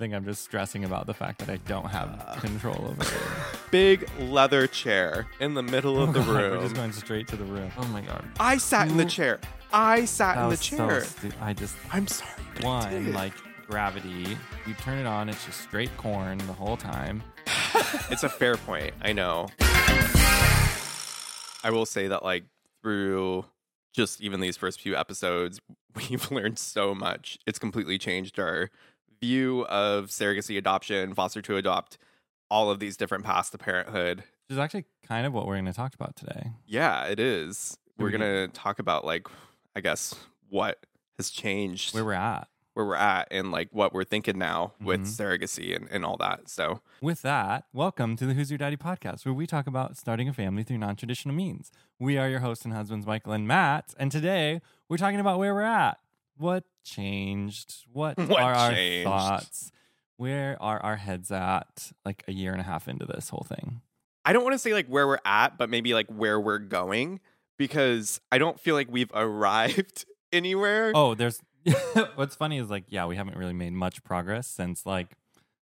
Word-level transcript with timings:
I 0.00 0.02
think 0.02 0.14
I'm 0.14 0.24
just 0.24 0.40
stressing 0.44 0.84
about 0.84 1.06
the 1.06 1.12
fact 1.12 1.40
that 1.40 1.50
I 1.50 1.58
don't 1.68 1.84
have 1.90 2.24
uh. 2.26 2.40
control 2.40 2.86
over 2.88 3.02
it. 3.02 3.10
Big 3.70 4.08
leather 4.18 4.66
chair 4.66 5.26
in 5.40 5.52
the 5.52 5.62
middle 5.62 6.02
of 6.02 6.08
oh 6.08 6.12
the 6.12 6.20
Oh 6.20 6.24
God, 6.24 6.34
room. 6.36 6.50
We're 6.56 6.62
just 6.62 6.74
going 6.74 6.92
straight 6.92 7.28
to 7.28 7.36
the 7.36 7.44
room. 7.44 7.70
Oh 7.76 7.84
my 7.88 8.00
god. 8.00 8.24
I 8.40 8.56
sat 8.56 8.88
in 8.88 8.96
the 8.96 9.04
chair. 9.04 9.40
I 9.74 10.06
sat 10.06 10.36
That 10.36 10.44
in 10.44 10.46
the 10.46 10.50
was 10.52 10.60
so 10.60 10.76
chair. 10.78 11.04
stu- 11.04 11.30
I 11.42 11.52
just 11.52 11.76
I'm 11.92 12.06
sorry. 12.06 12.30
but 12.54 12.64
I 12.64 12.66
one 12.66 13.04
did. 13.04 13.14
like 13.14 13.34
gravity. 13.68 14.38
You 14.66 14.72
turn 14.80 14.96
it 14.96 15.06
on, 15.06 15.28
it's 15.28 15.44
just 15.44 15.60
straight 15.60 15.94
corn 15.98 16.38
the 16.38 16.54
whole 16.54 16.78
time. 16.78 17.22
it's 18.10 18.22
a 18.22 18.30
fair 18.30 18.56
point. 18.56 18.94
I 19.02 19.12
know. 19.12 19.48
I 21.62 21.68
will 21.70 21.84
say 21.84 22.08
that 22.08 22.22
like 22.22 22.44
through 22.82 23.44
just 23.92 24.22
even 24.22 24.40
these 24.40 24.56
first 24.56 24.80
few 24.80 24.96
episodes, 24.96 25.60
we've 25.94 26.30
learned 26.30 26.58
so 26.58 26.94
much. 26.94 27.38
It's 27.46 27.58
completely 27.58 27.98
changed 27.98 28.38
our 28.38 28.70
view 29.24 29.66
of 29.66 30.06
surrogacy, 30.06 30.56
adoption, 30.56 31.14
foster 31.14 31.42
to 31.42 31.56
adopt, 31.56 31.98
all 32.50 32.70
of 32.70 32.78
these 32.80 32.96
different 32.96 33.24
paths 33.24 33.50
to 33.50 33.58
parenthood. 33.58 34.18
Which 34.18 34.54
is 34.56 34.58
actually 34.58 34.86
kind 35.06 35.26
of 35.26 35.32
what 35.32 35.46
we're 35.46 35.54
going 35.56 35.66
to 35.66 35.72
talk 35.72 35.94
about 35.94 36.16
today. 36.16 36.50
Yeah, 36.66 37.04
it 37.04 37.20
is. 37.20 37.76
We're 37.98 38.06
we- 38.06 38.12
gonna 38.12 38.48
talk 38.48 38.78
about 38.78 39.04
like, 39.04 39.28
I 39.76 39.80
guess 39.82 40.14
what 40.48 40.84
has 41.18 41.28
changed, 41.30 41.94
Where 41.94 42.04
we're 42.04 42.14
at. 42.14 42.48
where 42.72 42.86
we're 42.86 42.94
at, 42.96 43.28
and 43.30 43.52
like 43.52 43.68
what 43.72 43.92
we're 43.92 44.04
thinking 44.04 44.38
now 44.38 44.72
with 44.80 45.02
Mhm. 45.02 45.06
surrogacy 45.38 45.76
and, 45.76 45.86
and 45.90 46.02
all 46.04 46.16
that. 46.16 46.48
So 46.48 46.80
With 47.02 47.20
that, 47.22 47.64
welcome 47.74 48.16
to 48.16 48.24
the 48.24 48.32
Who's 48.32 48.50
Your 48.50 48.56
Daddy 48.56 48.78
podcast, 48.78 49.26
where 49.26 49.34
we 49.34 49.46
talk 49.46 49.66
about 49.66 49.98
starting 49.98 50.30
a 50.30 50.32
family 50.32 50.62
through 50.62 50.78
non 50.78 50.96
traditional 50.96 51.34
means. 51.34 51.70
We 51.98 52.16
are 52.16 52.28
your 52.30 52.40
hosts 52.40 52.64
and 52.64 52.72
husbands, 52.72 53.06
Michael 53.06 53.32
and 53.34 53.46
Matt, 53.46 53.92
and 53.98 54.10
today 54.10 54.62
we're 54.88 54.96
talking 54.96 55.20
about 55.20 55.38
where 55.38 55.52
we're 55.52 55.60
at. 55.62 55.98
What 56.38 56.64
changed? 56.84 57.84
What, 57.92 58.18
What 58.28 58.40
are 58.40 58.70
changed? 58.70 59.06
our 59.06 59.18
thoughts? 59.18 59.72
Where 60.16 60.56
are 60.60 60.78
our 60.82 60.96
heads 60.96 61.30
at 61.30 61.92
like 62.04 62.24
a 62.28 62.32
year 62.32 62.52
and 62.52 62.60
a 62.60 62.64
half 62.64 62.88
into 62.88 63.06
this 63.06 63.30
whole 63.30 63.46
thing? 63.48 63.80
I 64.24 64.32
don't 64.34 64.44
want 64.44 64.52
to 64.54 64.58
say 64.58 64.74
like 64.74 64.86
where 64.86 65.06
we're 65.06 65.18
at, 65.24 65.56
but 65.56 65.70
maybe 65.70 65.94
like 65.94 66.08
where 66.08 66.38
we're 66.38 66.58
going 66.58 67.20
because 67.58 68.20
I 68.30 68.38
don't 68.38 68.60
feel 68.60 68.74
like 68.74 68.88
we've 68.90 69.10
arrived 69.14 70.04
anywhere. 70.32 70.92
Oh, 70.94 71.14
there's 71.14 71.40
what's 72.16 72.36
funny 72.36 72.58
is 72.58 72.70
like, 72.70 72.84
yeah, 72.88 73.06
we 73.06 73.16
haven't 73.16 73.36
really 73.36 73.52
made 73.54 73.72
much 73.72 74.02
progress 74.04 74.46
since 74.46 74.84
like, 74.84 75.16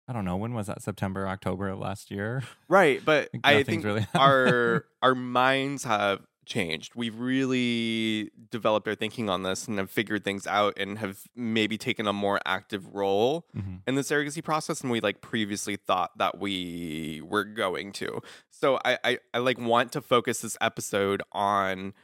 I 0.07 0.13
don't 0.13 0.25
know, 0.25 0.37
when 0.37 0.55
was 0.55 0.67
that? 0.69 0.83
September, 0.83 1.27
October 1.27 1.69
of 1.69 1.79
last 1.79 2.11
year? 2.11 2.43
right, 2.69 3.01
but 3.05 3.31
Like, 3.33 3.41
I 3.45 3.63
think 3.65 3.85
really 3.85 4.07
our 4.15 4.85
our 5.03 5.15
minds 5.15 5.83
have 5.85 6.21
changed. 6.47 6.95
We've 6.95 7.19
really 7.19 8.31
developed 8.51 8.87
our 8.89 8.95
thinking 8.95 9.29
on 9.31 9.43
this 9.43 9.67
and 9.69 9.79
have 9.79 9.91
figured 9.91 10.25
things 10.25 10.47
out 10.47 10.75
and 10.79 10.99
have 10.99 11.21
maybe 11.35 11.77
taken 11.79 12.07
a 12.07 12.13
more 12.13 12.41
active 12.47 12.95
role 12.95 13.47
Mhm. 13.57 13.81
in 13.87 13.95
the 13.95 14.03
surrogacy 14.03 14.43
process 14.43 14.81
than 14.81 14.91
we 14.91 15.01
like 15.01 15.21
previously 15.21 15.77
thought 15.77 16.17
that 16.19 16.39
we 16.39 17.21
were 17.25 17.45
going 17.45 17.93
to. 17.93 18.21
So 18.51 18.79
I 18.85 18.99
I, 19.05 19.19
I 19.35 19.39
like 19.39 19.59
want 19.59 19.93
to 19.93 20.01
focus 20.01 20.41
this 20.41 20.57
episode 20.61 21.23
on 21.33 21.95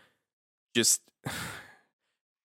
just 0.75 1.03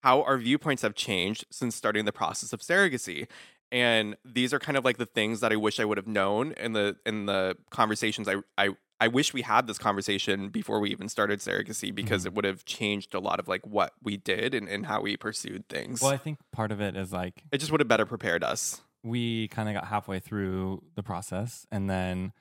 how 0.03 0.22
our 0.24 0.38
viewpoints 0.38 0.81
have 0.84 0.96
changed 0.96 1.46
since 1.50 1.75
starting 1.75 2.06
the 2.06 2.12
process 2.14 2.53
of 2.53 2.62
surrogacy. 2.62 3.28
And 3.72 4.16
these 4.24 4.53
are 4.53 4.59
kind 4.59 4.78
of 4.78 4.86
like 4.86 4.97
the 4.97 5.08
things 5.08 5.40
that 5.40 5.52
I 5.52 5.56
wish 5.56 5.80
I 5.80 5.86
would 5.86 5.97
have 5.97 6.08
known 6.08 6.52
in 6.53 6.74
the 6.74 6.97
in 7.06 7.25
the 7.25 7.58
conversations 7.72 8.28
I 8.30 8.36
I 8.58 8.70
I 9.00 9.08
wish 9.10 9.34
we 9.34 9.42
had 9.42 9.68
this 9.68 9.78
conversation 9.78 10.50
before 10.50 10.80
we 10.80 10.90
even 10.92 11.10
started 11.10 11.40
surrogacy 11.40 11.94
because 11.94 12.24
Mhm. 12.24 12.28
it 12.28 12.34
would 12.36 12.46
have 12.46 12.64
changed 12.66 13.14
a 13.14 13.20
lot 13.20 13.40
of 13.40 13.48
like 13.48 13.66
what 13.68 13.94
we 14.02 14.16
did 14.18 14.54
and, 14.54 14.70
and 14.70 14.86
how 14.86 15.02
we 15.02 15.18
pursued 15.18 15.68
things. 15.68 16.02
Well, 16.02 16.12
I 16.12 16.18
think 16.18 16.38
part 16.52 16.72
of 16.72 16.80
it 16.80 16.96
is 16.96 17.12
like 17.12 17.44
it 17.52 17.58
just 17.58 17.72
would 17.72 17.82
have 17.82 17.88
better 17.90 18.06
prepared 18.06 18.44
us. 18.44 18.82
we 19.04 19.48
kind 19.50 19.70
of 19.70 19.76
got 19.76 19.86
halfway 19.86 20.20
through 20.20 20.82
the 20.96 21.04
process 21.04 21.68
and 21.72 21.88
then 21.90 22.34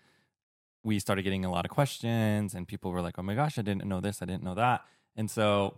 we 0.83 0.99
started 0.99 1.23
getting 1.23 1.45
a 1.45 1.51
lot 1.51 1.65
of 1.65 1.71
questions 1.71 2.55
and 2.55 2.67
people 2.69 2.91
were 2.91 3.03
like, 3.03 3.19
"Oh 3.19 3.23
my 3.23 3.35
gosh, 3.35 3.59
I 3.59 3.63
didn't 3.63 3.85
know 3.87 4.01
this, 4.01 4.23
I 4.23 4.25
didn't 4.25 4.43
know 4.45 4.55
that." 4.55 4.83
And 5.17 5.31
so 5.31 5.77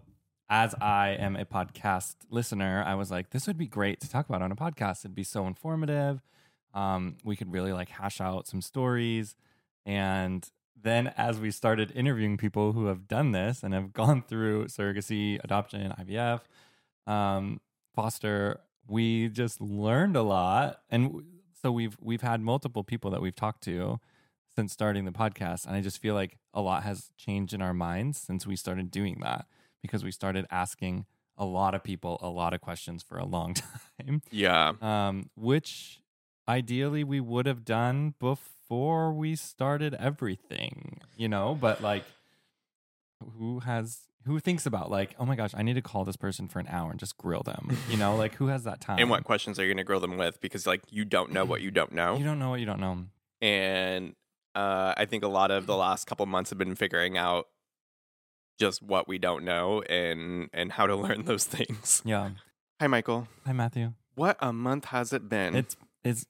as 0.48 0.74
I 0.80 1.08
am 1.18 1.34
a 1.36 1.44
podcast 1.44 2.16
listener, 2.30 2.84
I 2.86 2.94
was 2.94 3.10
like, 3.10 3.30
this 3.30 3.46
would 3.48 3.58
be 3.58 3.66
great 3.66 3.98
to 4.00 4.08
talk 4.10 4.28
about 4.28 4.42
on 4.42 4.52
a 4.52 4.56
podcast. 4.56 5.00
It'd 5.00 5.14
be 5.14 5.24
so 5.24 5.46
informative. 5.48 6.22
Um, 6.74 7.16
we 7.24 7.34
could 7.34 7.50
really 7.52 7.72
like 7.72 7.88
hash 7.88 8.20
out 8.20 8.46
some 8.46 8.60
stories. 8.60 9.34
And 9.84 10.48
then 10.80 11.12
as 11.16 11.40
we 11.40 11.50
started 11.50 11.90
interviewing 11.94 12.36
people 12.36 12.72
who 12.72 12.86
have 12.86 13.08
done 13.08 13.32
this 13.32 13.62
and 13.62 13.72
have 13.74 13.92
gone 14.02 14.22
through 14.22 14.66
surrogacy, 14.66 15.42
adoption, 15.42 15.92
IVF, 15.98 16.40
um, 17.06 17.60
foster, 17.94 18.60
we 18.86 19.28
just 19.28 19.60
learned 19.60 20.16
a 20.16 20.22
lot. 20.22 20.80
And 20.90 21.22
so 21.62 21.72
we've 21.72 21.96
we've 22.00 22.22
had 22.22 22.40
multiple 22.40 22.84
people 22.84 23.10
that 23.12 23.20
we've 23.22 23.34
talked 23.34 23.62
to 23.64 23.98
since 24.54 24.72
starting 24.72 25.04
the 25.04 25.12
podcast. 25.12 25.66
And 25.66 25.74
I 25.76 25.80
just 25.80 25.98
feel 25.98 26.14
like 26.14 26.38
a 26.54 26.60
lot 26.60 26.82
has 26.84 27.10
changed 27.16 27.52
in 27.52 27.60
our 27.60 27.74
minds 27.74 28.18
since 28.20 28.46
we 28.46 28.56
started 28.56 28.90
doing 28.90 29.18
that 29.22 29.46
because 29.82 30.02
we 30.04 30.10
started 30.10 30.46
asking 30.50 31.04
a 31.36 31.44
lot 31.44 31.74
of 31.74 31.82
people 31.84 32.18
a 32.22 32.28
lot 32.28 32.54
of 32.54 32.60
questions 32.62 33.02
for 33.02 33.18
a 33.18 33.26
long 33.26 33.54
time, 33.98 34.22
Yeah. 34.30 34.72
um, 34.80 35.28
which 35.36 36.00
ideally 36.48 37.04
we 37.04 37.20
would 37.20 37.44
have 37.46 37.64
done 37.64 38.14
before 38.18 38.52
we 38.68 39.36
started 39.36 39.94
everything, 39.94 41.00
you 41.16 41.28
know, 41.28 41.56
but 41.58 41.80
like 41.80 42.04
who 43.38 43.60
has 43.60 44.00
who 44.24 44.40
thinks 44.40 44.66
about 44.66 44.90
like, 44.90 45.14
oh 45.18 45.24
my 45.24 45.36
gosh, 45.36 45.52
I 45.56 45.62
need 45.62 45.74
to 45.74 45.82
call 45.82 46.04
this 46.04 46.16
person 46.16 46.48
for 46.48 46.58
an 46.58 46.66
hour 46.68 46.90
and 46.90 46.98
just 46.98 47.16
grill 47.16 47.42
them. 47.42 47.76
You 47.88 47.96
know, 47.96 48.16
like 48.16 48.34
who 48.34 48.48
has 48.48 48.64
that 48.64 48.80
time? 48.80 48.98
And 48.98 49.08
what 49.08 49.24
questions 49.24 49.58
are 49.58 49.62
you 49.62 49.68
going 49.68 49.76
to 49.78 49.84
grill 49.84 50.00
them 50.00 50.16
with? 50.16 50.40
Because 50.40 50.66
like 50.66 50.82
you 50.90 51.04
don't 51.04 51.30
know 51.32 51.44
what 51.44 51.60
you 51.62 51.70
don't 51.70 51.92
know. 51.92 52.16
you 52.16 52.24
don't 52.24 52.38
know 52.38 52.50
what 52.50 52.60
you 52.60 52.66
don't 52.66 52.80
know. 52.80 53.04
and 53.40 54.14
uh, 54.54 54.94
I 54.96 55.04
think 55.04 55.22
a 55.22 55.28
lot 55.28 55.50
of 55.50 55.66
the 55.66 55.76
last 55.76 56.06
couple 56.06 56.24
months 56.26 56.48
have 56.50 56.58
been 56.58 56.74
figuring 56.74 57.18
out 57.18 57.46
just 58.58 58.82
what 58.82 59.06
we 59.06 59.18
don't 59.18 59.44
know 59.44 59.82
and 59.82 60.48
and 60.52 60.72
how 60.72 60.86
to 60.86 60.96
learn 61.04 61.24
those 61.26 61.44
things. 61.44 62.02
Yeah. 62.04 62.30
Hi, 62.80 62.86
Michael. 62.88 63.28
Hi 63.46 63.52
Matthew. 63.52 63.92
What 64.14 64.38
a 64.40 64.52
month 64.52 64.86
has 64.86 65.12
it 65.12 65.28
been? 65.28 65.54
It's 65.54 65.76
it's 66.02 66.26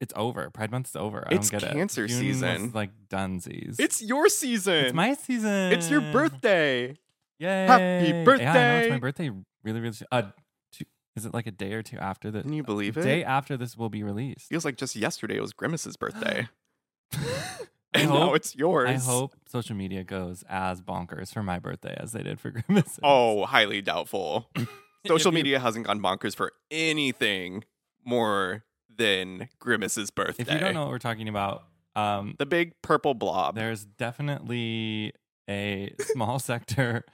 it's 0.00 0.12
over. 0.16 0.50
Pride 0.50 0.70
month's 0.70 0.94
over. 0.96 1.26
I 1.30 1.34
It's 1.34 1.50
don't 1.50 1.60
get 1.60 1.72
cancer 1.72 2.04
it. 2.04 2.08
June 2.08 2.18
was, 2.28 2.36
season. 2.36 2.70
like 2.74 2.90
dunsies. 3.08 3.76
it's 3.80 4.00
your 4.02 4.28
season. 4.28 4.74
it's 4.86 4.94
my 4.94 5.14
season. 5.14 5.72
It's 5.72 5.90
your 5.90 6.00
birthday. 6.00 6.96
Yay! 7.40 7.66
Happy 7.66 8.24
birthday. 8.24 8.44
Yeah, 8.44 8.52
I 8.52 8.54
know 8.72 8.78
it's 8.84 8.90
my 8.90 8.98
birthday. 8.98 9.30
Really, 9.64 9.80
really. 9.80 9.92
soon. 9.92 10.08
Uh, 10.10 10.22
two, 10.72 10.84
is 11.16 11.24
it 11.26 11.32
like 11.34 11.46
a 11.46 11.52
day 11.52 11.72
or 11.72 11.82
two 11.82 11.98
after 11.98 12.30
the 12.30 12.42
Can 12.42 12.52
you 12.52 12.62
believe 12.62 12.96
it? 12.96 13.02
day 13.02 13.22
after 13.24 13.56
this 13.56 13.76
will 13.76 13.88
be 13.90 14.02
released? 14.02 14.48
Feels 14.48 14.64
like 14.64 14.76
just 14.76 14.96
yesterday 14.96 15.36
it 15.36 15.40
was 15.40 15.52
Grimace's 15.52 15.96
birthday, 16.00 16.48
I 17.12 17.18
and 17.94 18.10
now 18.10 18.26
hope- 18.26 18.36
it's 18.36 18.54
yours. 18.56 18.88
I 18.88 18.94
hope 18.94 19.34
social 19.48 19.74
media 19.76 20.04
goes 20.04 20.44
as 20.48 20.80
bonkers 20.82 21.32
for 21.32 21.42
my 21.42 21.58
birthday 21.58 21.96
as 21.98 22.12
they 22.12 22.22
did 22.22 22.40
for 22.40 22.50
Grimace. 22.68 22.98
Oh, 23.02 23.46
highly 23.46 23.82
doubtful. 23.82 24.48
Social 25.06 25.30
media 25.32 25.58
hasn't 25.60 25.86
gone 25.86 26.00
bonkers 26.00 26.34
for 26.34 26.52
anything 26.72 27.64
more 28.04 28.64
than 28.98 29.48
Grimace's 29.58 30.10
birthday. 30.10 30.42
If 30.42 30.52
you 30.52 30.58
don't 30.58 30.74
know 30.74 30.82
what 30.82 30.90
we're 30.90 30.98
talking 30.98 31.28
about, 31.28 31.64
um, 31.96 32.34
the 32.38 32.46
big 32.46 32.74
purple 32.82 33.14
blob. 33.14 33.54
there's 33.54 33.84
definitely 33.84 35.12
a 35.48 35.94
small 36.00 36.38
sector 36.38 37.04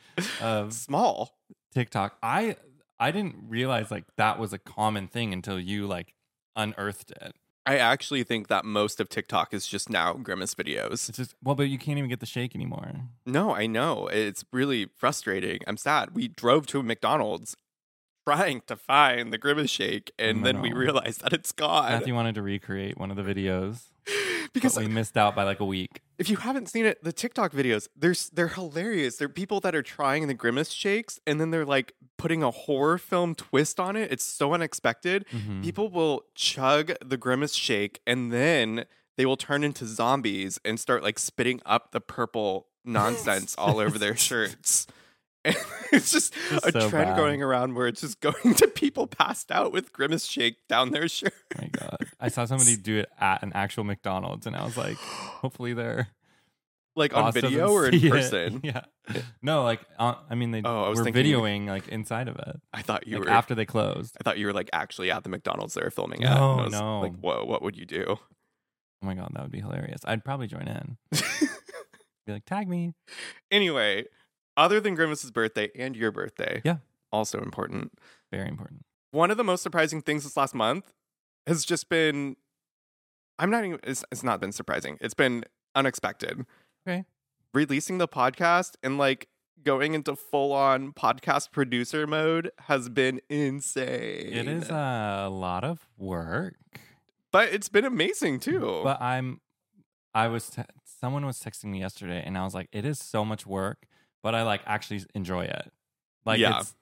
of 0.41 0.73
Small. 0.73 1.39
TikTok. 1.73 2.17
I 2.23 2.57
I 2.99 3.11
didn't 3.11 3.37
realize 3.49 3.91
like 3.91 4.05
that 4.17 4.39
was 4.39 4.53
a 4.53 4.59
common 4.59 5.09
thing 5.09 5.33
until 5.33 5.59
you 5.59 5.87
like 5.87 6.15
unearthed 6.57 7.11
it. 7.13 7.35
I 7.67 7.79
actually 7.79 8.25
think 8.25 8.49
that 8.49 8.65
most 8.67 9.01
of 9.01 9.09
TikTok 9.09 9.55
is 9.55 9.67
just 9.67 9.89
now 9.89 10.13
Grimace 10.13 10.55
videos. 10.55 11.09
It's 11.09 11.17
just 11.17 11.35
well, 11.43 11.55
but 11.55 11.65
you 11.65 11.79
can't 11.79 11.97
even 11.99 12.11
get 12.11 12.21
the 12.21 12.27
shake 12.27 12.55
anymore. 12.55 12.93
No, 13.25 13.55
I 13.55 13.67
know. 13.67 14.07
It's 14.09 14.45
really 14.53 14.87
frustrating. 14.95 15.61
I'm 15.67 15.79
sad. 15.79 16.15
We 16.15 16.29
drove 16.29 16.67
to 16.69 16.81
a 16.81 16.83
McDonald's 16.83 17.57
trying 18.27 18.63
to 18.67 18.77
find 18.77 19.33
the 19.33 19.39
Grimace 19.39 19.71
shake, 19.71 20.13
and 20.19 20.41
I 20.41 20.43
then 20.45 20.61
we 20.63 20.71
know. 20.71 20.77
realized 20.77 21.23
that 21.23 21.33
it's 21.33 21.53
gone. 21.53 21.91
Matthew 21.91 22.15
wanted 22.15 22.35
to 22.37 22.43
recreate 22.43 22.99
one 22.99 23.11
of 23.11 23.17
the 23.17 23.23
videos, 23.35 23.85
because 24.53 24.75
but 24.75 24.85
we 24.85 24.91
missed 24.91 25.17
out 25.17 25.35
by 25.35 25.45
like 25.45 25.61
a 25.61 25.65
week. 25.65 26.01
If 26.19 26.29
you 26.31 26.37
haven't 26.37 26.69
seen 26.69 26.85
it, 26.87 27.03
the 27.03 27.13
TikTok 27.13 27.53
videos, 27.53 27.89
they're 27.97 28.15
they're 28.33 28.49
hilarious. 28.49 29.17
They're 29.17 29.29
people 29.29 29.61
that 29.61 29.75
are 29.75 29.83
trying 29.83 30.27
the 30.29 30.35
grimace 30.35 30.71
shakes 30.71 31.19
and 31.27 31.41
then 31.41 31.51
they're 31.51 31.65
like 31.67 31.95
putting 32.19 32.43
a 32.43 32.51
horror 32.53 32.99
film 32.99 33.35
twist 33.35 33.81
on 33.81 33.97
it. 33.97 34.13
It's 34.13 34.23
so 34.25 34.55
unexpected. 34.55 35.25
Mhm. 35.33 35.63
People 35.65 35.89
will 35.91 36.23
chug 36.37 36.93
the 37.05 37.17
grimace 37.17 37.55
shake 37.55 38.01
and 38.07 38.33
then 38.33 38.85
they 39.17 39.27
will 39.27 39.37
turn 39.37 39.65
into 39.65 39.87
zombies 39.87 40.61
and 40.65 40.79
start 40.79 41.03
like 41.03 41.19
spitting 41.19 41.61
up 41.67 41.91
the 41.91 42.01
purple 42.01 42.69
nonsense 42.85 43.57
all 43.59 43.81
over 43.81 43.99
their 43.99 44.15
shirts. 44.29 44.87
And 45.45 45.57
it's 45.93 46.11
just 46.11 46.35
It's 46.51 46.67
a 46.67 46.73
so 46.73 46.89
trend 46.91 47.11
bad. 47.11 47.17
going 47.17 47.43
around 47.43 47.75
where 47.75 47.87
it's 47.87 48.01
just 48.01 48.21
going 48.23 48.55
to 48.55 48.67
people 48.69 49.07
passed 49.07 49.51
out 49.53 49.73
with 49.73 49.93
grimace 49.93 50.25
shake 50.27 50.57
down 50.69 50.91
their 50.91 51.09
shirt. 51.09 51.35
Oh 51.57 51.61
my 51.63 51.69
god! 51.69 51.99
I 52.21 52.29
saw 52.29 52.45
somebody 52.47 52.77
do 52.83 52.99
it 52.99 53.09
at 53.21 53.43
an 53.43 53.53
actual 53.55 53.85
McDonald's, 53.85 54.47
and 54.47 54.57
I 54.57 54.65
was 54.65 54.77
like, 54.77 54.97
hopefully 54.97 55.75
they're 55.75 56.09
Like 56.97 57.15
on 57.15 57.33
video 57.33 57.69
or 57.71 57.87
in 57.89 57.99
see 58.01 58.07
it. 58.07 58.11
person. 58.11 58.61
Yeah. 58.65 58.83
No, 59.43 59.63
like 59.65 59.81
uh, 59.99 60.15
I 60.31 60.35
mean, 60.35 60.51
they 60.51 60.63
Oh, 60.65 60.85
I 60.85 60.89
was 60.89 60.99
were 60.99 61.05
thinking- 61.05 61.27
videoing 61.27 61.67
like 61.67 61.89
inside 61.89 62.29
of 62.29 62.37
it, 62.37 62.61
I 62.73 62.81
thought 62.83 63.07
you 63.07 63.19
like 63.19 63.27
were 63.27 63.31
after 63.31 63.55
they 63.55 63.67
closed. 63.67 64.17
I 64.19 64.25
thought 64.25 64.39
you 64.39 64.47
were 64.47 64.53
like 64.55 64.71
actually 64.73 65.11
at 65.11 65.23
the 65.25 65.29
McDonald's 65.29 65.75
they 65.75 65.83
were 65.83 65.91
filming 65.91 66.25
at. 66.25 66.35
No, 66.35 66.53
I 66.61 66.63
was 66.65 66.73
no. 66.73 67.01
Like, 67.01 67.17
whoa, 67.21 67.45
what 67.45 67.61
would 67.63 67.77
you 67.77 67.85
do? 67.85 68.05
Oh 68.09 69.07
my 69.07 69.15
god, 69.15 69.33
that 69.35 69.43
would 69.43 69.53
be 69.53 69.61
hilarious. 69.61 70.01
I'd 70.07 70.25
probably 70.25 70.47
join 70.47 70.67
in. 70.67 70.97
Be 72.27 72.33
like, 72.33 72.47
tag 72.47 72.67
me. 72.69 72.95
anyway, 73.51 74.07
other 74.57 74.81
than 74.81 74.95
Grimace's 74.95 75.31
birthday 75.31 75.71
and 75.75 75.97
your 75.97 76.11
birthday, 76.13 76.61
Yeah. 76.65 76.77
also 77.13 77.41
important. 77.41 77.93
Very 78.31 78.49
important. 78.49 78.85
One 79.11 79.31
of 79.31 79.37
the 79.37 79.45
most 79.45 79.63
surprising 79.63 80.03
things 80.03 80.25
this 80.25 80.37
last 80.37 80.55
month 80.55 80.93
has 81.47 81.65
just 81.65 81.89
been 81.89 82.37
I'm 83.39 83.51
not 83.51 83.65
even 83.65 83.81
it's, 83.83 84.05
it's 84.13 84.23
not 84.23 84.41
been 84.41 84.53
surprising. 84.53 84.97
It's 85.01 85.15
been 85.15 85.45
unexpected. 85.75 86.47
Okay. 86.87 87.05
Releasing 87.53 87.99
the 87.99 88.09
podcast 88.09 88.75
and 88.83 88.97
like 88.99 89.29
going 89.63 89.95
into 89.95 90.15
full 90.15 90.53
on 90.53 90.93
podcast 90.93 91.51
producer 91.51 92.07
mode 92.07 92.51
has 92.69 92.89
been 92.89 93.21
insane. 93.29 94.33
It 94.33 94.47
is 94.49 94.69
a 94.71 95.29
lot 95.31 95.65
of 95.65 95.87
work, 95.97 96.55
but 97.33 97.49
it's 97.53 97.69
been 97.69 97.85
amazing 97.85 98.41
too. 98.41 98.81
but 98.85 99.01
I'm. 99.01 99.41
I 100.15 100.29
was. 100.29 100.51
Te- 100.51 100.63
someone 100.85 101.27
was 101.27 101.41
texting 101.41 101.67
me 101.67 101.81
yesterday, 101.81 102.23
and 102.25 102.37
I 102.39 102.45
was 102.45 102.55
like, 102.55 102.69
"It 102.73 102.85
is 102.85 102.99
so 103.01 103.25
much 103.25 103.47
work, 103.47 103.87
but 104.25 104.35
I 104.35 104.43
like 104.43 104.63
actually 104.67 105.05
enjoy 105.15 105.45
it. 105.45 105.71
Like, 106.27 106.41
Yeah. 106.41 106.59
it's, 106.61 106.75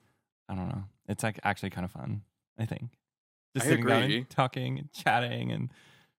I 0.49 0.55
don't 0.55 0.69
know. 0.69 0.85
It's 1.07 1.21
like 1.23 1.39
actually 1.43 1.69
kind 1.69 1.85
of 1.85 1.91
fun. 1.91 2.23
I 2.57 2.65
think 2.65 2.89
just 3.55 3.67
I 3.67 3.69
sitting 3.69 3.85
down 3.85 4.03
and 4.03 4.29
talking 4.29 4.79
and 4.79 4.91
chatting 4.93 5.51
and 5.51 5.69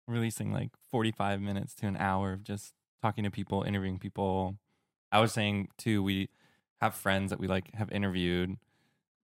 releasing 0.06 0.52
like 0.52 0.70
45 0.90 1.40
minutes 1.40 1.74
to 1.76 1.86
an 1.86 1.96
hour 1.96 2.32
of 2.32 2.44
just 2.44 2.74
talking 3.02 3.24
to 3.24 3.30
people, 3.30 3.62
interviewing 3.62 3.98
people. 3.98 4.56
I 5.10 5.20
was 5.20 5.32
saying 5.32 5.68
too, 5.78 6.02
we 6.02 6.28
have 6.80 6.94
friends 6.94 7.30
that 7.30 7.40
we 7.40 7.46
like 7.48 7.74
have 7.74 7.90
interviewed 7.90 8.56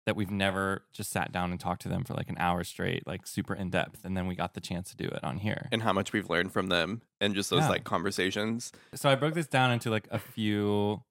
that 0.05 0.15
we've 0.15 0.31
never 0.31 0.83
just 0.93 1.11
sat 1.11 1.31
down 1.31 1.51
and 1.51 1.59
talked 1.59 1.81
to 1.83 1.89
them 1.89 2.03
for 2.03 2.13
like 2.15 2.29
an 2.29 2.37
hour 2.39 2.63
straight, 2.63 3.05
like 3.05 3.27
super 3.27 3.53
in 3.53 3.69
depth, 3.69 4.03
and 4.05 4.15
then 4.17 4.25
we 4.27 4.33
got 4.35 4.53
the 4.55 4.61
chance 4.61 4.89
to 4.91 4.95
do 4.97 5.05
it 5.05 5.23
on 5.23 5.37
here. 5.37 5.67
and 5.71 5.83
how 5.83 5.93
much 5.93 6.11
we've 6.13 6.29
learned 6.29 6.51
from 6.53 6.67
them 6.69 7.01
and 7.19 7.35
just 7.35 7.49
those 7.49 7.59
Yeah. 7.61 7.69
like 7.69 7.83
conversations. 7.83 8.71
so 8.95 9.09
I 9.09 9.15
broke 9.15 9.33
this 9.35 9.47
down 9.47 9.71
into 9.71 9.89
like 9.91 10.07
a 10.09 10.17
few 10.19 11.03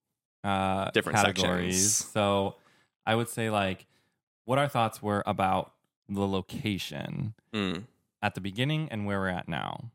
uh 0.44 0.90
Different 0.92 1.16
categories. 1.18 1.74
sections. 1.96 2.12
So 2.12 2.56
I 3.06 3.14
would 3.14 3.28
say 3.28 3.50
like 3.50 3.86
what 4.44 4.58
our 4.58 4.68
thoughts 4.68 5.02
were 5.02 5.22
about 5.26 5.72
the 6.08 6.26
location 6.26 7.34
Mm. 7.54 7.84
at 8.22 8.34
the 8.34 8.40
beginning 8.40 8.88
and 8.90 9.06
where 9.06 9.18
we're 9.20 9.28
at 9.28 9.48
now. 9.48 9.90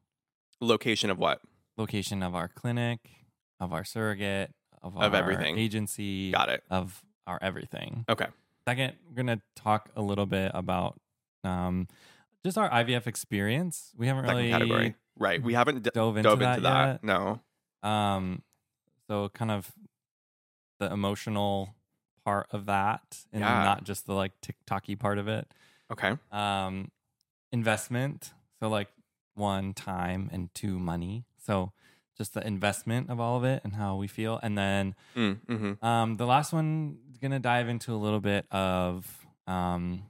Location 0.62 1.10
of 1.10 1.18
what? 1.18 1.42
Location 1.78 2.24
of 2.24 2.36
our 2.36 2.48
clinic, 2.48 3.00
of 3.60 3.74
our 3.74 3.84
surrogate, 3.84 4.52
of, 4.82 4.96
Of 4.98 5.14
our 5.14 5.20
everything. 5.20 5.58
agency, 5.58 6.32
Got 6.32 6.50
it. 6.50 6.64
of 6.70 7.04
our 7.28 7.40
everything. 7.42 8.06
Okay. 8.10 8.28
Second, 8.68 8.94
we're 9.08 9.16
gonna 9.16 9.42
talk 9.56 9.90
a 9.96 10.02
little 10.02 10.26
bit 10.26 10.52
about 10.54 11.00
um 11.44 11.88
just 12.44 12.58
our 12.58 12.70
IVF 12.70 13.08
experience. 13.08 13.92
We 13.98 14.08
haven't 14.08 14.26
Second 14.26 14.38
really 14.38 14.50
category. 14.52 14.96
Right. 15.18 15.42
We 15.42 15.54
haven't 15.54 15.84
d- 15.84 15.90
dove 15.94 16.18
into 16.18 16.30
dove 16.30 16.40
that 16.40 16.58
into 16.58 16.70
that. 16.70 17.04
No. 17.04 17.40
Um, 17.84 18.42
so 19.08 19.30
kind 19.30 19.52
of 19.52 19.72
the 20.80 20.92
emotional 20.92 21.76
part 22.24 22.48
of 22.52 22.66
that, 22.66 23.26
and 23.32 23.42
Yeah. 23.42 23.64
not 23.64 23.84
just 23.84 24.06
the 24.06 24.14
like 24.14 24.34
TikToky 24.42 24.98
part 25.00 25.18
of 25.18 25.28
it. 25.28 25.48
Okay. 25.92 26.18
Um, 26.32 26.92
investment. 27.52 28.34
So 28.60 28.70
like 28.70 28.90
one 29.36 29.74
time 29.74 30.30
and 30.32 30.54
two 30.54 30.80
money. 30.80 31.26
So 31.38 31.72
just 32.18 32.34
the 32.34 32.46
investment 32.46 33.10
of 33.10 33.20
all 33.20 33.38
of 33.38 33.44
it 33.44 33.62
and 33.64 33.74
how 33.74 33.96
we 33.98 34.08
feel, 34.08 34.40
and 34.42 34.58
then 34.58 34.96
Mm, 35.16 35.40
hmm 35.48 35.86
um, 35.86 36.16
the 36.18 36.26
last 36.26 36.52
one 36.54 36.98
is 37.12 37.18
gonna 37.18 37.40
dive 37.40 37.70
into 37.70 37.94
a 37.94 37.98
little 37.98 38.20
bit 38.22 38.46
of 38.52 39.26
um, 39.48 40.04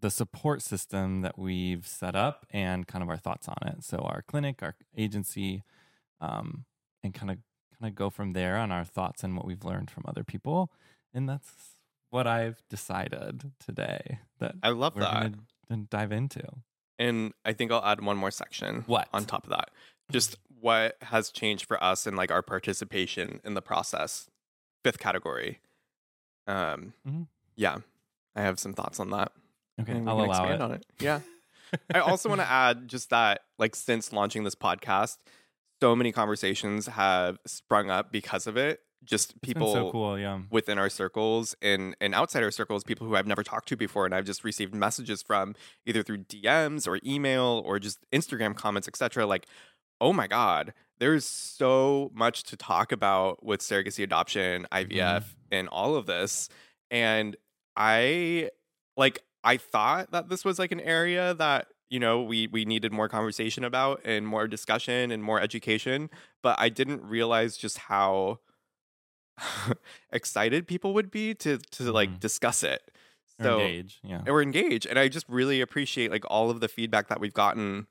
the 0.00 0.10
support 0.10 0.62
system 0.62 1.20
that 1.22 1.38
we've 1.38 1.86
set 1.86 2.16
up 2.16 2.46
and 2.50 2.86
kind 2.86 3.02
of 3.02 3.08
our 3.10 3.16
thoughts 3.16 3.46
on 3.48 3.68
it. 3.68 3.84
So 3.84 3.98
our 3.98 4.22
clinic, 4.22 4.62
our 4.62 4.74
agency, 4.96 5.62
um, 6.20 6.64
and 7.02 7.12
kind 7.12 7.30
of 7.30 7.38
kind 7.80 7.90
of 7.90 7.94
go 7.96 8.10
from 8.10 8.32
there 8.32 8.56
on 8.56 8.70
our 8.70 8.84
thoughts 8.84 9.24
and 9.24 9.36
what 9.36 9.46
we've 9.46 9.64
learned 9.64 9.90
from 9.90 10.04
other 10.06 10.22
people. 10.24 10.70
And 11.14 11.28
that's 11.28 11.50
what 12.10 12.26
I've 12.26 12.62
decided 12.68 13.52
today 13.64 14.18
that 14.38 14.54
I 14.62 14.70
love 14.70 14.94
we're 14.96 15.02
that. 15.02 15.32
gonna 15.68 15.84
dive 15.90 16.12
into. 16.12 16.42
And 16.98 17.32
I 17.44 17.52
think 17.52 17.72
I'll 17.72 17.84
add 17.84 18.02
one 18.04 18.16
more 18.16 18.30
section. 18.30 18.84
What? 18.86 19.08
On 19.12 19.24
top 19.24 19.44
of 19.44 19.50
that. 19.50 19.70
Just 20.12 20.36
what 20.60 20.96
has 21.02 21.30
changed 21.30 21.64
for 21.66 21.82
us 21.82 22.06
and 22.06 22.16
like 22.16 22.30
our 22.30 22.42
participation 22.42 23.40
in 23.44 23.54
the 23.54 23.62
process. 23.62 24.28
Fifth 24.84 24.98
category. 24.98 25.60
Um 26.46 26.92
Mhm. 27.06 27.26
yeah. 27.56 27.78
I 28.36 28.42
have 28.42 28.58
some 28.58 28.72
thoughts 28.74 29.00
on 29.00 29.10
that. 29.10 29.32
Okay, 29.80 29.92
and 29.92 30.08
I'll 30.08 30.16
allow 30.20 30.30
expand 30.30 30.54
it. 30.54 30.60
on 30.60 30.72
it. 30.72 30.86
Yeah. 31.00 31.20
I 31.94 32.00
also 32.00 32.28
want 32.28 32.40
to 32.40 32.50
add 32.50 32.88
just 32.88 33.10
that, 33.10 33.42
like, 33.58 33.74
since 33.76 34.12
launching 34.12 34.44
this 34.44 34.54
podcast, 34.54 35.18
so 35.80 35.96
many 35.96 36.12
conversations 36.12 36.86
have 36.86 37.38
sprung 37.46 37.90
up 37.90 38.12
because 38.12 38.46
of 38.46 38.56
it. 38.56 38.80
Just 39.02 39.40
people 39.40 39.72
so 39.72 39.90
cool, 39.90 40.18
yeah. 40.18 40.40
within 40.50 40.76
our 40.76 40.90
circles 40.90 41.56
and 41.62 41.96
and 42.02 42.14
outside 42.14 42.42
our 42.42 42.50
circles, 42.50 42.84
people 42.84 43.06
who 43.06 43.16
I've 43.16 43.26
never 43.26 43.42
talked 43.42 43.66
to 43.68 43.76
before, 43.76 44.04
and 44.04 44.14
I've 44.14 44.26
just 44.26 44.44
received 44.44 44.74
messages 44.74 45.22
from 45.22 45.54
either 45.86 46.02
through 46.02 46.24
DMs 46.24 46.86
or 46.86 47.00
email 47.02 47.62
or 47.64 47.78
just 47.78 47.98
Instagram 48.12 48.54
comments, 48.54 48.86
etc. 48.88 49.24
Like, 49.24 49.46
oh 50.02 50.12
my 50.12 50.26
god, 50.26 50.74
there's 50.98 51.24
so 51.24 52.10
much 52.12 52.42
to 52.44 52.58
talk 52.58 52.92
about 52.92 53.42
with 53.42 53.60
surrogacy, 53.60 54.04
adoption, 54.04 54.66
mm-hmm. 54.70 54.92
IVF, 54.92 55.24
and 55.50 55.66
all 55.68 55.96
of 55.96 56.04
this, 56.04 56.50
and 56.90 57.36
I 57.74 58.50
like 58.98 59.22
I 59.42 59.56
thought 59.56 60.12
that 60.12 60.28
this 60.28 60.44
was 60.44 60.58
like 60.58 60.72
an 60.72 60.80
area 60.80 61.32
that 61.34 61.68
you 61.90 62.00
know 62.00 62.22
we 62.22 62.46
we 62.46 62.64
needed 62.64 62.92
more 62.92 63.08
conversation 63.08 63.64
about 63.64 64.00
and 64.04 64.26
more 64.26 64.48
discussion 64.48 65.10
and 65.10 65.22
more 65.22 65.40
education, 65.40 66.08
but 66.42 66.58
I 66.58 66.68
didn't 66.70 67.02
realize 67.04 67.56
just 67.58 67.78
how 67.78 68.38
excited 70.12 70.66
people 70.66 70.94
would 70.94 71.10
be 71.10 71.34
to 71.34 71.58
to 71.58 71.92
like 71.92 72.10
Mhm. 72.10 72.20
discuss 72.20 72.62
it. 72.62 72.82
Or 73.38 73.44
So 73.44 73.60
engage, 73.60 74.00
yeah. 74.02 74.22
or 74.26 74.42
engage, 74.42 74.86
and 74.86 74.98
I 74.98 75.08
just 75.08 75.26
really 75.28 75.60
appreciate 75.60 76.10
like 76.10 76.24
all 76.28 76.50
of 76.50 76.60
the 76.60 76.68
feedback 76.68 77.08
that 77.08 77.20
we've 77.20 77.32
gotten 77.34 77.86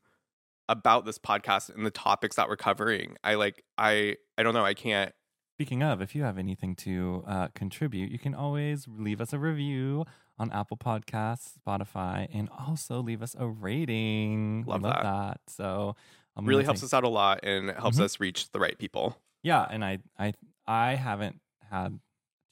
about 0.67 1.05
this 1.05 1.17
podcast 1.17 1.73
and 1.73 1.85
the 1.85 1.91
topics 1.91 2.35
that 2.35 2.47
we're 2.47 2.55
covering. 2.57 3.17
I 3.23 3.35
like 3.35 3.63
I 3.77 4.17
I 4.37 4.43
don't 4.43 4.53
know 4.53 4.65
I 4.65 4.73
can't 4.75 5.13
Speaking 5.57 5.83
of, 5.83 6.01
if 6.01 6.15
you 6.15 6.23
have 6.23 6.37
anything 6.37 6.73
to 6.77 7.21
uh, 7.27 7.47
contribute, 7.53 8.09
you 8.11 8.17
can 8.19 8.33
always 8.33 8.87
leave 8.87 9.19
us 9.19 9.33
a 9.33 9.39
review 9.39 10.05
on 10.39 10.51
Apple 10.51 10.77
Podcasts, 10.77 11.51
Spotify, 11.59 12.27
and 12.33 12.49
also 12.57 13.01
leave 13.01 13.21
us 13.21 13.35
a 13.37 13.47
rating. 13.47 14.63
Love 14.65 14.81
love 14.83 14.93
that. 14.93 15.03
that. 15.03 15.39
So 15.47 15.95
I'm 16.35 16.45
really 16.45 16.63
helps 16.63 16.79
take- 16.79 16.87
us 16.87 16.93
out 16.93 17.03
a 17.03 17.09
lot 17.09 17.41
and 17.43 17.69
it 17.69 17.77
helps 17.77 17.97
Mhm. 17.99 18.03
us 18.03 18.19
reach 18.19 18.51
the 18.51 18.59
right 18.59 18.77
people. 18.77 19.17
Yeah, 19.43 19.65
and 19.69 19.83
I, 19.83 19.99
I, 20.17 20.33
I 20.67 20.95
haven't 20.95 21.41
had 21.69 21.99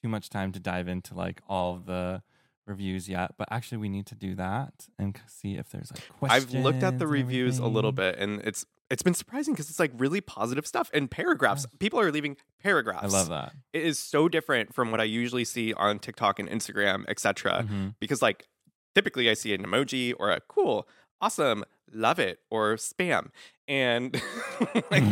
too 0.04 0.10
much 0.10 0.30
time 0.30 0.52
to 0.52 0.60
dive 0.60 0.88
into 0.88 1.16
like 1.16 1.42
all 1.48 1.78
the 1.78 2.22
reviews 2.66 3.08
yet, 3.08 3.32
but 3.38 3.48
actually 3.52 3.78
we 3.78 3.90
need 3.90 4.06
to 4.08 4.16
do 4.16 4.36
that 4.36 4.88
and 5.00 5.18
see 5.28 5.56
if 5.56 5.70
there's 5.70 5.92
like 5.92 6.10
questions. 6.20 6.54
I've 6.56 6.64
looked 6.64 6.84
at 6.84 7.00
the 7.00 7.08
reviews 7.08 7.58
a 7.60 7.68
little 7.68 7.94
bit 7.94 8.18
and 8.20 8.42
it's 8.42 8.66
it's 8.90 9.04
been 9.04 9.14
surprising 9.14 9.54
because 9.54 9.70
it's 9.70 9.80
like 9.80 9.92
really 9.98 10.22
positive 10.22 10.66
stuff 10.66 10.90
and 10.94 11.10
paragraphs. 11.12 11.66
Yes. 11.70 11.78
People 11.80 12.00
are 12.00 12.12
leaving 12.12 12.38
paragraphs. 12.62 13.04
I 13.04 13.08
love 13.08 13.30
that. 13.30 13.54
It 13.74 13.84
is 13.84 14.00
so 14.00 14.30
different 14.30 14.74
from 14.74 14.92
what 14.92 15.02
I 15.02 15.04
usually 15.06 15.44
see 15.46 15.74
on 15.74 16.00
TikTok 16.00 16.40
and 16.40 16.50
Instagram, 16.50 17.06
etc. 17.08 17.66
Mhm. 17.70 17.96
because 18.00 18.22
like 18.22 18.48
typically 18.96 19.30
I 19.30 19.34
see 19.34 19.54
an 19.54 19.64
emoji 19.64 20.14
or 20.18 20.32
a 20.32 20.40
cool, 20.48 20.88
awesome, 21.22 21.64
love 21.92 22.20
it 22.20 22.40
or 22.50 22.76
spam. 22.76 23.30
And 23.68 24.22
like 24.92 25.04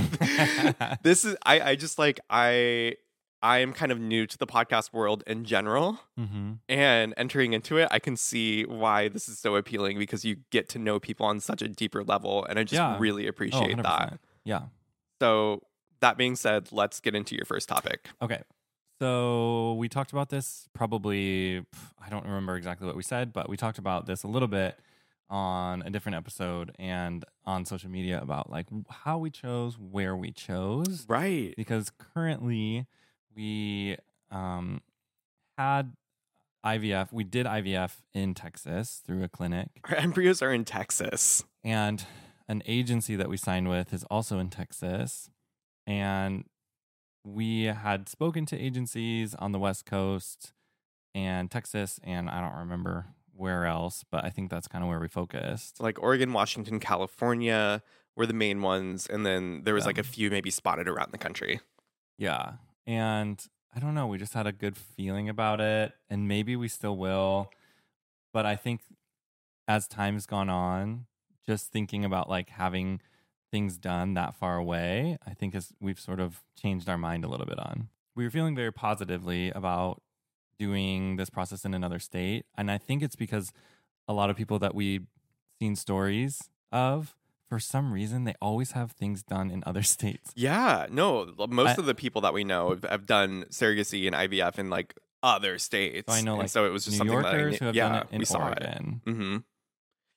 this 1.04 1.26
is 1.26 1.36
I 1.46 1.60
I 1.72 1.76
just 1.76 2.00
like 2.00 2.20
I 2.30 2.96
I 3.46 3.60
am 3.60 3.72
kind 3.74 3.92
of 3.92 4.00
new 4.00 4.26
to 4.26 4.38
the 4.38 4.48
podcast 4.48 4.92
world 4.92 5.24
in 5.28 5.46
general 5.46 6.00
Mhm. 6.20 6.60
and 6.68 7.14
entering 7.16 7.54
into 7.54 7.78
it 7.78 7.88
I 7.92 8.00
can 8.00 8.16
see 8.18 8.64
why 8.66 9.08
this 9.10 9.30
is 9.30 9.38
so 9.40 9.56
appealing 9.56 10.00
because 10.00 10.26
you 10.26 10.38
get 10.50 10.68
to 10.70 10.80
know 10.80 11.00
people 11.00 11.26
on 11.28 11.40
such 11.40 11.62
a 11.62 11.68
deeper 11.68 12.04
level 12.04 12.44
and 12.46 12.58
I 12.58 12.64
just 12.64 12.74
Yeah. 12.74 12.98
really 13.00 13.26
Oh, 13.28 13.30
appreciate 13.30 13.78
that. 13.78 14.20
Yeah. 14.44 14.64
So 15.22 15.62
that 16.00 16.18
being 16.18 16.36
said, 16.36 16.72
let's 16.72 17.00
get 17.00 17.14
into 17.16 17.36
your 17.36 17.46
first 17.46 17.70
topic. 17.70 18.10
Okay. 18.22 18.42
So 19.00 19.74
we 19.74 19.90
talked 19.90 20.12
about 20.12 20.30
this 20.30 20.68
probably, 20.74 21.66
I 22.04 22.10
don't 22.10 22.24
remember 22.26 22.56
exactly 22.56 22.88
what 22.88 22.96
we 22.96 23.04
said, 23.04 23.34
but 23.34 23.50
we 23.50 23.58
talked 23.58 23.78
about 23.78 24.06
this 24.06 24.24
a 24.24 24.28
little 24.28 24.48
bit 24.48 24.80
on 25.30 25.82
a 25.84 25.90
different 25.90 26.16
episode 26.16 26.74
and 26.80 27.26
on 27.46 27.66
social 27.66 27.90
media 27.90 28.20
about 28.22 28.50
like 28.50 28.68
how 28.90 29.18
we 29.18 29.30
chose, 29.30 29.78
where 29.78 30.16
we 30.16 30.32
chose. 30.32 31.06
Right. 31.10 31.54
Because 31.58 31.92
currently 32.14 32.86
we 33.36 33.98
um, 34.32 34.82
had 35.58 35.94
IVF, 36.66 37.12
we 37.12 37.24
did 37.24 37.46
IVF 37.46 37.98
in 38.14 38.34
Texas 38.34 39.02
through 39.06 39.24
a 39.24 39.30
clinic. 39.30 39.70
Our 39.90 39.96
embryos 39.96 40.42
are 40.42 40.52
in 40.52 40.66
Texas. 40.66 41.44
And 41.64 42.06
an 42.48 42.64
agency 42.66 43.16
that 43.16 43.30
we 43.30 43.38
signed 43.38 43.70
with 43.70 43.94
is 43.94 44.04
also 44.06 44.40
in 44.40 44.50
Texas. 44.50 45.30
And 45.86 46.46
we 47.24 47.64
had 47.64 48.08
spoken 48.10 48.46
to 48.48 48.60
agencies 48.60 49.36
on 49.36 49.52
the 49.52 49.60
West 49.60 49.86
Coast 49.86 50.54
and 51.14 51.50
Texas, 51.50 52.00
and 52.04 52.30
I 52.30 52.42
don't 52.42 52.60
remember 52.60 53.08
where 53.36 53.66
else, 53.66 54.04
but 54.12 54.24
I 54.24 54.30
think 54.30 54.50
that's 54.50 54.68
kind 54.68 54.84
of 54.84 54.90
where 54.90 55.00
we 55.00 55.08
focused. 55.08 55.82
Like 55.82 56.02
Oregon, 56.02 56.34
Washington, 56.34 56.80
California 56.80 57.82
were 58.16 58.26
the 58.26 58.34
main 58.34 58.62
ones. 58.62 59.08
And 59.08 59.26
then 59.26 59.62
there 59.64 59.74
was 59.74 59.86
like 59.86 59.98
a 59.98 60.04
few 60.04 60.30
maybe 60.30 60.50
spotted 60.50 60.88
around 60.88 61.12
the 61.12 61.18
country. 61.18 61.60
Yeah. 62.18 62.54
And 62.88 63.44
I 63.76 63.80
don't 63.80 63.94
know, 63.94 64.08
we 64.08 64.18
just 64.18 64.34
had 64.34 64.48
a 64.48 64.52
good 64.52 64.78
feeling 64.78 65.28
about 65.28 65.60
it, 65.60 65.94
and 66.10 66.28
maybe 66.28 66.56
we 66.56 66.68
still 66.68 66.98
will. 66.98 67.52
But 68.34 68.46
I 68.46 68.56
think 68.56 68.82
as 69.68 69.88
time's 69.88 70.26
gone 70.26 70.50
on, 70.50 71.06
just 71.46 71.72
thinking 71.72 72.06
about 72.06 72.30
like 72.30 72.50
having 72.50 73.02
things 73.52 73.78
done 73.78 74.14
that 74.16 74.36
far 74.36 74.58
away, 74.58 75.18
I 75.26 75.34
think 75.34 75.56
is 75.56 75.74
we've 75.80 76.00
sort 76.00 76.20
of 76.20 76.44
changed 76.60 76.90
our 76.90 76.98
mind 76.98 77.24
a 77.24 77.28
little 77.28 77.46
bit 77.46 77.60
on. 77.60 77.90
We 78.16 78.24
were 78.24 78.30
feeling 78.30 78.56
very 78.56 78.72
positively 78.72 79.52
about 79.52 80.02
doing 80.58 81.18
this 81.18 81.30
process 81.30 81.66
in 81.66 81.74
another 81.74 82.00
state. 82.00 82.46
And 82.58 82.72
I 82.72 82.78
think 82.78 83.04
it's 83.04 83.16
because 83.16 83.52
a 84.08 84.14
lot 84.14 84.30
of 84.30 84.38
people 84.38 84.60
that 84.60 84.74
we've 84.74 85.08
seen 85.60 85.76
stories 85.76 86.50
of, 86.72 87.16
for 87.48 87.60
some 87.60 87.92
reason, 87.92 88.24
they 88.24 88.36
always 88.42 88.72
have 88.72 88.92
things 88.94 89.24
done 89.24 89.52
in 89.52 89.64
other 89.66 89.84
states. 89.96 90.32
Yeah. 90.36 90.88
No, 90.90 91.32
most 91.50 91.78
I- 91.78 91.82
of 91.82 91.86
the 91.86 91.96
people 91.96 92.22
that 92.22 92.34
we 92.34 92.44
know 92.44 92.70
have, 92.70 92.84
have 92.84 93.06
done 93.06 93.46
surrogacy 93.50 94.08
and 94.08 94.16
IVF 94.16 94.58
in 94.60 94.70
like 94.70 94.96
other 95.24 95.58
states. 95.58 96.12
So 96.12 96.18
I 96.18 96.22
know, 96.22 96.34
And 96.34 96.40
like, 96.42 96.50
so 96.50 96.66
it 96.66 96.70
was 96.70 96.86
just 96.86 96.94
New 97.00 97.10
something 97.10 97.22
that 97.22 97.26
I 97.34 97.38
Yorkers 97.38 97.60
who 97.60 97.66
have 97.66 97.76
yeah, 97.76 97.90
done 97.90 97.98
it 98.02 98.08
in 98.12 98.20
we 98.20 98.26
saw 98.26 98.48
it. 98.50 98.60
Oregon. 98.64 99.02
hmm 99.06 99.38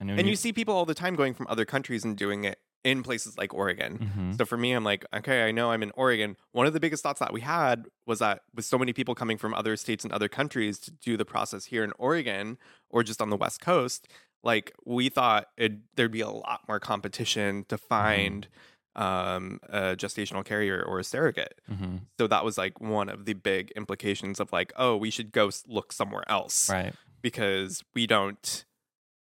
I 0.01 0.05
know 0.05 0.13
And 0.15 0.23
New- 0.25 0.31
you 0.31 0.37
see 0.37 0.53
people 0.53 0.75
all 0.75 0.85
the 0.87 0.95
time 0.95 1.17
going 1.17 1.35
from 1.35 1.47
other 1.49 1.65
countries 1.65 2.05
and 2.05 2.17
doing 2.17 2.45
it 2.45 2.59
in 2.85 3.03
places 3.03 3.37
like 3.37 3.53
Oregon. 3.53 3.99
Mhm. 4.17 4.39
So 4.39 4.45
for 4.45 4.57
me, 4.57 4.73
I'm 4.73 4.85
like, 4.85 5.05
okay, 5.13 5.45
I 5.49 5.51
know 5.51 5.73
I'm 5.73 5.83
in 5.83 5.91
Oregon. 5.97 6.37
One 6.53 6.67
of 6.69 6.73
the 6.73 6.79
biggest 6.81 7.03
thoughts 7.03 7.19
that 7.19 7.33
we 7.33 7.41
had 7.41 7.87
was 8.07 8.21
that 8.21 8.43
with 8.55 8.65
so 8.65 8.79
many 8.79 8.93
people 8.93 9.17
coming 9.17 9.37
from 9.37 9.53
other 9.53 9.77
states 9.77 10.05
and 10.05 10.13
other 10.13 10.29
countries 10.29 10.79
to 10.81 10.93
do 10.93 11.17
the 11.17 11.25
process 11.25 11.65
here 11.67 11.83
in 11.83 11.93
Oregon 11.99 12.57
or 12.89 13.03
just 13.03 13.21
on 13.21 13.31
the 13.31 13.37
West 13.37 13.61
Coast, 13.61 14.07
like 14.53 14.73
we 14.85 15.09
thought 15.11 15.45
it, 15.57 15.73
there'd 15.97 16.11
be 16.13 16.21
a 16.23 16.29
lot 16.47 16.61
more 16.69 16.81
competition 16.81 17.65
to 17.69 17.77
find 17.79 18.49
um, 18.97 19.61
a 19.69 19.95
gestational 20.03 20.45
carrier 20.45 20.83
or 20.83 20.99
a 20.99 21.05
surrogate. 21.05 21.61
Mhm. 21.71 22.01
So 22.19 22.27
that 22.27 22.45
was 22.45 22.59
like 22.59 22.81
one 22.81 23.09
of 23.09 23.27
the 23.27 23.35
big 23.35 23.71
implications 23.77 24.41
of 24.41 24.53
like, 24.53 24.73
oh, 24.77 24.97
we 24.97 25.11
should 25.11 25.31
go 25.33 25.51
look 25.67 25.93
somewhere 25.93 26.25
else 26.29 26.69
Right. 26.69 26.95
because 27.23 27.85
we 27.95 28.07
don't. 28.07 28.65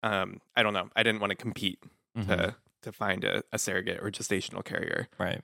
Um, 0.03 0.41
I 0.55 0.63
don't 0.63 0.75
know. 0.75 0.91
I 0.95 1.03
didn't 1.03 1.21
want 1.21 1.31
to 1.31 1.37
compete 1.47 1.79
Mhm. 2.19 2.27
to 2.29 2.57
to 2.83 2.93
find 2.93 3.25
a, 3.25 3.43
a 3.53 3.59
surrogate 3.59 4.01
or 4.03 4.11
gestational 4.11 4.63
carrier. 4.63 5.09
Right. 5.19 5.41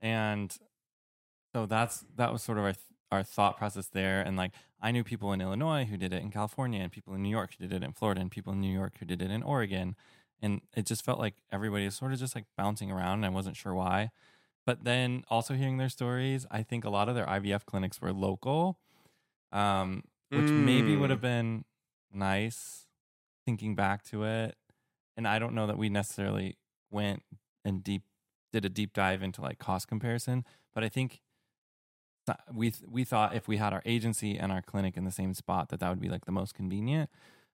And 0.00 0.56
so 1.54 1.66
that's 1.66 2.04
that 2.16 2.32
was 2.32 2.42
sort 2.42 2.58
of 2.58 2.64
our 2.64 2.72
th- 2.74 2.84
our 3.10 3.22
thought 3.24 3.56
process 3.56 3.86
there 3.88 4.20
and 4.20 4.36
like 4.36 4.52
I 4.86 4.92
knew 4.92 5.02
people 5.04 5.32
in 5.32 5.40
Illinois 5.40 5.84
who 5.84 5.96
did 5.96 6.12
it 6.12 6.22
in 6.22 6.30
California 6.30 6.80
and 6.80 6.92
people 6.92 7.12
in 7.14 7.22
New 7.22 7.28
York 7.38 7.50
who 7.58 7.66
did 7.66 7.72
it 7.82 7.84
in 7.86 7.92
Florida 7.92 8.20
and 8.20 8.30
people 8.30 8.52
in 8.52 8.60
New 8.60 8.72
York 8.72 8.94
who 8.98 9.04
did 9.04 9.20
it 9.20 9.30
in 9.30 9.42
Oregon 9.42 9.96
and 10.40 10.60
it 10.76 10.86
just 10.86 11.04
felt 11.04 11.18
like 11.18 11.34
everybody 11.50 11.84
was 11.86 11.96
sort 11.96 12.12
of 12.12 12.18
just 12.18 12.34
like 12.36 12.44
bouncing 12.56 12.90
around 12.92 13.14
and 13.18 13.26
I 13.26 13.30
wasn't 13.30 13.56
sure 13.56 13.74
why. 13.74 14.10
But 14.64 14.84
then 14.84 15.24
also 15.28 15.54
hearing 15.54 15.78
their 15.78 15.88
stories, 15.88 16.46
I 16.50 16.62
think 16.62 16.84
a 16.84 16.90
lot 16.90 17.08
of 17.08 17.14
their 17.16 17.26
IVF 17.26 17.64
clinics 17.66 18.00
were 18.00 18.12
local. 18.12 18.78
Um 19.52 20.04
which 20.30 20.50
maybe 20.50 20.96
would 20.96 21.08
Mm. 21.08 21.14
have 21.14 21.20
been 21.20 21.64
nice 22.12 22.86
thinking 23.44 23.74
back 23.74 24.02
to 24.04 24.24
it. 24.24 24.56
And 25.16 25.26
I 25.26 25.38
don't 25.38 25.54
know 25.54 25.66
that 25.66 25.78
we 25.78 25.88
necessarily 25.88 26.56
went 26.90 27.22
and 27.64 27.82
deep 27.82 28.02
did 28.52 28.64
a 28.64 28.68
deep 28.68 28.92
dive 28.92 29.22
into 29.22 29.40
like 29.40 29.58
cost 29.58 29.88
comparison, 29.88 30.44
but 30.74 30.82
I 30.84 30.88
think 30.88 31.10
th- 31.10 31.20
we 32.52 32.70
th- 32.70 32.90
we 32.90 33.04
thought 33.04 33.34
if 33.34 33.48
we 33.48 33.56
had 33.56 33.72
our 33.72 33.82
agency 33.84 34.36
and 34.36 34.50
our 34.52 34.62
clinic 34.62 34.96
in 34.96 35.04
the 35.04 35.10
same 35.10 35.34
spot 35.34 35.68
that 35.70 35.80
that 35.80 35.88
would 35.88 36.00
be 36.00 36.08
like 36.08 36.24
the 36.24 36.32
most 36.32 36.54
convenient. 36.54 37.10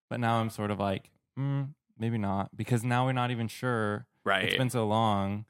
But 0.09 0.21
now 0.21 0.41
I'm 0.41 0.51
sort 0.51 0.71
of 0.71 0.79
like, 0.79 1.11
mm, 1.39 1.69
maybe 1.99 2.19
not 2.19 2.57
because 2.57 2.85
now 2.85 3.07
we're 3.07 3.13
not 3.13 3.31
even 3.31 3.49
sure. 3.49 4.07
Right. 4.25 4.45
It's 4.45 4.57
been 4.57 4.71
so 4.71 4.87
long 4.87 5.47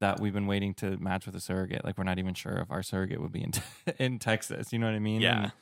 that 0.00 0.20
we've 0.20 0.32
been 0.32 0.46
waiting 0.46 0.74
to 0.74 0.96
match 0.98 1.26
with 1.26 1.34
a 1.34 1.40
surrogate. 1.40 1.84
Like 1.84 1.98
we're 1.98 2.04
not 2.04 2.18
even 2.18 2.34
sure 2.34 2.58
if 2.58 2.70
our 2.70 2.82
surrogate 2.82 3.20
would 3.20 3.32
be 3.32 3.42
in 3.42 3.52
in 3.98 4.18
Texas. 4.18 4.72
You 4.72 4.78
know 4.78 4.86
what 4.86 4.94
I 4.94 5.00
mean? 5.00 5.20
Yeah. 5.20 5.42
And 5.42 5.52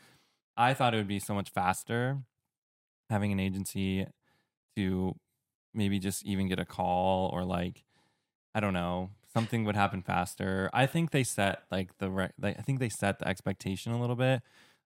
I 0.57 0.75
thought 0.75 0.95
it 0.95 0.99
would 0.99 1.09
be 1.09 1.21
so 1.21 1.35
much 1.35 1.51
faster 1.51 2.19
having 3.09 3.33
an 3.33 3.41
agency 3.41 4.07
to 4.77 5.15
maybe 5.73 5.99
just 5.99 6.25
even 6.25 6.49
get 6.49 6.59
a 6.59 6.65
call 6.65 7.31
or 7.33 7.45
like 7.45 7.85
I 8.55 8.61
don't 8.61 8.73
know 8.73 9.11
something 9.37 9.65
would 9.65 9.77
happen 9.77 10.01
faster. 10.03 10.71
I 10.73 10.87
think 10.87 11.11
they 11.11 11.23
set 11.23 11.65
like 11.71 11.99
the 11.99 12.11
re- 12.11 12.33
like 12.41 12.59
I 12.59 12.63
think 12.63 12.81
they 12.81 12.89
set 12.89 13.19
the 13.19 13.29
expectation 13.29 13.93
a 13.93 14.01
little 14.01 14.17
bit, 14.17 14.41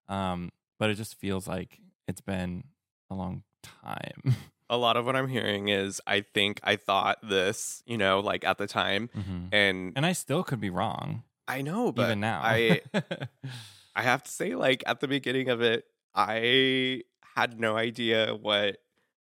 um, 0.08 0.50
but 0.78 0.90
it 0.90 0.94
just 0.96 1.14
feels 1.20 1.46
like 1.46 1.78
it's 2.08 2.20
been 2.20 2.64
a 3.10 3.14
long 3.14 3.44
time. 3.62 4.34
a 4.68 4.76
lot 4.76 4.96
of 4.96 5.06
what 5.06 5.14
I'm 5.14 5.28
hearing 5.28 5.68
is 5.68 6.00
I 6.06 6.22
think 6.34 6.58
I 6.64 6.74
thought 6.76 7.18
this, 7.22 7.82
you 7.86 7.96
know, 7.96 8.18
like 8.20 8.42
at 8.44 8.58
the 8.58 8.66
time, 8.66 9.08
Mhm. 9.16 9.48
and 9.52 9.92
And 9.94 10.04
I 10.04 10.12
still 10.12 10.42
could 10.42 10.60
be 10.60 10.70
wrong 10.70 11.22
I 11.46 11.62
know, 11.62 11.92
but 11.92 12.04
even 12.06 12.20
now. 12.20 12.40
I 12.42 12.82
I 13.94 14.02
have 14.02 14.22
to 14.24 14.30
say, 14.30 14.54
like 14.54 14.82
at 14.86 15.00
the 15.00 15.08
beginning 15.08 15.48
of 15.48 15.60
it, 15.62 15.84
I 16.14 17.02
had 17.36 17.58
no 17.60 17.76
idea 17.76 18.34
what 18.34 18.78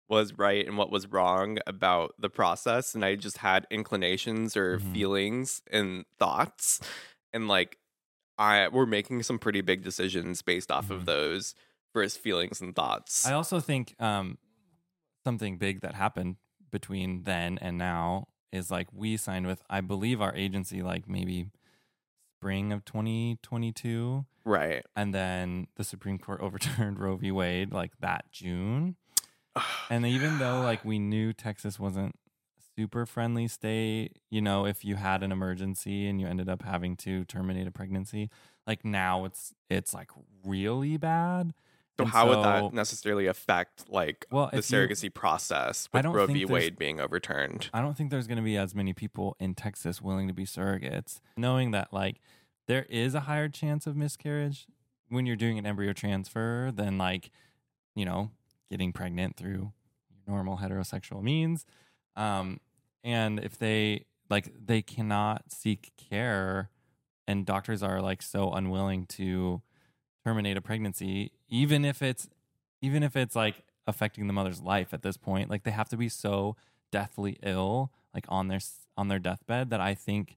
was 0.09 0.33
right 0.35 0.67
and 0.67 0.77
what 0.79 0.91
was 0.91 1.07
wrong 1.09 1.59
about 1.67 2.15
the 2.19 2.31
process, 2.31 2.95
and 2.95 3.05
I 3.05 3.17
just 3.17 3.39
had 3.39 3.67
inclinations 3.71 4.57
or 4.57 4.79
Mhm. 4.79 4.93
feelings 4.93 5.63
and 5.71 6.05
thoughts, 6.19 6.81
and 7.33 7.49
like 7.49 7.79
I 8.39 8.69
we're 8.69 8.87
making 8.87 9.23
some 9.23 9.39
pretty 9.39 9.63
big 9.63 9.83
decisions 9.83 10.43
based 10.43 10.71
off 10.71 10.89
Mhm. 10.89 10.95
of 10.97 11.05
those 11.07 11.55
first 11.93 12.19
feelings 12.21 12.61
and 12.61 12.75
thoughts. 12.77 13.27
I 13.27 13.33
also 13.33 13.59
think 13.61 13.95
um, 14.01 14.39
something 15.25 15.57
big 15.59 15.81
that 15.81 15.95
happened 15.95 16.37
between 16.71 17.23
then 17.25 17.59
and 17.59 17.79
now 17.79 18.29
is 18.53 18.71
like 18.71 18.93
we 18.93 19.17
signed 19.17 19.47
with, 19.47 19.63
I 19.71 19.81
believe, 19.81 20.21
our 20.21 20.35
agency 20.35 20.83
like 20.83 21.09
maybe 21.09 21.51
spring 22.39 22.71
of 22.73 22.85
2022. 22.85 24.27
right. 24.45 24.85
And 24.95 25.13
then 25.15 25.67
the 25.77 25.83
Supreme 25.85 26.19
Court 26.19 26.41
overturned 26.43 27.01
Roe 27.01 27.17
v. 27.17 27.33
Wade 27.33 27.73
like 27.73 27.99
that 28.01 28.31
June. 28.31 28.97
And 29.91 30.05
even 30.07 30.39
though 30.39 30.61
like 30.61 30.85
we 30.85 30.99
knew 30.99 31.33
Texas 31.33 31.79
wasn't 31.79 32.15
super 32.77 33.07
friendly 33.07 33.49
state, 33.49 34.19
you 34.31 34.41
know, 34.43 34.67
if 34.67 34.85
you 34.85 34.97
had 34.97 35.23
an 35.23 35.33
emergency 35.33 36.07
and 36.09 36.21
you 36.21 36.27
ended 36.27 36.49
up 36.49 36.63
having 36.63 36.97
to 36.99 37.25
terminate 37.25 37.67
a 37.67 37.71
pregnancy, 37.71 38.31
like 38.67 38.85
now 38.85 39.25
it's 39.25 39.55
it's 39.71 39.95
like 39.95 40.11
really 40.45 40.97
bad. 40.97 41.55
So 41.99 42.03
And 42.05 42.13
how 42.13 42.29
would 42.29 42.45
that 42.45 42.75
necessarily 42.75 43.27
affect 43.27 43.89
like 43.91 44.27
Well, 44.31 44.51
the 44.53 44.59
if 44.59 44.71
you- 44.71 44.77
surrogacy 44.77 45.13
process 45.15 45.89
with 45.93 46.05
Roe 46.05 46.27
v. 46.27 46.45
Wade 46.45 46.77
being 46.79 47.01
overturned? 47.01 47.71
I 47.73 47.81
don't 47.81 47.97
think 47.97 48.11
there's 48.11 48.27
going 48.27 48.37
to 48.37 48.43
be 48.45 48.59
as 48.59 48.75
many 48.75 48.93
people 48.93 49.35
in 49.41 49.55
Texas 49.55 50.03
willing 50.03 50.29
to 50.29 50.35
be 50.35 50.45
surrogates, 50.45 51.21
knowing 51.39 51.71
that 51.71 51.93
like 51.95 52.21
there 52.67 52.85
is 52.91 53.15
a 53.15 53.21
higher 53.21 53.49
chance 53.49 53.87
of 53.87 53.97
miscarriage 53.97 54.67
when 55.09 55.25
you're 55.25 55.37
doing 55.37 55.57
an 55.57 55.65
embryo 55.65 55.95
transfer 55.95 56.71
than 56.75 56.99
like, 56.99 57.31
you 57.95 58.05
know, 58.05 58.31
getting 58.71 58.93
pregnant 58.93 59.37
through 59.37 59.73
normal 60.27 60.59
heterosexual 60.59 61.23
means. 61.23 61.65
Um, 62.17 62.61
and 63.05 63.39
if 63.39 63.59
they 63.59 64.07
like, 64.29 64.53
they 64.65 64.83
cannot 64.83 65.53
seek 65.53 65.93
care, 65.97 66.71
and 67.29 67.45
doctors 67.47 67.83
are 67.83 68.01
like 68.01 68.23
so 68.23 68.53
unwilling 68.53 69.07
to 69.07 69.63
terminate 70.25 70.57
a 70.57 70.61
pregnancy, 70.61 71.33
even 71.49 71.85
if 71.85 72.03
it's 72.03 72.29
even 72.83 73.03
if 73.03 73.17
it's 73.17 73.37
like 73.37 73.63
affecting 73.87 74.27
the 74.27 74.33
mother's 74.33 74.61
life 74.61 74.93
at 74.93 75.03
this 75.03 75.17
point. 75.17 75.51
Like 75.51 75.63
they 75.63 75.71
have 75.71 75.89
to 75.91 75.97
be 75.97 76.09
so 76.09 76.57
deathly 76.91 77.39
ill, 77.43 77.93
like 78.15 78.27
on 78.29 78.49
their 78.49 78.61
on 78.97 79.09
their 79.09 79.19
deathbed, 79.19 79.71
that 79.71 79.81
I 79.81 79.95
think 79.95 80.37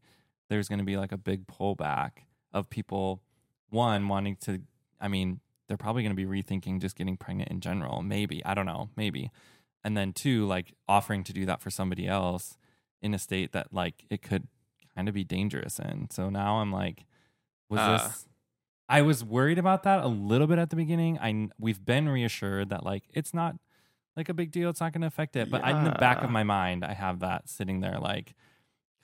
there's 0.49 0.67
going 0.67 0.79
to 0.79 0.85
be 0.85 0.97
like 0.97 1.11
a 1.11 1.17
big 1.17 1.47
pullback 1.47 2.11
of 2.53 2.69
people. 2.69 3.21
One 3.69 4.07
wanting 4.07 4.35
to, 4.41 4.61
I 4.99 5.07
mean, 5.07 5.41
they're 5.69 5.77
probably 5.77 6.03
going 6.03 6.13
to 6.15 6.25
be 6.25 6.25
rethinking 6.25 6.81
just 6.81 6.97
getting 6.97 7.15
pregnant 7.15 7.49
in 7.49 7.61
general. 7.61 8.01
Maybe 8.01 8.43
I 8.43 8.53
don't 8.53 8.65
know, 8.65 8.89
maybe. 8.97 9.31
And 9.85 9.95
then 9.95 10.11
two, 10.11 10.45
like 10.45 10.73
offering 10.89 11.23
to 11.23 11.31
do 11.31 11.45
that 11.45 11.61
for 11.61 11.69
somebody 11.69 12.05
else 12.07 12.57
in 13.01 13.13
a 13.13 13.19
state 13.19 13.53
that 13.53 13.71
like 13.73 14.03
it 14.09 14.21
could 14.21 14.47
kind 14.93 15.07
of 15.07 15.13
be 15.13 15.23
dangerous 15.23 15.79
in. 15.79 16.09
So 16.11 16.29
now 16.29 16.55
I'm 16.57 16.73
like, 16.73 17.05
was 17.69 17.79
Uh. 17.79 17.97
this? 17.99 18.25
I 18.89 19.03
was 19.03 19.23
worried 19.23 19.59
about 19.59 19.83
that 19.83 20.03
a 20.03 20.07
little 20.07 20.47
bit 20.47 20.57
at 20.57 20.71
the 20.71 20.75
beginning. 20.75 21.19
I 21.19 21.49
we've 21.59 21.85
been 21.85 22.09
reassured 22.09 22.69
that 22.69 22.83
like 22.83 23.03
it's 23.13 23.33
not 23.35 23.55
like 24.17 24.29
a 24.29 24.33
big 24.33 24.51
deal. 24.51 24.69
It's 24.71 24.81
not 24.81 24.91
going 24.91 25.01
to 25.01 25.07
affect 25.07 25.35
it. 25.35 25.51
But 25.51 25.63
I, 25.63 25.77
in 25.77 25.83
the 25.85 25.91
back 25.91 26.23
of 26.23 26.31
my 26.31 26.43
mind, 26.43 26.83
I 26.83 26.93
have 26.93 27.19
that 27.19 27.47
sitting 27.47 27.81
there 27.81 27.99
like, 27.99 28.33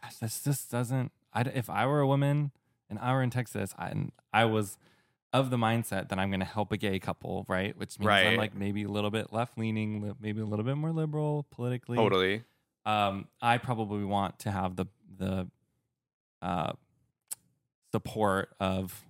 gosh, 0.02 0.16
this 0.18 0.44
just 0.44 0.72
doesn't. 0.72 1.12
I, 1.32 1.42
if 1.42 1.70
I 1.70 1.86
were 1.86 2.00
a 2.00 2.08
woman 2.08 2.52
and 2.90 2.98
I 2.98 3.14
were 3.14 3.22
in 3.22 3.30
Texas, 3.30 3.76
I, 3.78 3.90
and 3.90 4.12
I 4.34 4.46
was 4.46 4.78
of 5.36 5.50
the 5.50 5.58
mindset 5.58 6.10
that 6.10 6.18
I'm 6.18 6.30
going 6.30 6.39
to 6.39 6.46
help 6.46 6.72
a 6.72 6.77
gay 6.77 6.98
couple, 6.98 7.46
right? 7.50 7.77
Which 7.77 8.00
means 8.00 8.10
I'm 8.10 8.38
like 8.38 8.56
maybe 8.56 8.84
a 8.84 8.88
little 8.88 9.12
bit 9.12 9.34
left 9.34 9.58
leaning, 9.58 10.15
maybe 10.22 10.39
a 10.39 10.46
little 10.46 10.63
bit 10.63 10.77
more 10.77 10.92
liberal 10.92 11.46
politically. 11.51 11.98
Totally. 11.98 12.44
Um, 12.86 13.27
I 13.42 13.58
probably 13.58 14.06
want 14.06 14.39
to 14.39 14.51
have 14.51 14.75
the 14.77 14.86
the 15.18 15.48
uh, 16.42 16.74
support 17.92 18.56
of 18.60 19.04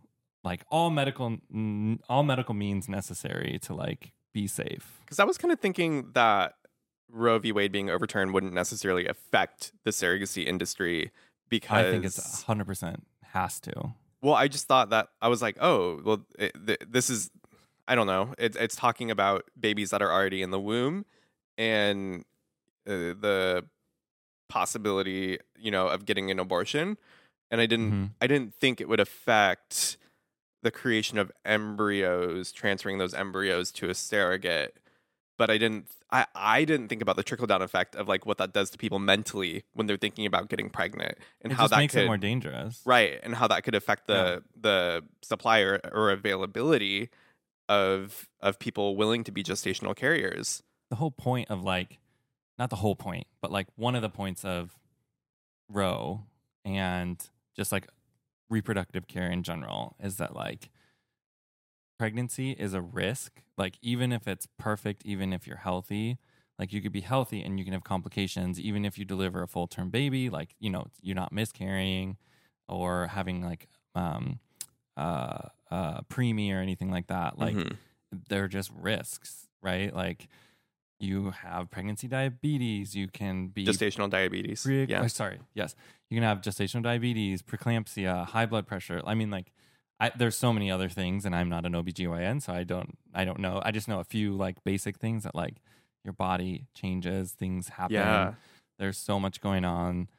like 0.44 0.64
all 0.72 0.90
medical 0.90 1.38
n- 1.54 2.00
all 2.10 2.24
medical 2.24 2.56
means 2.56 2.90
necessary 2.90 3.60
to 3.64 3.76
like 3.76 4.14
be 4.34 4.48
safe. 4.48 5.00
Because 5.02 5.20
I 5.20 5.26
was 5.26 5.38
kind 5.38 5.52
of 5.52 5.60
thinking 5.60 6.12
that 6.14 6.56
Roe 7.12 7.38
v. 7.38 7.52
Wade 7.52 7.72
being 7.72 7.90
overturned 7.90 8.34
wouldn't 8.34 8.54
necessarily 8.54 9.08
affect 9.08 9.74
the 9.84 9.92
surrogacy 9.92 10.46
industry 10.46 11.12
because 11.50 11.86
I 11.86 11.92
think 11.92 12.06
it's 12.06 12.44
hundred 12.44 12.66
percent 12.66 13.06
has 13.34 13.60
to. 13.62 13.94
Well, 14.26 14.34
I 14.34 14.48
just 14.48 14.68
thought 14.68 14.90
that 14.90 15.10
I 15.22 15.28
was 15.28 15.44
like, 15.44 15.56
oh, 15.62 16.02
well, 16.04 16.26
it, 16.40 16.52
th- 16.66 16.80
this 16.90 17.12
is, 17.12 17.30
I 17.88 17.94
don't 17.94 18.08
know. 18.08 18.34
It's 18.40 18.58
it's 18.58 18.76
talking 18.76 19.12
about 19.12 19.44
babies 19.60 19.92
that 19.92 20.02
are 20.02 20.12
already 20.12 20.42
in 20.42 20.50
the 20.50 20.60
womb, 20.60 21.06
and 21.60 22.26
uh, 22.88 23.14
the 23.22 23.66
possibility, 24.50 25.38
you 25.60 25.70
know, 25.70 25.88
of 25.90 26.06
getting 26.06 26.32
an 26.32 26.40
abortion. 26.40 26.98
And 27.52 27.62
I 27.62 27.68
didn't, 27.68 27.92
Mhm. 27.92 28.10
I 28.20 28.26
didn't 28.26 28.56
think 28.56 28.82
it 28.82 28.90
would 28.90 29.00
affect 29.00 29.98
the 30.64 30.72
creation 30.72 31.20
of 31.20 31.32
embryos, 31.46 32.52
transferring 32.52 32.98
those 32.98 33.14
embryos 33.14 33.72
to 33.74 33.92
a 33.92 33.94
surrogate. 33.94 34.76
But 35.38 35.50
I 35.50 35.58
didn't, 35.58 35.88
I, 36.12 36.26
I 36.34 36.64
didn't 36.64 36.88
think 36.88 37.02
about 37.02 37.18
the 37.18 37.24
trickle 37.24 37.46
down 37.46 37.62
effect 37.62 37.96
of 37.96 38.08
like 38.08 38.26
what 38.26 38.38
that 38.38 38.54
does 38.54 38.70
to 38.70 38.78
people 38.78 39.00
mentally 39.00 39.64
when 39.74 39.86
they're 39.86 39.98
thinking 39.98 40.26
about 40.26 40.48
getting 40.50 40.70
pregnant 40.70 41.18
and 41.42 41.52
it 41.52 41.56
how 41.56 41.68
that 41.68 41.78
makes 41.78 41.94
could 41.94 42.04
it 42.04 42.08
more 42.08 42.18
dangerous. 42.18 42.82
right 42.86 43.20
and 43.24 43.36
how 43.36 43.48
that 43.48 43.64
could 43.64 43.76
affect 43.76 44.08
the 44.08 44.44
the 44.60 45.04
supplier 45.22 45.82
or 45.92 46.12
availability 46.12 47.10
of 47.68 48.30
of 48.40 48.60
people 48.60 48.96
willing 48.96 49.24
to 49.26 49.32
be 49.32 49.44
gestational 49.44 49.96
carriers 49.96 50.64
the 50.90 50.96
whole 50.96 51.12
point 51.12 51.50
of 51.50 51.64
like 51.64 52.00
not 52.58 52.70
the 52.70 52.76
whole 52.78 52.96
point 52.96 53.28
but 53.42 53.52
like 53.52 53.68
one 53.76 53.96
of 53.96 54.02
the 54.02 54.10
points 54.10 54.46
of 54.46 54.78
roe 55.70 56.22
and 56.64 57.30
just 57.58 57.72
like 57.72 57.88
reproductive 58.50 59.08
care 59.08 59.30
in 59.30 59.44
general 59.44 59.96
is 60.02 60.18
that 60.18 60.36
like 60.36 60.70
pregnancy 61.98 62.52
is 62.52 62.74
a 62.74 62.82
risk 62.82 63.42
like 63.58 63.78
even 63.82 64.12
if 64.12 64.28
it's 64.28 64.48
perfect 64.58 65.02
even 65.06 65.32
if 65.34 65.48
you're 65.48 65.58
healthy 65.58 66.18
like 66.60 66.72
you 66.74 66.82
could 66.82 66.92
be 66.92 67.02
healthy 67.02 67.42
and 67.42 67.58
you 67.60 67.66
can 67.66 67.74
have 67.74 67.84
complications 67.84 68.60
even 68.60 68.86
if 68.86 68.98
you 68.98 69.06
deliver 69.06 69.42
a 69.44 69.48
full 69.48 69.68
term 69.68 69.90
baby 69.90 70.30
like 70.30 70.56
you 70.60 70.70
know 70.70 70.86
you're 71.02 71.16
not 71.16 71.32
miscarrying 71.32 72.18
or 72.68 73.08
having 73.08 73.42
like 73.42 73.68
um 73.96 74.40
uh 74.98 75.50
uh 75.72 76.02
preemie 76.10 76.52
or 76.54 76.60
anything 76.60 76.92
like 76.92 77.08
that 77.08 77.38
like 77.40 77.56
Mhm. 77.56 77.78
they're 78.30 78.48
just 78.48 78.72
risks, 78.74 79.48
right? 79.62 79.94
Like 79.94 80.28
you 81.00 81.32
have 81.32 81.70
pregnancy 81.70 82.08
diabetes, 82.08 82.96
you 82.96 83.08
can 83.08 83.48
be 83.50 83.66
gestational 83.66 84.10
diabetes 84.10 84.64
pre- 84.64 84.86
yeah 84.86 85.02
oh, 85.04 85.08
sorry, 85.08 85.40
yes, 85.54 85.76
you 86.10 86.16
can 86.16 86.24
have 86.24 86.40
gestational 86.42 86.82
diabetes, 86.84 87.42
preeclampsia, 87.42 88.26
high 88.28 88.46
blood 88.46 88.66
pressure. 88.68 89.02
I 89.06 89.14
mean, 89.16 89.30
like, 89.30 89.52
I, 90.00 90.12
there's 90.18 90.36
so 90.38 90.52
many 90.52 90.70
other 90.70 90.90
things, 90.90 91.26
and 91.26 91.36
I'm 91.36 91.50
not 91.50 91.66
an 91.66 91.74
OBGYN, 91.74 92.42
so 92.42 92.54
I 92.54 92.64
don't, 92.64 92.98
I 93.14 93.24
don't 93.24 93.40
know. 93.40 93.62
I 93.64 93.72
just 93.72 93.88
know 93.88 94.00
a 94.00 94.04
few 94.04 94.34
like 94.36 94.64
basic 94.64 94.98
things 94.98 95.24
that 95.24 95.36
like 95.36 95.56
your 96.04 96.14
body 96.14 96.68
changes, 96.74 97.32
things 97.32 97.70
happen. 97.70 97.96
yeah 97.96 98.34
There's 98.78 98.98
so 98.98 99.20
much 99.20 99.40
going 99.40 99.64
on, 99.64 100.10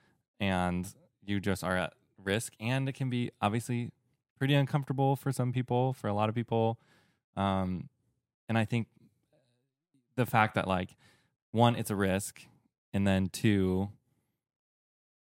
and 0.40 0.86
you 1.24 1.40
just 1.40 1.62
are 1.62 1.76
at 1.76 1.92
risk, 2.22 2.54
and 2.58 2.88
it 2.88 2.94
can 2.94 3.10
be 3.10 3.30
obviously 3.42 3.90
pretty 4.38 4.54
uncomfortable 4.54 5.14
for 5.14 5.30
some 5.30 5.52
people, 5.52 5.92
for 5.92 6.08
a 6.08 6.14
lot 6.14 6.28
of 6.28 6.34
people. 6.34 6.78
Um, 7.36 7.88
and 8.48 8.56
I 8.56 8.64
think 8.64 8.88
the 10.16 10.26
fact 10.26 10.54
that 10.54 10.66
like 10.66 10.96
one, 11.52 11.76
it's 11.76 11.90
a 11.90 11.96
risk, 11.96 12.42
and 12.94 13.06
then 13.06 13.28
two, 13.28 13.90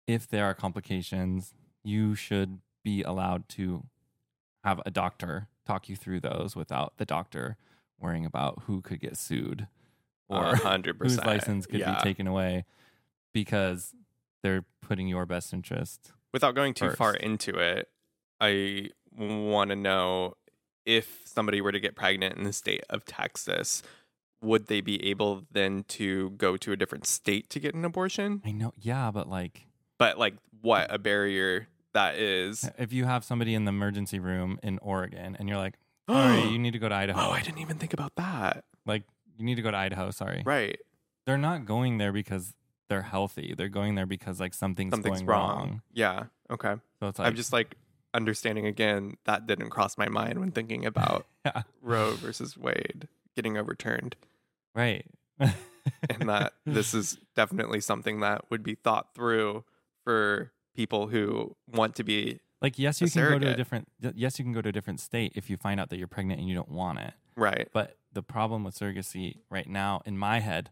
if 0.05 0.27
there 0.27 0.45
are 0.45 0.53
complications, 0.53 1.53
you 1.83 2.13
should 2.13 2.59
be 2.83 3.01
allowed 3.01 3.49
to 3.49 3.85
have 4.63 4.81
a 4.85 4.91
doctor 4.91 5.47
talk 5.65 5.89
you 5.89 5.95
through 5.95 6.19
those 6.19 6.55
without 6.55 6.93
the 6.97 7.05
doctor 7.05 7.57
worrying 7.99 8.25
about 8.25 8.63
who 8.65 8.81
could 8.81 8.99
get 8.99 9.17
sued 9.17 9.67
or 10.29 10.43
a 10.43 10.57
hundred 10.57 10.97
whose 10.99 11.17
license 11.17 11.65
could 11.65 11.79
yeah. 11.79 11.95
be 11.95 12.01
taken 12.01 12.27
away 12.27 12.65
because 13.33 13.93
they're 14.41 14.65
putting 14.81 15.07
your 15.07 15.25
best 15.25 15.53
interest. 15.53 16.11
without 16.33 16.53
going 16.55 16.73
too 16.73 16.89
far 16.91 17.13
into 17.13 17.57
it 17.57 17.89
i 18.41 18.89
want 19.17 19.69
to 19.69 19.75
know 19.75 20.35
if 20.85 21.21
somebody 21.25 21.61
were 21.61 21.71
to 21.71 21.79
get 21.79 21.95
pregnant 21.95 22.37
in 22.37 22.43
the 22.43 22.53
state 22.53 22.83
of 22.89 23.05
texas 23.05 23.83
would 24.43 24.67
they 24.67 24.81
be 24.81 25.03
able 25.09 25.43
then 25.51 25.83
to 25.87 26.31
go 26.31 26.57
to 26.57 26.73
a 26.73 26.75
different 26.75 27.07
state 27.07 27.49
to 27.49 27.59
get 27.59 27.73
an 27.73 27.85
abortion 27.85 28.41
I 28.45 28.51
know, 28.51 28.73
yeah, 28.77 29.09
but 29.11 29.29
like 29.29 29.65
but 29.97 30.19
like 30.19 30.35
what 30.61 30.93
a 30.93 30.99
barrier 30.99 31.67
that 31.93 32.15
is 32.15 32.69
if 32.77 32.91
you 32.93 33.05
have 33.05 33.23
somebody 33.23 33.53
in 33.55 33.65
the 33.65 33.69
emergency 33.69 34.19
room 34.19 34.59
in 34.63 34.79
Oregon 34.79 35.35
and 35.39 35.47
you're 35.47 35.57
like, 35.57 35.75
sorry, 36.09 36.43
you 36.49 36.59
need 36.59 36.73
to 36.73 36.79
go 36.79 36.89
to 36.89 36.95
oh, 36.95 36.97
Idaho. 36.97 37.19
oh 37.19 37.31
i 37.31 37.41
didn't 37.41 37.59
even 37.59 37.77
think 37.77 37.93
about 37.93 38.13
that 38.15 38.65
like 38.85 39.03
you 39.37 39.45
need 39.45 39.55
to 39.55 39.61
go 39.61 39.71
to 39.71 39.77
Idaho, 39.77 40.11
sorry. 40.11 40.43
right 40.45 40.79
They're 41.25 41.37
not 41.37 41.65
going 41.65 41.97
there 41.97 42.11
because 42.11 42.53
they're 42.89 43.01
healthy. 43.01 43.55
They're 43.57 43.69
going 43.69 43.95
there 43.95 44.05
because 44.05 44.39
like 44.39 44.53
something's, 44.53 44.91
something's 44.91 45.19
going 45.19 45.25
wrong. 45.25 45.57
wrong. 45.57 45.81
Yeah. 45.93 46.25
Okay. 46.51 46.75
So 46.99 47.07
it's 47.07 47.19
like 47.19 47.27
I'm 47.27 47.35
just 47.35 47.51
like 47.51 47.75
understanding 48.13 48.67
again 48.67 49.17
that 49.25 49.47
didn't 49.47 49.71
cross 49.71 49.97
my 49.97 50.07
mind 50.07 50.39
when 50.39 50.51
thinking 50.51 50.85
about 50.85 51.25
Yeah. 51.45 51.63
Roe 51.81 52.11
versus 52.11 52.55
Wade 52.57 53.07
getting 53.35 53.57
overturned, 53.57 54.15
right. 54.75 55.05
and 55.39 56.29
that 56.29 56.53
this 56.65 56.93
is 56.93 57.17
definitely 57.35 57.81
something 57.81 58.21
that 58.21 58.45
would 58.49 58.63
be 58.63 58.75
thought 58.75 59.13
through 59.13 59.65
for 60.05 60.52
people 60.75 61.07
who 61.07 61.55
want 61.71 61.95
to 61.95 62.03
be 62.03 62.39
like 62.61 62.79
yes, 62.79 63.01
you 63.01 63.09
can 63.09 63.29
go 63.29 63.39
to 63.39 63.51
a 63.51 63.55
different 63.55 63.87
yes, 64.15 64.39
you 64.39 64.45
can 64.45 64.53
go 64.53 64.61
to 64.61 64.69
a 64.69 64.71
different 64.71 64.99
state 64.99 65.33
if 65.35 65.49
you 65.49 65.57
find 65.57 65.79
out 65.79 65.89
that 65.89 65.97
you're 65.97 66.07
pregnant 66.07 66.39
and 66.39 66.49
you 66.49 66.55
don't 66.55 66.71
want 66.71 66.99
it. 66.99 67.13
right. 67.35 67.67
But 67.73 67.97
the 68.11 68.23
problem 68.23 68.63
with 68.63 68.77
surrogacy 68.77 69.37
right 69.49 69.67
now, 69.67 70.01
in 70.05 70.17
my 70.17 70.39
head, 70.39 70.69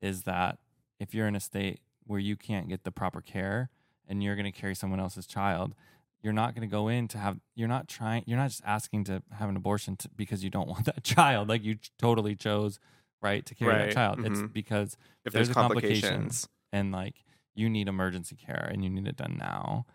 is 0.00 0.22
that 0.22 0.58
if 1.00 1.14
you're 1.14 1.26
in 1.26 1.34
a 1.36 1.40
state 1.40 1.80
where 2.04 2.20
you 2.20 2.36
can't 2.36 2.68
get 2.68 2.84
the 2.84 2.92
proper 2.92 3.20
care 3.20 3.70
and 4.08 4.22
you're 4.22 4.36
going 4.36 4.50
to 4.50 4.52
carry 4.52 4.74
someone 4.74 5.00
else's 5.00 5.26
child, 5.26 5.74
you're 6.22 6.32
not 6.32 6.54
going 6.54 6.66
to 6.66 6.70
go 6.72 6.86
in 6.88 7.08
to 7.08 7.18
have, 7.18 7.38
you're 7.56 7.68
not 7.68 7.88
trying, 7.88 8.22
you're 8.26 8.38
not 8.38 8.50
just 8.50 8.62
asking 8.64 9.04
to 9.04 9.22
have 9.36 9.48
an 9.48 9.56
abortion 9.56 9.96
to, 9.96 10.08
because 10.16 10.44
you 10.44 10.50
don't 10.50 10.68
want 10.74 10.84
that 10.86 11.02
child. 11.02 11.48
Like 11.48 11.64
you 11.64 11.74
ch- 11.74 11.90
totally 11.98 12.36
chose, 12.36 12.78
right, 13.20 13.44
to 13.44 13.54
carry 13.54 13.72
Right, 13.72 13.86
that 13.86 13.94
child. 13.94 14.24
It's 14.24 14.40
mhm. 14.40 14.52
because 14.52 14.96
If 15.24 15.32
there's 15.32 15.48
there's, 15.48 15.50
a 15.50 15.54
complications, 15.60 16.48
and 16.72 16.92
like 16.92 17.16
you 17.56 17.68
need 17.70 17.88
emergency 17.88 18.36
care 18.36 18.68
and 18.72 18.84
you 18.84 18.90
need 18.90 19.08
it 19.08 19.16
done 19.16 19.36
now. 19.38 19.86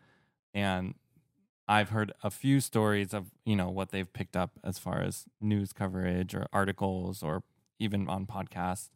And 0.53 0.95
I've 1.67 1.89
heard 1.89 2.11
a 2.23 2.29
few 2.29 2.59
stories 2.59 3.13
of, 3.13 3.31
you 3.45 3.55
know, 3.55 3.69
what 3.69 3.91
they've 3.91 4.11
picked 4.11 4.35
up 4.35 4.59
as 4.63 4.77
far 4.79 5.01
as 5.01 5.25
news 5.39 5.73
coverage 5.73 6.35
or 6.35 6.47
articles 6.51 7.23
or 7.23 7.43
even 7.79 8.09
on 8.09 8.25
podcasts, 8.25 8.89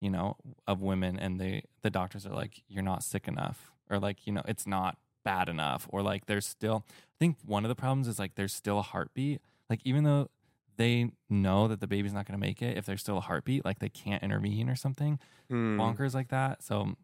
you 0.00 0.10
know, 0.10 0.36
of 0.66 0.80
women 0.80 1.18
and 1.18 1.40
they 1.40 1.64
the 1.82 1.90
doctors 1.90 2.26
are 2.26 2.34
like, 2.34 2.62
You're 2.68 2.82
not 2.84 3.02
sick 3.02 3.26
enough 3.26 3.72
or 3.90 3.98
like, 3.98 4.26
you 4.26 4.32
know, 4.32 4.42
it's 4.46 4.66
not 4.66 4.98
bad 5.24 5.48
enough 5.48 5.86
or 5.90 6.02
like 6.02 6.26
there's 6.26 6.46
still 6.46 6.84
I 6.88 7.16
think 7.18 7.36
one 7.44 7.64
of 7.64 7.68
the 7.68 7.74
problems 7.74 8.08
is 8.08 8.18
like 8.18 8.36
there's 8.36 8.54
still 8.54 8.78
a 8.78 8.82
heartbeat. 8.82 9.40
Like 9.68 9.80
even 9.84 10.04
though 10.04 10.28
they 10.76 11.10
know 11.28 11.68
that 11.68 11.80
the 11.80 11.86
baby's 11.86 12.12
not 12.12 12.26
gonna 12.26 12.38
make 12.38 12.62
it, 12.62 12.76
if 12.78 12.86
there's 12.86 13.00
still 13.02 13.18
a 13.18 13.22
heartbeat, 13.22 13.64
like 13.64 13.80
they 13.80 13.88
can't 13.88 14.22
intervene 14.22 14.68
or 14.70 14.76
something 14.76 15.18
Hmm. 15.50 15.78
bonkers 15.78 16.14
like 16.14 16.28
that. 16.28 16.62
So 16.62 16.94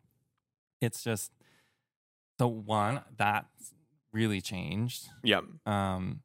it's 0.81 1.03
just 1.03 1.33
so 2.39 2.47
one 2.47 3.03
that's 3.17 3.75
really 4.13 4.41
changed. 4.41 5.09
Yep. 5.23 5.45
Um, 5.67 6.23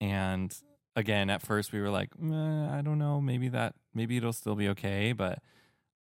and 0.00 0.54
again, 0.96 1.30
at 1.30 1.42
first 1.42 1.72
we 1.72 1.80
were 1.80 1.90
like, 1.90 2.18
"Meh, 2.18 2.70
I 2.70 2.82
don't 2.82 2.98
know, 2.98 3.20
maybe 3.20 3.48
that 3.48 3.74
maybe 3.94 4.16
it'll 4.16 4.32
still 4.32 4.54
be 4.54 4.68
okay, 4.68 5.12
but 5.12 5.40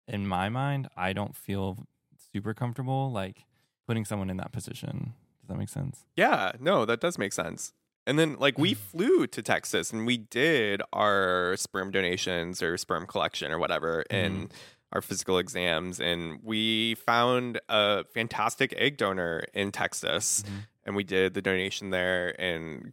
in 0.08 0.26
my 0.26 0.48
mind, 0.48 0.88
I 0.96 1.12
don't 1.12 1.36
feel 1.36 1.86
super 2.32 2.54
comfortable 2.54 3.10
like 3.10 3.44
putting 3.86 4.04
someone 4.04 4.30
in 4.30 4.36
that 4.38 4.52
position. 4.52 5.14
Does 5.40 5.48
that 5.48 5.58
make 5.58 5.68
sense? 5.68 6.04
Yeah. 6.16 6.52
No, 6.58 6.84
that 6.84 7.00
does 7.00 7.18
make 7.18 7.32
sense. 7.32 7.72
And 8.08 8.18
then, 8.18 8.36
like, 8.38 8.56
we 8.56 8.74
flew 8.74 9.26
to 9.26 9.42
Texas 9.42 9.92
and 9.92 10.06
we 10.06 10.16
did 10.16 10.80
our 10.92 11.56
sperm 11.56 11.90
donations 11.90 12.62
or 12.62 12.76
sperm 12.76 13.04
collection 13.06 13.50
or 13.50 13.58
whatever. 13.58 14.04
And 14.10 14.52
our 14.92 15.00
physical 15.02 15.38
exams, 15.38 16.00
and 16.00 16.40
we 16.42 16.94
found 16.94 17.60
a 17.68 18.04
fantastic 18.04 18.72
egg 18.76 18.96
donor 18.96 19.44
in 19.52 19.72
Texas, 19.72 20.42
Mhm. 20.46 20.66
and 20.84 20.96
we 20.96 21.04
did 21.04 21.34
the 21.34 21.42
donation 21.42 21.90
there 21.90 22.40
and 22.40 22.92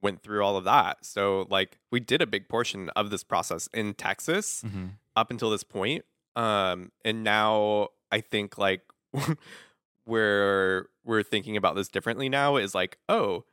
went 0.00 0.22
through 0.22 0.42
all 0.44 0.56
of 0.56 0.64
that. 0.64 1.04
So 1.04 1.46
like 1.50 1.78
we 1.90 2.00
did 2.00 2.22
a 2.22 2.26
big 2.26 2.48
portion 2.48 2.88
of 2.90 3.10
this 3.10 3.22
process 3.24 3.68
in 3.74 3.94
Texas 3.94 4.62
Mhm. 4.64 4.92
up 5.16 5.30
until 5.30 5.50
this 5.50 5.64
point. 5.64 6.04
Um, 6.36 6.92
and 7.04 7.24
now 7.24 7.88
I 8.12 8.20
think 8.20 8.56
like 8.58 8.82
we're 10.06 10.88
we're 11.04 11.22
thinking 11.22 11.56
about 11.56 11.74
this 11.74 11.88
differently 11.88 12.28
now 12.28 12.56
is 12.56 12.74
like, 12.74 12.98
oh, 13.08 13.44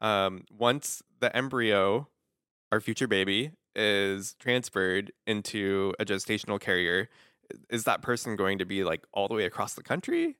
um, 0.00 0.44
once 0.50 1.02
the 1.20 1.34
embryo, 1.36 2.08
our 2.70 2.80
future 2.80 3.06
baby, 3.06 3.52
is 3.74 4.34
transferred 4.38 5.12
into 5.26 5.94
a 5.98 6.04
gestational 6.04 6.60
carrier, 6.60 7.08
is 7.70 7.84
that 7.84 8.02
person 8.02 8.36
going 8.36 8.58
to 8.58 8.64
be 8.64 8.84
like 8.84 9.04
all 9.12 9.28
the 9.28 9.34
way 9.34 9.44
across 9.44 9.74
the 9.74 9.82
country 9.82 10.36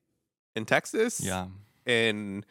in 0.55 0.65
Texas? 0.65 1.19
Yeah. 1.23 1.47
And 1.85 2.45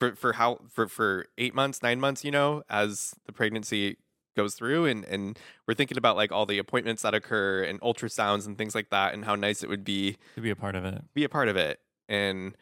for 0.00 0.14
for 0.14 0.32
how 0.34 0.58
for 0.68 0.88
for 0.88 1.26
eight 1.38 1.54
months, 1.54 1.82
nine 1.82 2.00
months, 2.00 2.24
you 2.24 2.30
know, 2.30 2.62
as 2.68 3.14
the 3.26 3.32
pregnancy 3.32 3.96
goes 4.36 4.54
through 4.54 4.86
and 4.86 5.04
and 5.04 5.38
we're 5.66 5.74
thinking 5.74 5.98
about 5.98 6.16
like 6.16 6.30
all 6.32 6.46
the 6.46 6.58
appointments 6.58 7.02
that 7.02 7.14
occur 7.14 7.62
and 7.64 7.80
ultrasounds 7.80 8.46
and 8.46 8.56
things 8.56 8.74
like 8.74 8.88
that 8.90 9.12
and 9.12 9.24
how 9.24 9.34
nice 9.34 9.62
it 9.62 9.68
would 9.68 9.84
be 9.84 10.16
To 10.36 10.40
be 10.40 10.50
a 10.50 10.56
part 10.56 10.76
of 10.76 10.84
it. 10.84 11.02
be 11.14 11.24
a 11.24 11.28
part 11.28 11.48
of 11.48 11.56
it. 11.56 11.80
And 12.08 12.56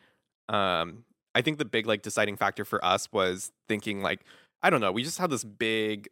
um 0.48 1.05
I 1.35 1.42
think 1.42 1.59
the 1.59 1.64
big 1.66 1.87
like 1.87 2.03
deciding 2.03 2.37
factor 2.37 2.64
for 2.64 2.83
us 2.85 3.12
was 3.12 3.53
thinking 3.68 4.01
like 4.03 4.24
I 4.62 4.70
don't 4.70 4.81
know, 4.81 4.90
we 4.90 5.05
just 5.05 5.18
had 5.18 5.31
this 5.31 5.44
big 5.44 6.09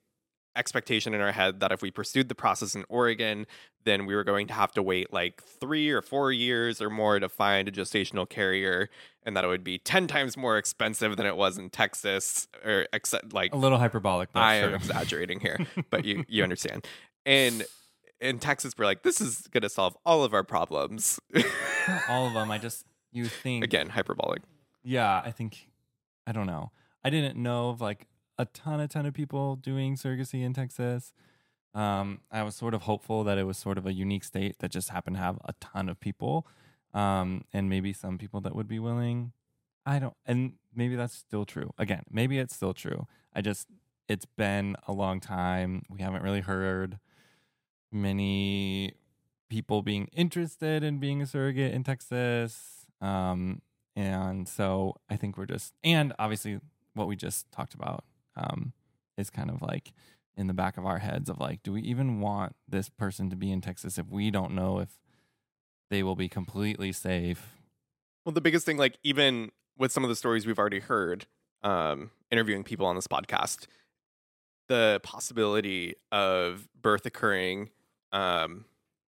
expectation 0.57 1.15
in 1.15 1.21
our 1.21 1.33
head 1.33 1.61
that 1.61 1.73
if 1.73 1.83
we 1.83 1.91
pursued 1.91 2.29
the 2.29 2.35
process 2.35 2.75
in 2.75 2.85
Oregon, 2.89 3.47
then 3.85 4.07
we 4.07 4.15
were 4.15 4.25
going 4.25 4.47
to 4.49 4.55
have 4.55 4.73
to 4.73 4.83
wait 4.83 5.13
like 5.13 5.43
3 5.43 5.91
or 5.91 6.03
4 6.03 6.33
years 6.33 6.81
or 6.81 6.91
more 6.91 7.21
to 7.21 7.29
find 7.29 7.69
a 7.69 7.73
gestational 7.73 8.29
carrier 8.29 8.89
and 9.23 9.37
that 9.37 9.45
it 9.45 9.49
would 9.49 9.65
be 9.65 9.79
10 9.79 10.07
times 10.07 10.37
more 10.37 10.57
expensive 10.59 11.17
than 11.17 11.27
it 11.27 11.37
was 11.37 11.59
in 11.59 11.71
Texas 11.71 12.49
or 12.65 12.87
except 12.93 13.33
like 13.33 13.53
A 13.53 13.57
little 13.57 13.79
hyperbolic, 13.79 14.33
but 14.33 14.41
I 14.41 14.57
am 14.57 14.75
exaggerating 14.75 15.41
here, 15.41 15.59
but 15.91 16.05
you 16.05 16.25
you 16.29 16.43
understand. 16.43 16.87
And 17.25 17.65
in 18.21 18.39
Texas, 18.39 18.75
we're 18.79 18.87
like, 18.87 19.03
this 19.03 19.21
is 19.21 19.47
going 19.49 19.63
to 19.63 19.69
solve 19.69 19.97
all 20.07 20.25
of 20.25 20.33
our 20.33 20.45
problems. 20.45 21.21
All 22.09 22.27
of 22.27 22.35
them. 22.35 22.51
I 22.51 22.59
just 22.59 22.85
you 23.13 23.27
think 23.27 23.63
Again, 23.63 23.91
hyperbolic. 23.91 24.43
Yeah, 24.83 25.23
I 25.25 25.31
think 25.31 25.69
I 26.27 26.33
don't 26.33 26.47
know. 26.47 26.73
I 27.05 27.11
didn't 27.11 27.37
know 27.37 27.69
of 27.69 27.81
like 27.81 28.07
a 28.39 28.45
ton, 28.47 28.81
a 28.81 28.89
ton 28.89 29.07
of 29.07 29.15
people 29.15 29.57
doing 29.57 29.97
surrogacy 29.97 30.43
in 30.43 30.53
Texas. 30.53 31.13
Um, 31.75 32.21
I 32.31 32.43
was 32.43 32.55
sort 32.55 32.75
of 32.75 32.83
hopeful 32.83 33.25
that 33.25 33.37
it 33.39 33.45
was 33.45 33.59
sort 33.59 33.77
of 33.77 33.87
a 33.87 33.93
unique 33.93 34.25
state 34.25 34.59
that 34.61 34.71
just 34.71 34.91
happened 34.91 35.17
to 35.17 35.23
have 35.23 35.39
a 35.45 35.53
ton 35.61 35.89
of 35.89 36.01
people, 36.01 36.47
um, 36.95 37.45
and 37.53 37.69
maybe 37.69 37.93
some 37.93 38.17
people 38.19 38.41
that 38.43 38.55
would 38.55 38.69
be 38.69 38.79
willing. 38.79 39.33
I 39.85 39.99
don't, 39.99 40.15
and 40.25 40.55
maybe 40.75 40.97
that's 40.97 41.15
still 41.15 41.45
true. 41.45 41.73
Again, 41.79 42.03
maybe 42.11 42.39
it's 42.39 42.55
still 42.55 42.75
true. 42.75 43.07
I 43.35 43.41
just, 43.41 43.69
it's 44.09 44.25
been 44.25 44.77
a 44.89 44.93
long 44.93 45.21
time. 45.21 45.83
We 45.91 46.01
haven't 46.01 46.23
really 46.23 46.41
heard 46.41 46.99
many 47.93 48.95
people 49.49 49.83
being 49.83 50.09
interested 50.13 50.83
in 50.83 50.99
being 50.99 51.23
a 51.23 51.27
surrogate 51.27 51.73
in 51.73 51.85
Texas. 51.85 52.87
Um, 53.01 53.63
and 53.95 54.49
so 54.49 54.97
I 55.09 55.17
think 55.17 55.37
we're 55.37 55.47
just, 55.47 55.73
and 55.85 56.13
obviously 56.19 56.59
what 56.95 57.07
we 57.07 57.17
just 57.17 57.51
talked 57.53 57.75
about 57.75 58.05
um, 58.37 58.73
is 59.17 59.31
kind 59.31 59.51
of 59.51 59.63
like 59.63 59.93
in 60.37 60.47
the 60.47 60.55
back 60.55 60.77
of 60.77 60.85
our 60.85 60.99
heads 60.99 61.31
of 61.31 61.39
like, 61.39 61.63
do 61.63 61.73
we 61.73 61.81
even 61.83 62.21
want 62.21 62.55
this 62.69 62.89
person 62.89 63.31
to 63.31 63.37
be 63.37 63.51
in 63.51 63.61
Texas 63.61 63.99
if 63.99 64.09
we 64.11 64.31
don't 64.31 64.53
know 64.55 64.79
if 64.79 64.91
they 65.91 66.03
will 66.03 66.17
be 66.17 66.29
completely 66.29 66.93
safe? 66.93 67.55
Well, 68.25 68.33
the 68.33 68.41
biggest 68.41 68.67
thing, 68.67 68.77
like 68.77 68.99
even 69.03 69.51
with 69.79 69.93
some 69.93 70.05
of 70.05 70.11
the 70.11 70.17
stories 70.17 70.47
we've 70.47 70.59
already 70.59 70.81
heard, 70.81 71.27
um, 71.63 72.11
interviewing 72.31 72.65
people 72.65 72.87
on 72.87 72.97
this 72.97 73.07
podcast, 73.07 73.67
the 74.69 75.01
possibility 75.03 75.95
of 76.11 76.69
birth 76.81 77.07
occurring 77.07 77.71
um, 78.13 78.65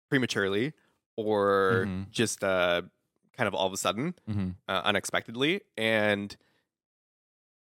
prematurely 0.09 0.73
or 1.17 1.85
Mhm. 1.87 2.09
just 2.09 2.43
uh, 2.43 2.81
kind 3.35 3.47
of 3.47 3.53
all 3.53 3.67
of 3.67 3.73
a 3.73 3.77
sudden, 3.77 4.15
Mm-hmm. 4.29 4.49
uh, 4.67 4.81
unexpectedly, 4.85 5.61
and 5.77 6.35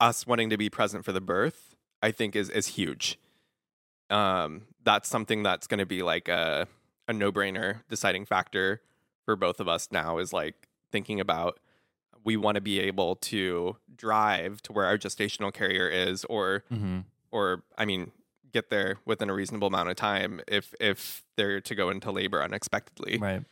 us 0.03 0.27
wanting 0.27 0.49
to 0.49 0.57
be 0.57 0.69
present 0.69 1.05
for 1.05 1.11
the 1.13 1.21
birth, 1.21 1.75
I 2.01 2.11
think 2.11 2.35
is 2.35 2.49
is 2.49 2.67
huge. 2.67 3.17
Um, 4.09 4.63
that's 4.83 5.09
something 5.09 5.43
that's 5.43 5.65
going 5.65 5.79
to 5.79 5.85
be 5.85 6.03
like 6.03 6.27
a 6.27 6.67
a 7.07 7.13
no 7.13 7.31
brainer 7.31 7.81
deciding 7.89 8.25
factor 8.25 8.81
for 9.25 9.35
both 9.35 9.59
of 9.59 9.67
us 9.67 9.89
now. 9.91 10.17
Is 10.17 10.33
like 10.33 10.67
thinking 10.91 11.19
about 11.19 11.59
we 12.23 12.37
want 12.37 12.55
to 12.55 12.61
be 12.61 12.79
able 12.79 13.15
to 13.17 13.75
drive 13.95 14.61
to 14.63 14.73
where 14.73 14.85
our 14.85 14.97
gestational 14.97 15.53
carrier 15.53 15.87
is, 15.87 16.25
or 16.25 16.63
Mm-hmm. 16.71 16.99
or 17.31 17.63
I 17.77 17.85
mean, 17.85 18.11
get 18.51 18.69
there 18.69 18.97
within 19.05 19.29
a 19.29 19.33
reasonable 19.33 19.67
amount 19.69 19.89
of 19.89 19.95
time 19.95 20.41
if 20.47 20.73
if 20.79 21.23
they're 21.37 21.61
to 21.61 21.75
go 21.75 21.89
into 21.89 22.11
labor 22.11 22.43
unexpectedly. 22.43 23.17
Right. 23.17 23.43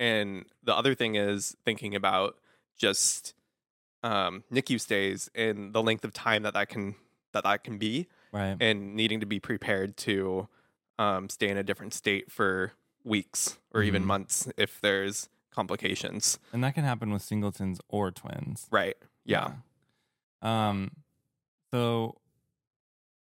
And 0.00 0.46
the 0.62 0.74
other 0.76 0.94
thing 0.94 1.16
is 1.16 1.56
thinking 1.64 1.94
about 1.94 2.36
just 2.76 3.34
um, 4.02 4.44
NICU 4.52 4.80
stays 4.80 5.30
and 5.34 5.72
the 5.74 5.82
length 5.82 6.04
of 6.04 6.12
time 6.12 6.42
that 6.44 6.54
that 6.54 6.68
can 6.68 6.94
that 7.32 7.44
that 7.44 7.64
can 7.64 7.78
be, 7.78 8.06
Right. 8.32 8.56
and 8.60 8.94
needing 8.94 9.20
to 9.20 9.26
be 9.26 9.38
prepared 9.40 9.96
to 9.98 10.48
um, 10.98 11.28
stay 11.28 11.48
in 11.48 11.56
a 11.58 11.62
different 11.62 11.92
state 11.94 12.30
for 12.32 12.72
weeks 13.04 13.58
or 13.72 13.82
even 13.82 14.02
Mhm. 14.02 14.06
months 14.06 14.48
if 14.56 14.80
there's 14.80 15.28
complications. 15.50 16.38
And 16.52 16.62
that 16.64 16.74
can 16.74 16.84
happen 16.84 17.10
with 17.10 17.22
singletons 17.22 17.80
or 17.88 18.10
twins. 18.10 18.66
Right. 18.70 18.96
Yeah. 19.24 19.54
Yeah. 20.42 20.70
Um 20.70 20.90
so 21.72 22.20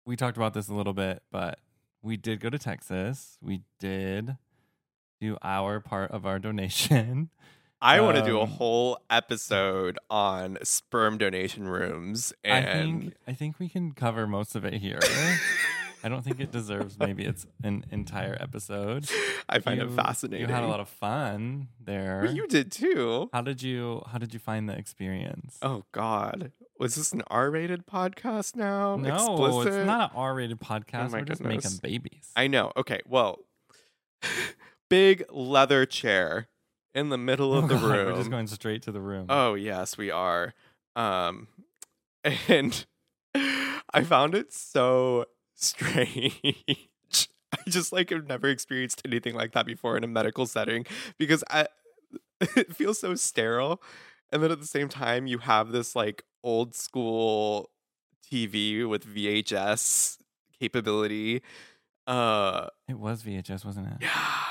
we 0.05 0.17
talked 0.17 0.37
about 0.37 0.55
this 0.55 0.69
a 0.69 0.75
little 0.75 0.93
bit, 0.95 1.23
but 1.31 1.59
we 2.03 2.17
did 2.17 2.41
go 2.41 2.51
to 2.51 2.59
Texas. 2.59 3.37
We 3.43 3.63
did 3.79 4.37
do 5.21 5.37
our 5.43 5.81
part 5.81 6.11
of 6.13 6.25
our 6.27 6.39
donation. 6.39 7.31
I 7.81 8.01
want 8.01 8.17
to 8.17 8.25
do 8.25 8.39
a 8.39 8.43
Um, 8.43 8.49
whole 8.51 8.99
episode 9.09 9.99
on 10.11 10.59
sperm 10.63 11.17
donation 11.19 11.69
rooms 11.69 12.33
I 12.45 12.49
and 12.49 13.01
think 13.03 13.15
I 13.27 13.33
think 13.35 13.59
we 13.59 13.69
can 13.69 13.93
cover 13.93 14.27
most 14.27 14.55
of 14.57 14.65
it 14.65 14.75
here. 14.75 14.99
I 16.05 16.09
don't 16.09 16.23
think 16.23 16.39
it 16.39 16.53
deserves 16.53 16.97
maybe 16.99 17.25
it's 17.25 17.45
an 17.65 17.85
entire 17.91 18.37
episode. 18.41 19.11
I 19.49 19.59
find 19.59 19.81
it 19.83 19.91
fascinating. 19.91 20.49
You 20.49 20.55
had 20.55 20.63
a 20.63 20.69
lot 20.69 20.79
of 20.79 20.89
fun 20.89 21.69
there. 21.85 22.23
Well, 22.25 22.33
you 22.35 22.47
did 22.47 22.71
too. 22.71 23.29
how 23.33 23.43
did 23.43 23.63
you 23.63 24.03
how 24.11 24.19
did 24.19 24.33
you 24.33 24.39
find 24.41 24.69
the 24.69 24.77
experience? 24.77 25.59
Oh 25.61 25.85
God, 25.93 26.53
was 26.79 26.95
this 26.95 27.13
an 27.13 27.23
R-rated 27.29 27.85
podcast 27.87 28.55
now? 28.55 28.95
no, 28.97 29.09
Explicit? 29.15 29.75
it's 29.75 29.87
not 29.87 30.13
an 30.13 30.17
R-rated 30.17 30.61
podcast. 30.61 31.11
my 31.11 31.19
We're 31.19 31.25
just 31.25 31.43
making 31.43 31.79
babies. 31.83 32.31
I 32.37 32.47
know. 32.47 32.71
Okay, 32.77 33.01
well, 33.07 33.41
big 34.89 35.25
leather 35.31 35.85
chair 35.87 36.49
in 36.95 37.09
the 37.11 37.19
middle 37.19 37.55
of 37.55 37.65
Oh 37.65 37.67
the 37.69 37.77
room. 37.87 38.07
We're 38.13 38.17
just 38.19 38.31
going 38.31 38.47
straight 38.47 38.83
to 38.83 38.93
the 38.93 39.01
room. 39.01 39.27
Oh 39.29 39.55
yes, 39.55 39.97
we 39.99 40.11
are. 40.11 40.55
Um, 40.97 41.49
and 42.49 42.85
I 43.35 44.03
found 44.05 44.35
it 44.35 44.53
so 44.53 45.27
strange. 45.55 46.35
I 47.53 47.71
just 47.71 47.93
like 47.93 48.11
have 48.11 48.27
never 48.27 48.49
experienced 48.49 49.01
anything 49.05 49.35
like 49.35 49.53
that 49.53 49.65
before 49.67 49.97
in 49.97 50.05
a 50.05 50.09
medical 50.09 50.47
setting 50.47 50.85
because 51.19 51.43
I 51.51 51.67
it 52.41 52.75
feels 52.77 52.99
so 53.01 53.15
sterile, 53.15 53.83
and 54.31 54.43
then 54.43 54.51
at 54.53 54.61
the 54.61 54.67
same 54.67 54.89
time 54.89 55.27
you 55.27 55.39
have 55.39 55.71
this 55.73 55.97
like 55.97 56.25
old 56.45 56.75
school 56.75 57.71
TV 58.31 58.87
with 58.89 59.05
VHS 59.07 60.19
capability. 60.61 61.43
Uh, 62.07 62.69
It 62.89 62.99
was 62.99 63.23
VHS, 63.23 63.65
wasn't 63.65 63.89
it? 63.89 63.95
yeah, 64.01 64.45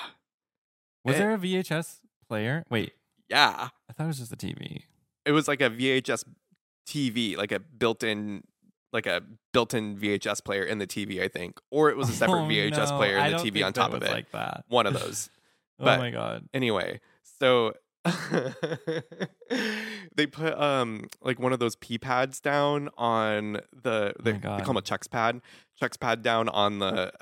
Was 1.04 1.16
Eh. 1.16 1.20
there 1.20 1.34
a 1.34 1.38
VHS 1.38 2.00
player? 2.28 2.64
Wait, 2.70 2.94
yeah. 3.30 3.70
I 3.90 3.94
thought 3.94 4.04
it 4.06 4.08
was 4.08 4.20
just 4.20 4.32
a 4.34 4.38
TV. 4.38 4.84
it 5.26 5.32
was 5.32 5.48
like 5.48 5.62
a 5.62 5.70
VHS 5.70 6.24
TV, 6.88 7.36
like 7.38 7.52
a 7.52 7.60
built-in 7.60 8.44
like 8.94 9.06
a 9.06 9.22
built-in 9.52 9.98
VHS 9.98 10.44
player 10.44 10.64
in 10.64 10.78
the 10.78 10.88
TV, 10.88 11.22
I 11.22 11.28
think, 11.28 11.60
or 11.70 11.90
it 11.90 11.98
was 11.98 12.10
a 12.10 12.14
separate 12.14 12.44
Oh, 12.44 12.48
VHS 12.48 12.90
no, 12.92 12.98
player 12.98 13.18
in 13.18 13.32
the 13.34 13.38
TV 13.38 13.66
on 13.66 13.74
top 13.74 13.94
of 13.94 14.02
it. 14.02 14.10
Like 14.10 14.32
that. 14.32 14.64
One 14.70 14.86
of 14.88 14.94
those. 15.00 15.30
oh 15.80 15.86
but- 15.86 16.00
my 16.00 16.10
god. 16.10 16.48
anyway, 16.54 17.02
so 17.40 17.74
they 20.16 20.26
put 20.26 20.54
um 20.60 21.08
like 21.22 21.40
one 21.40 21.52
of 21.54 21.60
those 21.60 21.76
pee 21.76 21.98
pads 21.98 22.40
down 22.40 22.90
on 22.98 23.60
the 23.74 24.14
Oh 24.18 24.24
they, 24.24 24.34
my 24.34 24.38
they 24.40 24.44
call 24.64 24.68
them 24.68 24.78
a 24.78 24.82
Chuck's 24.82 25.08
pad, 25.08 25.42
checks 25.78 25.98
pad 25.98 26.22
down 26.22 26.48
on 26.50 26.80
the 26.80 27.12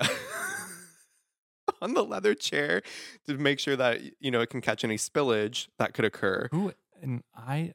on 1.86 1.94
the 1.94 2.04
leather 2.04 2.34
chair 2.34 2.82
to 3.26 3.36
make 3.38 3.58
sure 3.58 3.76
that 3.76 4.00
you 4.20 4.30
know 4.30 4.40
it 4.40 4.50
can 4.50 4.60
catch 4.60 4.84
any 4.84 4.96
spillage 4.96 5.68
that 5.78 5.94
could 5.94 6.04
occur. 6.04 6.48
Who 6.50 6.72
and 7.02 7.22
I? 7.34 7.72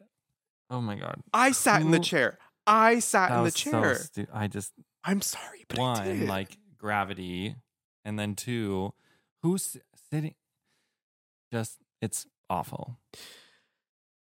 Oh 0.70 0.82
my 0.82 0.96
god. 0.96 1.22
I 1.34 1.52
sat 1.52 1.82
in 1.82 1.92
the 1.92 2.00
chair. 2.00 2.38
I 2.68 3.00
sat 3.00 3.30
That 3.30 3.40
in 3.40 3.44
the 3.46 3.52
chair. 3.52 3.96
so 3.96 4.04
stu- 4.04 4.28
I 4.34 4.48
just 4.48 4.74
I'm 5.04 5.22
sorry, 5.22 5.66
but 5.68 5.78
one 5.80 6.28
like 6.28 6.58
gravity, 6.78 7.56
and 8.06 8.18
then 8.20 8.36
two, 8.36 8.94
who's 9.42 9.78
sitting? 10.12 10.36
just 11.52 11.78
it's 12.02 12.26
awful. 12.50 12.98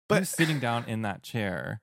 But- 0.07 0.19
But 0.19 0.27
sitting 0.27 0.59
down 0.59 0.85
in 0.87 1.01
that 1.03 1.23
chair. 1.23 1.81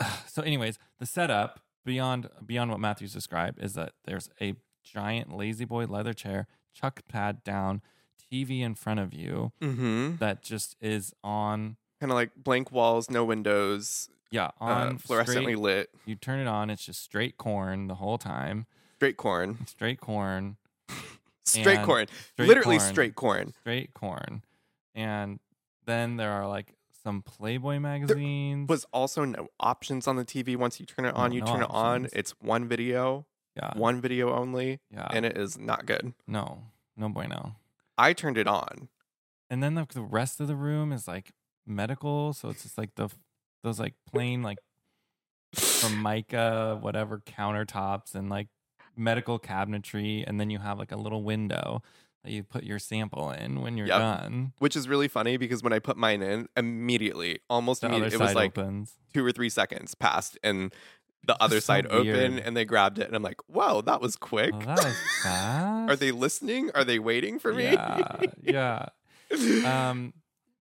So, 0.26 0.42
anyways, 0.42 0.78
the 0.98 1.06
setup 1.06 1.60
beyond 1.84 2.28
beyond 2.44 2.70
what 2.70 2.80
Matthews 2.80 3.12
described 3.12 3.58
is 3.62 3.74
that 3.74 3.92
there's 4.04 4.28
a 4.40 4.54
giant 4.82 5.36
La-Z-Boy 5.36 5.86
leather 5.86 6.12
chair, 6.12 6.46
chuck 6.74 7.00
pad 7.08 7.42
down, 7.44 7.82
TV 8.32 8.60
in 8.60 8.74
front 8.74 9.00
of 9.00 9.12
you 9.14 9.52
Mm-hmm. 9.60 10.16
that 10.16 10.42
just 10.42 10.76
is 10.80 11.12
on. 11.22 11.76
Kind 12.00 12.10
of 12.10 12.16
like 12.16 12.30
blank 12.36 12.72
walls, 12.72 13.08
no 13.10 13.24
windows, 13.24 14.08
Yeah, 14.30 14.46
uh, 14.60 14.64
on 14.64 14.98
fluorescently 14.98 15.24
straight, 15.52 15.58
lit, 15.58 15.90
You 16.06 16.14
turn 16.16 16.40
it 16.40 16.46
on, 16.48 16.68
it's 16.70 16.84
just 16.84 17.02
straight 17.02 17.36
corn 17.38 17.86
the 17.88 17.94
whole 17.96 18.18
time. 18.18 18.66
straight 18.96 19.16
corn, 19.16 19.58
Straight 19.66 20.00
corn, 20.00 20.56
straight 21.44 21.82
corn, 21.84 22.06
straight 22.34 22.48
literally 22.48 22.78
corn, 22.78 22.90
straight 22.92 23.14
corn. 23.14 23.52
straight 23.60 23.94
corn, 23.94 24.42
and 24.94 25.38
then 25.86 26.16
there 26.16 26.30
are 26.32 26.46
like 26.48 26.72
some 27.04 27.20
Playboy 27.22 27.78
magazines. 27.80 28.68
Was 28.68 28.84
also 28.92 29.24
no 29.24 29.48
options 29.58 30.06
on 30.06 30.16
the 30.16 30.24
TV. 30.24 30.56
Once 30.56 30.78
you 30.80 30.86
turn 30.86 31.04
it 31.04 31.14
on, 31.14 31.30
No- 31.30 31.34
you 31.36 31.40
no 31.42 31.46
turn 31.52 31.62
it 31.62 31.70
on. 31.70 32.08
It's 32.12 32.32
one 32.40 32.68
video, 32.68 33.26
yeah, 33.56 33.76
one 33.76 34.00
video 34.00 34.34
only, 34.34 34.80
yeah, 34.90 35.08
and 35.10 35.24
it 35.26 35.36
is 35.36 35.58
not 35.58 35.86
good. 35.86 36.14
no, 36.26 36.62
no 36.96 37.08
bueno. 37.08 37.56
I 37.98 38.12
turned 38.12 38.38
it 38.38 38.46
on. 38.46 38.88
And 39.50 39.62
then 39.62 39.74
the, 39.74 39.86
the 39.92 40.02
rest 40.02 40.40
of 40.40 40.48
the 40.48 40.56
room 40.56 40.92
is 40.92 41.06
like 41.06 41.32
medical, 41.66 42.32
so 42.32 42.48
it's 42.48 42.62
just 42.62 42.78
like 42.78 42.94
the 42.96 43.08
those 43.62 43.78
like 43.78 43.94
plain 44.10 44.42
like 44.42 44.58
from 45.54 45.90
formica 46.02 46.78
whatever 46.80 47.18
countertops 47.18 48.14
and 48.14 48.28
like 48.30 48.48
medical 48.96 49.38
cabinetry, 49.38 50.24
and 50.26 50.40
then 50.40 50.50
you 50.50 50.58
have 50.58 50.78
like 50.78 50.92
a 50.92 50.96
little 50.96 51.22
window 51.22 51.82
that 52.24 52.30
you 52.30 52.42
put 52.42 52.62
your 52.62 52.78
sample 52.78 53.30
in 53.30 53.60
when 53.62 53.76
you're 53.76 53.88
Yep. 53.88 53.98
done. 53.98 54.52
Which 54.58 54.76
is 54.76 54.88
really 54.88 55.08
funny 55.08 55.36
because 55.36 55.62
when 55.62 55.72
I 55.72 55.78
put 55.80 55.96
mine 55.96 56.22
in, 56.22 56.48
immediately, 56.56 57.40
almost 57.50 57.82
immediately, 57.82 58.14
it 58.14 58.20
was 58.20 58.34
like 58.34 58.56
opens. 58.58 58.94
two 59.12 59.24
or 59.24 59.32
three 59.32 59.48
seconds 59.50 59.94
passed, 59.94 60.38
and 60.42 60.72
the 61.26 61.40
other 61.42 61.56
so 61.56 61.60
side 61.60 61.90
weird. 61.90 62.40
and 62.40 62.56
they 62.56 62.64
grabbed 62.64 62.98
it, 62.98 63.06
and 63.06 63.14
I'm 63.14 63.22
like, 63.22 63.40
"Wow, 63.48 63.80
that 63.82 64.00
was 64.00 64.16
quick." 64.16 64.52
Oh, 64.54 64.58
that 64.60 64.84
was 64.84 64.96
fast. 65.22 65.90
Are 65.90 65.96
they 65.96 66.10
listening? 66.10 66.70
Are 66.74 66.84
they 66.84 66.98
waiting 66.98 67.38
for 67.38 67.52
me? 67.52 67.64
Yeah, 67.64 68.20
yeah. 68.42 68.86
Um, 69.64 70.12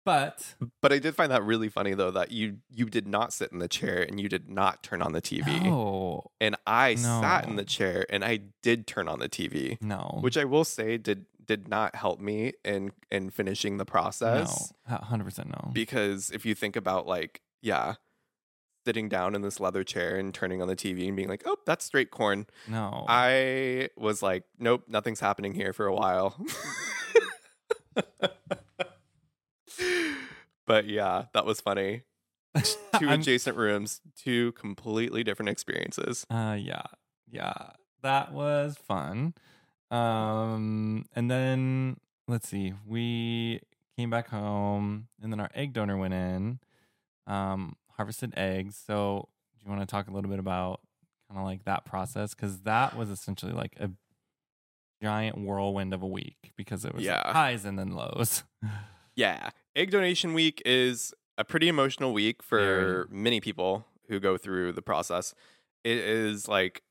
but 0.05 0.55
but 0.81 0.91
I 0.93 0.99
did 0.99 1.15
find 1.15 1.31
that 1.33 1.43
really 1.43 1.69
funny 1.69 1.93
though 1.93 2.11
that 2.11 2.33
you 2.33 2.59
you 2.71 2.87
did 2.87 3.07
not 3.07 3.33
sit 3.33 3.53
in 3.53 3.59
the 3.59 3.69
chair 3.69 4.03
and 4.03 4.19
you 4.19 4.29
did 4.29 4.49
not 4.49 4.83
turn 4.83 5.03
on 5.03 5.13
the 5.13 5.21
TV. 5.21 5.63
no, 5.65 6.31
And 6.41 6.57
I 6.67 6.95
sat 6.95 7.47
in 7.47 7.57
the 7.57 7.65
chair 7.65 8.07
and 8.09 8.25
I 8.25 8.41
did 8.63 8.87
turn 8.87 9.07
on 9.07 9.19
the 9.19 9.29
TV, 9.29 9.81
no, 9.83 10.19
which 10.21 10.39
I 10.39 10.45
will 10.45 10.65
say 10.65 10.97
did 10.97 11.27
did 11.45 11.69
not 11.69 11.95
help 11.95 12.21
me 12.21 12.53
in 12.65 12.93
in 13.11 13.31
finishing 13.31 13.77
the 13.77 13.85
process 13.85 14.73
no, 14.89 14.97
hundred 14.97 15.25
percent 15.25 15.49
no. 15.49 15.71
because 15.73 16.31
if 16.31 16.47
you 16.47 16.55
think 16.55 16.77
about 16.77 17.07
like 17.07 17.43
yeah, 17.61 17.95
sitting 18.89 19.07
down 19.11 19.35
in 19.35 19.43
this 19.43 19.61
leather 19.61 19.85
chair 19.85 20.17
and 20.17 20.33
turning 20.33 20.63
on 20.63 20.69
the 20.69 20.75
TV 20.75 21.09
and 21.09 21.15
being 21.17 21.29
like, 21.29 21.43
"Oh, 21.45 21.57
that's 21.67 21.85
straight 21.85 22.11
corn." 22.11 22.47
no, 22.67 23.05
I 23.07 23.91
was 23.99 24.23
like, 24.23 24.45
"Nope, 24.59 24.85
nothing's 24.89 25.21
happening 25.21 25.53
here 25.53 25.75
for 25.75 25.85
a 25.87 25.95
while." 25.95 26.35
but 30.67 30.87
yeah, 30.89 31.25
that 31.35 31.45
was 31.45 31.61
funny. 31.61 32.05
2 32.57 32.63
I'm- 33.09 33.21
adjacent 33.21 33.59
rooms, 33.59 34.01
two 34.17 34.53
completely 34.53 35.23
different 35.23 35.51
experiences. 35.51 36.25
Uh 36.31 36.57
yeah. 36.59 36.85
Yeah. 37.31 37.73
That 38.03 38.33
was 38.33 38.79
fun. 38.79 39.35
Um 39.91 41.05
and 41.15 41.31
then 41.31 41.99
let's 42.27 42.49
see. 42.49 42.73
We 42.87 43.61
came 43.99 44.09
back 44.09 44.29
home 44.29 45.09
and 45.23 45.31
then 45.31 45.41
our 45.41 45.51
egg 45.55 45.75
donor 45.75 45.99
went 45.99 46.15
in. 46.15 46.61
Um 47.27 47.77
harvested 47.99 48.33
eggs. 48.37 48.81
So 48.87 49.29
do 49.59 49.65
you 49.65 49.71
want 49.71 49.83
to 49.83 49.87
talk 49.91 50.09
a 50.09 50.11
little 50.11 50.31
bit 50.31 50.39
about 50.39 50.81
kind 51.29 51.39
of 51.39 51.45
like 51.45 51.65
that 51.65 51.85
process 51.85 52.33
cuz 52.33 52.61
that 52.61 52.97
was 52.97 53.11
essentially 53.11 53.53
like 53.53 53.75
a 53.79 53.91
giant 55.03 55.37
whirlwind 55.39 55.93
of 55.95 56.03
a 56.03 56.07
week 56.07 56.53
because 56.57 56.85
it 56.85 56.93
was 56.95 57.05
like 57.05 57.15
Yeah. 57.15 57.33
highs 57.33 57.65
and 57.65 57.79
then 57.79 57.91
lows. 57.93 58.45
Yeah. 59.15 59.51
Egg 59.75 59.91
donation 59.91 60.33
week 60.33 60.63
is 60.65 61.13
a 61.37 61.45
pretty 61.45 61.67
emotional 61.67 62.13
week 62.13 62.41
for 62.41 63.09
many 63.11 63.41
people 63.41 63.85
who 64.07 64.21
go 64.21 64.37
through 64.39 64.71
the 64.71 64.81
process. 64.83 65.35
It 65.83 65.99
is 65.99 66.47
like, 66.47 66.83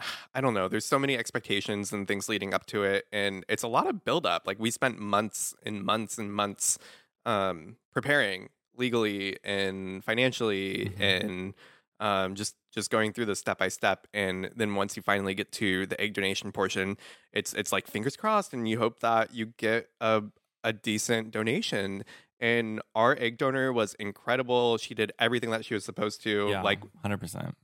I 0.34 0.40
don't 0.40 0.52
know, 0.52 0.66
there's 0.66 0.84
so 0.84 0.98
many 0.98 1.16
expectations 1.16 1.92
and 1.92 2.08
things 2.08 2.28
leading 2.28 2.52
up 2.52 2.66
to 2.66 2.82
it. 2.82 3.06
And 3.12 3.44
it's 3.48 3.62
a 3.62 3.68
lot 3.68 3.86
of 3.86 4.04
buildup. 4.04 4.48
Like, 4.48 4.58
we 4.58 4.72
spent 4.72 4.98
months 4.98 5.54
and 5.64 5.84
months 5.84 6.18
and 6.18 6.32
months 6.34 6.76
um, 7.24 7.76
preparing 7.92 8.48
legally 8.78 9.38
and 9.44 10.04
financially 10.04 10.92
Mhm. 10.96 11.00
and 11.00 11.54
um, 11.98 12.34
just 12.34 12.54
just 12.72 12.90
going 12.90 13.12
through 13.14 13.24
the 13.24 13.34
step 13.36 13.56
by 13.58 13.68
step 13.68 14.06
and 14.12 14.50
then 14.54 14.74
once 14.74 14.96
you 14.96 15.02
finally 15.02 15.32
get 15.34 15.50
to 15.52 15.86
the 15.86 15.98
egg 15.98 16.12
donation 16.12 16.52
portion 16.52 16.98
it's 17.32 17.54
it's 17.54 17.72
like 17.72 17.86
fingers 17.86 18.16
crossed 18.16 18.52
and 18.52 18.68
you 18.68 18.78
hope 18.78 19.00
that 19.00 19.32
you 19.34 19.46
get 19.56 19.88
a 20.00 20.22
a 20.64 20.72
decent 20.72 21.30
donation. 21.30 22.04
And 22.40 22.82
our 22.94 23.16
egg 23.18 23.38
donor 23.38 23.72
was 23.72 23.94
incredible. 23.94 24.76
She 24.78 24.94
did 24.94 25.12
everything 25.18 25.50
that 25.50 25.64
she 25.64 25.72
was 25.74 25.84
supposed 25.84 26.22
to. 26.24 26.48
yeah. 26.50 26.60
Like 26.60 26.80
100%. 27.04 27.54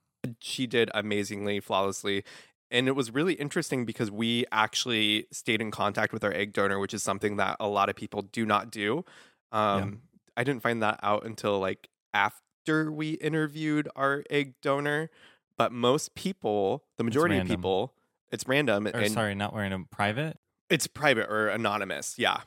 she 0.40 0.66
did 0.68 0.88
amazingly, 0.94 1.58
flawlessly. 1.60 2.22
And 2.70 2.86
it 2.88 2.92
was 2.92 3.10
really 3.10 3.34
interesting 3.34 3.84
because 3.84 4.10
we 4.10 4.46
actually 4.52 5.26
stayed 5.32 5.60
in 5.60 5.70
contact 5.72 6.12
with 6.12 6.22
our 6.24 6.32
egg 6.32 6.52
donor, 6.54 6.78
which 6.78 6.94
is 6.94 7.02
something 7.02 7.36
that 7.36 7.56
a 7.60 7.66
lot 7.66 7.90
of 7.90 7.96
people 7.96 8.22
do 8.22 8.46
not 8.46 8.70
do. 8.70 9.04
Um, 9.50 10.02
I 10.36 10.44
didn't 10.44 10.62
find 10.62 10.82
that 10.82 10.98
out 11.02 11.24
until 11.26 11.58
like 11.58 11.88
after 12.14 12.90
we 12.90 13.10
interviewed 13.12 13.88
our 13.96 14.24
egg 14.30 14.54
donor. 14.62 15.10
But 15.58 15.70
most 15.72 16.14
people, 16.14 16.84
the 16.96 17.04
majority 17.04 17.36
of 17.38 17.46
people, 17.46 17.92
it's 18.30 18.48
random 18.48 18.86
Or 18.88 18.90
and 19.00 19.12
sorry, 19.12 19.34
not 19.34 19.52
wearing 19.52 19.72
a 19.72 19.80
private. 19.90 20.38
it's 20.70 20.86
private 20.86 21.28
or 21.28 21.48
anonymous. 21.48 22.14
Yeah. 22.18 22.40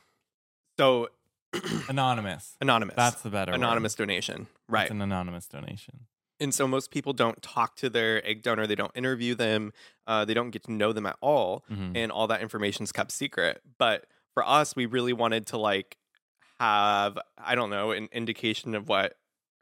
So 0.78 1.08
Anonymous. 1.88 2.56
anonymous. 2.60 2.96
That's 2.96 3.22
the 3.22 3.30
better 3.30 3.52
word. 3.52 3.56
anonymous 3.60 3.94
donation. 3.94 4.42
It's 4.42 4.50
Right. 4.68 4.90
an 4.90 5.00
anonymous 5.00 5.46
donation. 5.46 6.00
And 6.40 6.52
so 6.52 6.66
most 6.68 6.90
people 6.90 7.12
don't 7.14 7.40
talk 7.40 7.76
to 7.76 7.88
their 7.88 8.24
egg 8.26 8.42
donor, 8.42 8.66
they 8.66 8.74
don't 8.74 8.94
interview 8.94 9.34
them, 9.34 9.72
uh, 10.06 10.24
they 10.26 10.34
don't 10.34 10.50
get 10.50 10.64
to 10.64 10.72
know 10.72 10.92
them 10.92 11.06
at 11.06 11.16
all, 11.22 11.64
Mhm. 11.70 11.96
and 11.96 12.12
all 12.12 12.26
that 12.26 12.42
information's 12.42 12.92
kept 12.92 13.10
secret. 13.12 13.62
But 13.78 14.06
for 14.34 14.46
us, 14.46 14.76
we 14.76 14.84
really 14.84 15.14
wanted 15.14 15.46
to 15.46 15.56
like 15.56 15.96
have, 16.58 17.18
I 17.38 17.54
don't 17.54 17.70
know, 17.70 17.90
an 17.90 18.08
indication 18.12 18.74
of 18.74 18.88
what 18.88 19.16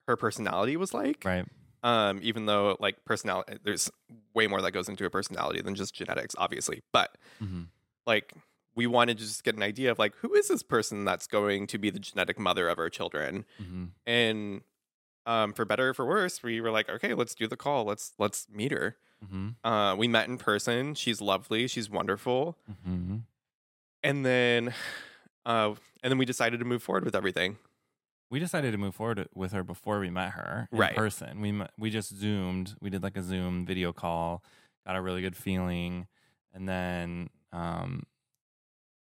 her 0.07 0.17
personality 0.17 0.77
was 0.77 0.95
like. 0.95 1.23
Right. 1.25 1.47
Um, 1.83 2.21
even 2.23 2.47
though 2.47 2.77
like 2.81 3.05
personality 3.05 3.59
there's 3.63 3.91
way 4.35 4.47
more 4.47 4.63
that 4.63 4.73
goes 4.73 4.89
into 4.89 5.05
a 5.05 5.11
personality 5.11 5.61
than 5.61 5.75
just 5.75 5.95
genetics, 5.95 6.35
obviously. 6.39 6.83
But 6.93 7.17
hmm 7.39 7.63
like 8.07 8.33
we 8.77 8.87
wanted 8.87 9.19
to 9.19 9.25
just 9.25 9.45
get 9.45 9.55
an 9.55 9.63
idea 9.63 9.91
of 9.91 9.99
like 9.99 10.15
who 10.17 10.35
is 10.35 10.49
this 10.49 10.63
person 10.63 11.05
that's 11.05 11.27
going 11.27 11.67
to 11.69 11.79
be 11.79 11.91
the 11.91 11.99
genetic 11.99 12.39
mother 12.39 12.69
of 12.69 12.79
our 12.79 12.89
children? 12.91 13.45
Hmm 13.59 13.85
and 14.07 14.61
um, 15.27 15.55
for 15.55 15.65
better 15.65 15.89
or 15.91 15.95
for 15.95 16.07
worse 16.07 16.43
we 16.43 16.61
were 16.61 16.71
like 16.71 16.89
okay 16.91 17.15
let's 17.15 17.35
do 17.35 17.47
the 17.47 17.57
call. 17.57 17.85
Let's 17.85 18.13
let's 18.19 18.47
meet 18.51 18.73
her. 18.73 18.97
Hmm 19.29 19.51
uh, 19.63 19.95
we 19.97 20.09
met 20.09 20.29
in 20.29 20.39
person. 20.39 20.95
She's 20.95 21.21
lovely. 21.21 21.67
She's 21.67 21.91
wonderful. 21.91 22.59
Hmm 22.85 23.17
and 24.03 24.25
then 24.25 24.75
uh, 25.47 25.75
and 26.03 26.11
then 26.11 26.19
we 26.19 26.25
decided 26.25 26.59
to 26.61 26.65
move 26.65 26.83
forward 26.83 27.05
with 27.05 27.15
everything 27.15 27.57
We 28.31 28.41
decided 28.41 28.73
to 28.73 28.79
move 28.79 28.95
forward 28.95 29.29
with 29.35 29.53
her 29.53 29.63
before 29.63 30.01
we 30.01 30.11
met 30.11 30.31
her 30.33 30.69
in 30.73 30.79
Right. 30.79 30.97
person. 30.97 31.41
We 31.41 31.53
met, 31.53 31.71
we 31.79 31.91
just 31.91 32.17
zoomed. 32.17 32.75
We 32.81 32.91
did 32.91 33.03
like 33.03 33.17
a 33.17 33.23
Zoom 33.23 33.65
video 33.65 33.93
call. 33.93 34.43
Got 34.87 34.97
a 34.97 35.01
really 35.03 35.21
good 35.23 35.37
feeling, 35.37 36.09
and 36.53 36.69
then 36.69 37.31
um, 37.53 38.05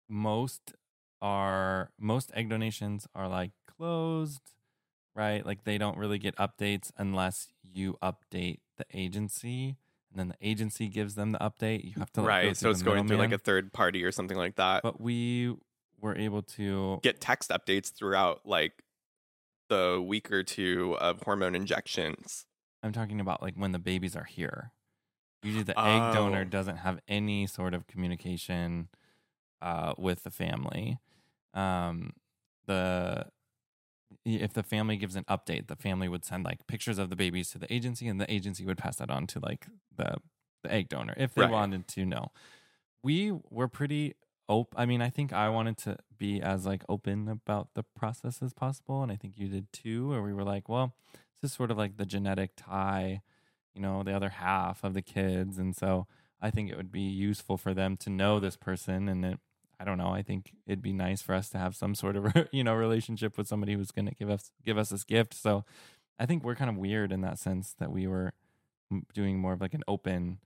most 0.09 0.74
are 1.22 1.90
most 1.98 2.31
egg 2.35 2.48
donations 2.48 3.07
are 3.14 3.29
like 3.29 3.53
closed, 3.66 4.53
right? 5.14 5.44
Like 5.44 5.64
they 5.64 5.79
don't 5.79 5.96
really 5.98 6.18
get 6.18 6.35
updates 6.37 6.90
unless 6.96 7.48
you 7.62 7.96
update 8.03 8.59
the 8.79 8.87
agency, 8.92 9.76
and 10.11 10.18
then 10.18 10.29
the 10.29 10.46
agency 10.46 10.88
gives 10.88 11.14
them 11.14 11.33
the 11.33 11.38
update. 11.38 11.85
You 11.85 11.92
have 11.98 12.12
to 12.14 12.22
like, 12.22 12.42
go 12.42 12.48
right 12.48 12.57
so 12.57 12.62
through 12.62 12.70
it's 12.72 12.81
the 12.81 12.85
going 12.87 13.07
through 13.07 13.18
like 13.18 13.33
a 13.33 13.38
third 13.38 13.72
party 13.72 14.03
or 14.05 14.11
something 14.12 14.37
like 14.37 14.57
that 14.57 14.83
But 14.83 15.00
we 15.00 15.55
were 16.00 16.16
able 16.16 16.42
to 16.42 17.02
get 17.02 17.20
text 17.20 17.50
updates 17.50 17.92
throughout 17.92 18.44
like 18.46 18.82
the 19.68 20.04
week 20.06 20.32
or 20.32 20.44
two 20.44 20.96
of 20.98 21.22
hormone 21.22 21.54
injections 21.54 22.46
I'm 22.82 22.92
talking 22.92 23.20
about 23.20 23.42
like 23.42 23.54
when 23.56 23.72
the 23.72 23.78
babies 23.78 24.16
are 24.16 24.24
here. 24.24 24.72
Usually 25.42 25.64
the 25.64 25.84
egg 25.86 26.10
donor 26.10 26.44
Oh. 26.44 26.46
doesn't 26.46 26.78
have 26.78 27.00
any 27.08 27.46
sort 27.46 27.74
of 27.74 27.86
communication 27.86 28.88
uh, 29.62 29.94
with 29.98 30.24
the 30.24 30.30
family. 30.30 30.98
Um, 31.54 32.14
the 32.66 33.28
if 34.24 34.52
the 34.54 34.62
family 34.62 34.96
gives 34.96 35.16
an 35.16 35.24
update, 35.24 35.68
the 35.68 35.76
family 35.76 36.08
would 36.08 36.24
send 36.24 36.44
like 36.44 36.66
pictures 36.66 36.98
of 36.98 37.10
the 37.10 37.16
babies 37.16 37.50
to 37.50 37.58
the 37.58 37.72
agency, 37.72 38.08
and 38.08 38.20
the 38.20 38.32
agency 38.32 38.64
would 38.66 38.78
pass 38.78 38.96
that 38.96 39.10
on 39.10 39.26
to 39.28 39.40
like 39.40 39.66
the 39.96 40.16
the 40.64 40.72
egg 40.72 40.88
donor 40.88 41.14
if 41.16 41.34
they 41.34 41.44
Right. 41.44 41.46
wanted 41.46 41.88
to 41.88 42.06
know. 42.06 42.32
We 43.02 43.32
were 43.50 43.68
pretty 43.68 44.14
op- 44.50 44.74
I 44.76 44.84
mean, 44.84 45.00
I 45.00 45.08
think 45.08 45.32
I 45.32 45.48
wanted 45.48 45.78
to 45.78 45.96
be 46.18 46.42
as 46.42 46.66
like 46.66 46.82
open 46.88 47.28
about 47.28 47.68
the 47.74 47.82
process 47.82 48.42
as 48.42 48.52
possible, 48.52 49.02
and 49.02 49.10
I 49.10 49.16
think 49.16 49.38
you 49.38 49.48
did 49.48 49.72
too. 49.72 50.10
Where 50.10 50.22
we 50.22 50.34
were 50.34 50.42
like, 50.42 50.68
well, 50.68 50.94
this 51.40 51.52
is 51.52 51.56
sort 51.56 51.70
of 51.70 51.78
like 51.78 51.96
the 51.96 52.04
genetic 52.04 52.50
tie, 52.56 53.22
you 53.74 53.80
know, 53.80 54.02
the 54.02 54.12
other 54.12 54.28
half 54.28 54.84
of 54.84 54.92
the 54.92 55.02
kids, 55.02 55.56
and 55.56 55.74
so 55.74 56.06
I 56.42 56.50
think 56.50 56.68
it 56.68 56.76
would 56.76 56.92
be 56.92 57.00
useful 57.02 57.56
for 57.56 57.72
them 57.72 57.96
to 57.98 58.10
know 58.10 58.40
this 58.40 58.56
person, 58.56 59.08
and 59.08 59.24
it, 59.24 59.38
I 59.78 59.84
don't 59.84 59.98
know. 59.98 60.10
I 60.10 60.22
think 60.22 60.52
it'd 60.66 60.82
be 60.82 60.92
nice 60.92 61.22
for 61.22 61.34
us 61.34 61.48
to 61.50 61.58
have 61.58 61.76
some 61.76 61.94
sort 61.94 62.16
of 62.16 62.48
you 62.52 62.64
know 62.64 62.74
relationship 62.74 63.38
with 63.38 63.46
somebody 63.46 63.74
who's 63.74 63.92
going 63.92 64.08
to 64.08 64.14
give 64.14 64.28
us 64.28 64.50
give 64.66 64.76
us 64.76 64.90
this 64.90 65.04
gift. 65.04 65.32
So 65.34 65.64
I 66.18 66.26
think 66.26 66.42
we're 66.44 66.56
kind 66.56 66.70
of 66.70 66.76
weird 66.76 67.12
in 67.12 67.20
that 67.22 67.38
sense 67.38 67.74
that 67.78 67.92
we 67.92 68.06
were 68.06 68.32
doing 69.14 69.38
more 69.38 69.52
of 69.52 69.60
like 69.60 69.74
an 69.74 69.84
open, 69.86 70.38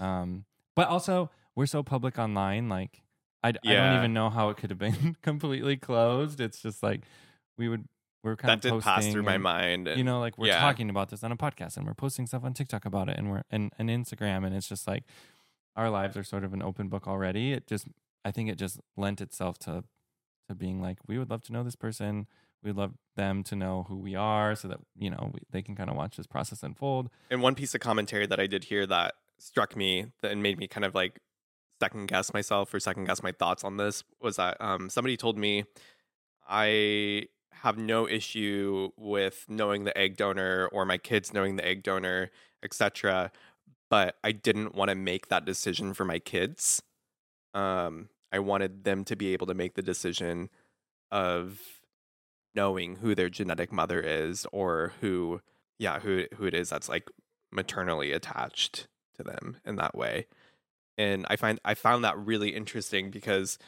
um, 0.00 0.46
but 0.74 0.88
also 0.88 1.30
we're 1.54 1.66
so 1.66 1.82
public 1.82 2.18
online. 2.18 2.70
Like 2.70 3.02
I, 3.42 3.52
d- 3.52 3.58
I 3.64 3.74
don't 3.74 3.98
even 3.98 4.14
know 4.14 4.30
how 4.30 4.50
it 4.50 4.56
could 4.56 4.70
have 4.70 4.78
been 4.78 5.16
completely 5.22 5.76
closed. 5.76 6.40
It's 6.40 6.60
just 6.60 6.82
like 6.82 7.02
we 7.58 7.68
would 7.68 7.86
we're 8.22 8.36
kind 8.36 8.50
that 8.50 8.68
of 8.68 8.70
that 8.70 8.76
did 8.76 8.82
pass 8.84 9.12
through 9.12 9.22
my 9.22 9.38
mind. 9.38 9.88
And, 9.88 9.98
you 9.98 10.04
know 10.04 10.20
like 10.20 10.38
we're 10.38 10.48
yeah. 10.48 10.60
talking 10.60 10.90
about 10.90 11.10
this 11.10 11.24
on 11.24 11.32
a 11.32 11.36
podcast 11.36 11.76
and 11.76 11.86
we're 11.86 11.94
posting 11.94 12.26
stuff 12.26 12.44
on 12.44 12.54
tiktok 12.54 12.84
about 12.84 13.08
it 13.08 13.18
and 13.18 13.30
we're 13.30 13.42
and, 13.50 13.72
and 13.78 13.90
instagram 13.90 14.46
and 14.46 14.54
it's 14.54 14.68
just 14.68 14.86
like 14.86 15.04
our 15.74 15.90
lives 15.90 16.16
are 16.16 16.24
sort 16.24 16.44
of 16.44 16.52
an 16.52 16.62
open 16.62 16.88
book 16.88 17.06
already 17.06 17.52
it 17.52 17.66
just 17.66 17.86
i 18.24 18.30
think 18.30 18.48
it 18.48 18.56
just 18.56 18.78
lent 18.96 19.20
itself 19.20 19.58
to 19.58 19.84
to 20.48 20.54
being 20.54 20.80
like 20.80 20.98
we 21.06 21.18
would 21.18 21.30
love 21.30 21.42
to 21.42 21.52
know 21.52 21.62
this 21.62 21.76
person 21.76 22.26
we'd 22.62 22.76
love 22.76 22.92
them 23.16 23.42
to 23.42 23.56
know 23.56 23.86
who 23.88 23.96
we 23.96 24.14
are 24.14 24.54
so 24.54 24.68
that 24.68 24.78
you 24.96 25.10
know 25.10 25.30
we, 25.32 25.40
they 25.50 25.62
can 25.62 25.74
kind 25.74 25.90
of 25.90 25.96
watch 25.96 26.16
this 26.16 26.26
process 26.26 26.62
unfold 26.62 27.10
And 27.30 27.42
one 27.42 27.54
piece 27.54 27.74
of 27.74 27.80
commentary 27.80 28.26
that 28.26 28.38
I 28.38 28.46
did 28.46 28.64
hear 28.64 28.86
that 28.86 29.14
struck 29.38 29.74
me 29.74 30.06
that 30.20 30.30
and 30.30 30.42
made 30.42 30.58
me 30.58 30.68
kind 30.68 30.84
of 30.84 30.94
like 30.94 31.18
second 31.82 32.06
guess 32.06 32.32
myself 32.32 32.72
or 32.72 32.78
second 32.78 33.06
guess 33.06 33.24
my 33.24 33.32
thoughts 33.32 33.64
on 33.64 33.76
this 33.76 34.04
was 34.20 34.36
that 34.36 34.56
um, 34.60 34.88
somebody 34.88 35.16
told 35.16 35.36
me 35.36 35.64
I 36.48 37.26
have 37.50 37.76
no 37.76 38.08
issue 38.08 38.90
with 38.96 39.46
knowing 39.48 39.82
the 39.82 39.96
egg 39.98 40.16
donor 40.16 40.68
or 40.72 40.84
my 40.84 40.96
kids 40.96 41.34
knowing 41.34 41.56
the 41.56 41.66
egg 41.66 41.82
donor, 41.82 42.30
etc. 42.62 43.32
But 43.90 44.14
I 44.22 44.30
didn't 44.30 44.76
want 44.76 44.90
to 44.90 44.94
make 44.94 45.26
that 45.28 45.44
decision 45.44 45.92
for 45.92 46.04
my 46.04 46.20
kids. 46.20 46.82
Um, 47.52 48.10
I 48.30 48.38
wanted 48.38 48.84
them 48.84 49.04
to 49.06 49.16
be 49.16 49.32
able 49.32 49.48
to 49.48 49.54
make 49.54 49.74
the 49.74 49.82
decision 49.82 50.50
of 51.10 51.60
knowing 52.54 52.96
who 52.96 53.16
their 53.16 53.28
genetic 53.28 53.72
mother 53.72 54.00
is 54.00 54.46
or 54.52 54.92
who 55.00 55.40
yeah 55.80 55.98
who 55.98 56.26
who 56.36 56.44
it 56.44 56.54
is 56.54 56.68
that's 56.68 56.88
like 56.88 57.10
maternally 57.50 58.12
attached 58.12 58.86
to 59.16 59.24
them 59.24 59.56
in 59.64 59.76
that 59.76 59.96
way 59.96 60.26
and 60.98 61.26
i 61.28 61.36
find 61.36 61.60
i 61.64 61.74
found 61.74 62.04
that 62.04 62.16
really 62.18 62.50
interesting 62.50 63.10
because 63.10 63.58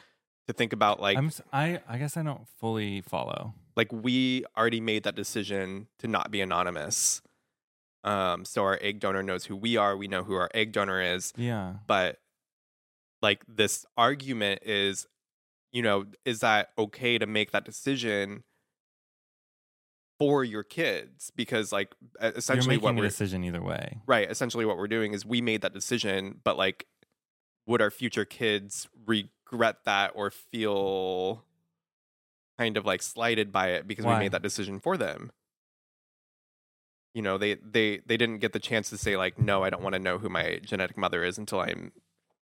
to 0.47 0.53
think 0.53 0.73
about 0.73 0.99
like 0.99 1.17
i'm 1.17 1.31
i 1.51 1.79
i 1.87 1.97
guess 1.97 2.17
i 2.17 2.23
don't 2.23 2.47
fully 2.59 3.01
follow. 3.01 3.53
Like 3.75 3.91
we 3.91 4.45
already 4.57 4.79
made 4.79 5.03
that 5.03 5.15
decision 5.15 5.87
to 5.99 6.07
not 6.07 6.31
be 6.31 6.39
anonymous 6.39 7.21
um 8.05 8.45
so 8.45 8.63
our 8.63 8.79
egg 8.81 8.99
donor 9.01 9.21
knows 9.21 9.45
who 9.45 9.55
we 9.55 9.75
are 9.75 9.97
we 9.97 10.07
know 10.07 10.23
who 10.23 10.35
our 10.35 10.49
egg 10.53 10.71
donor 10.71 11.01
is 11.01 11.33
yeah. 11.35 11.73
but 11.87 12.19
like 13.21 13.43
this 13.47 13.85
argument 13.97 14.61
is 14.63 15.07
you 15.73 15.81
know 15.81 16.05
is 16.23 16.39
that 16.39 16.69
okay 16.77 17.17
to 17.17 17.25
make 17.25 17.51
that 17.51 17.65
decision 17.65 18.43
for 20.19 20.43
your 20.43 20.63
kids? 20.63 21.31
Because 21.35 21.71
like 21.71 21.93
essentially 22.21 22.77
what 22.77 22.95
we're 22.95 23.03
decision 23.03 23.43
either 23.43 23.61
way. 23.61 23.99
Right 24.05 24.29
essentially 24.29 24.65
what 24.65 24.77
we're 24.77 24.87
doing 24.87 25.13
is 25.13 25.25
we 25.25 25.41
made 25.41 25.61
that 25.61 25.73
decision 25.73 26.39
but 26.43 26.57
like 26.57 26.85
would 27.67 27.81
our 27.81 27.91
future 27.91 28.25
kids 28.25 28.87
regret 29.05 29.77
that 29.85 30.11
or 30.15 30.31
feel 30.31 31.43
kind 32.57 32.77
of 32.77 32.85
like 32.85 33.01
slighted 33.01 33.51
by 33.51 33.69
it 33.69 33.87
because 33.87 34.05
we 34.05 34.13
made 34.15 34.31
that 34.31 34.41
decision 34.41 34.79
for 34.79 34.97
them? 34.97 35.31
You 37.13 37.21
know 37.21 37.37
they 37.37 37.55
they 37.55 38.01
they 38.05 38.17
didn't 38.17 38.39
get 38.39 38.51
the 38.51 38.59
chance 38.59 38.89
to 38.89 38.97
say 38.97 39.15
like 39.15 39.39
no 39.39 39.63
i 39.63 39.69
don't 39.69 39.81
want 39.81 39.93
to 39.93 39.99
know 39.99 40.17
who 40.17 40.27
my 40.27 40.59
genetic 40.65 40.97
mother 40.97 41.23
is 41.23 41.37
until 41.37 41.61
i'm 41.61 41.93
they 41.95 42.01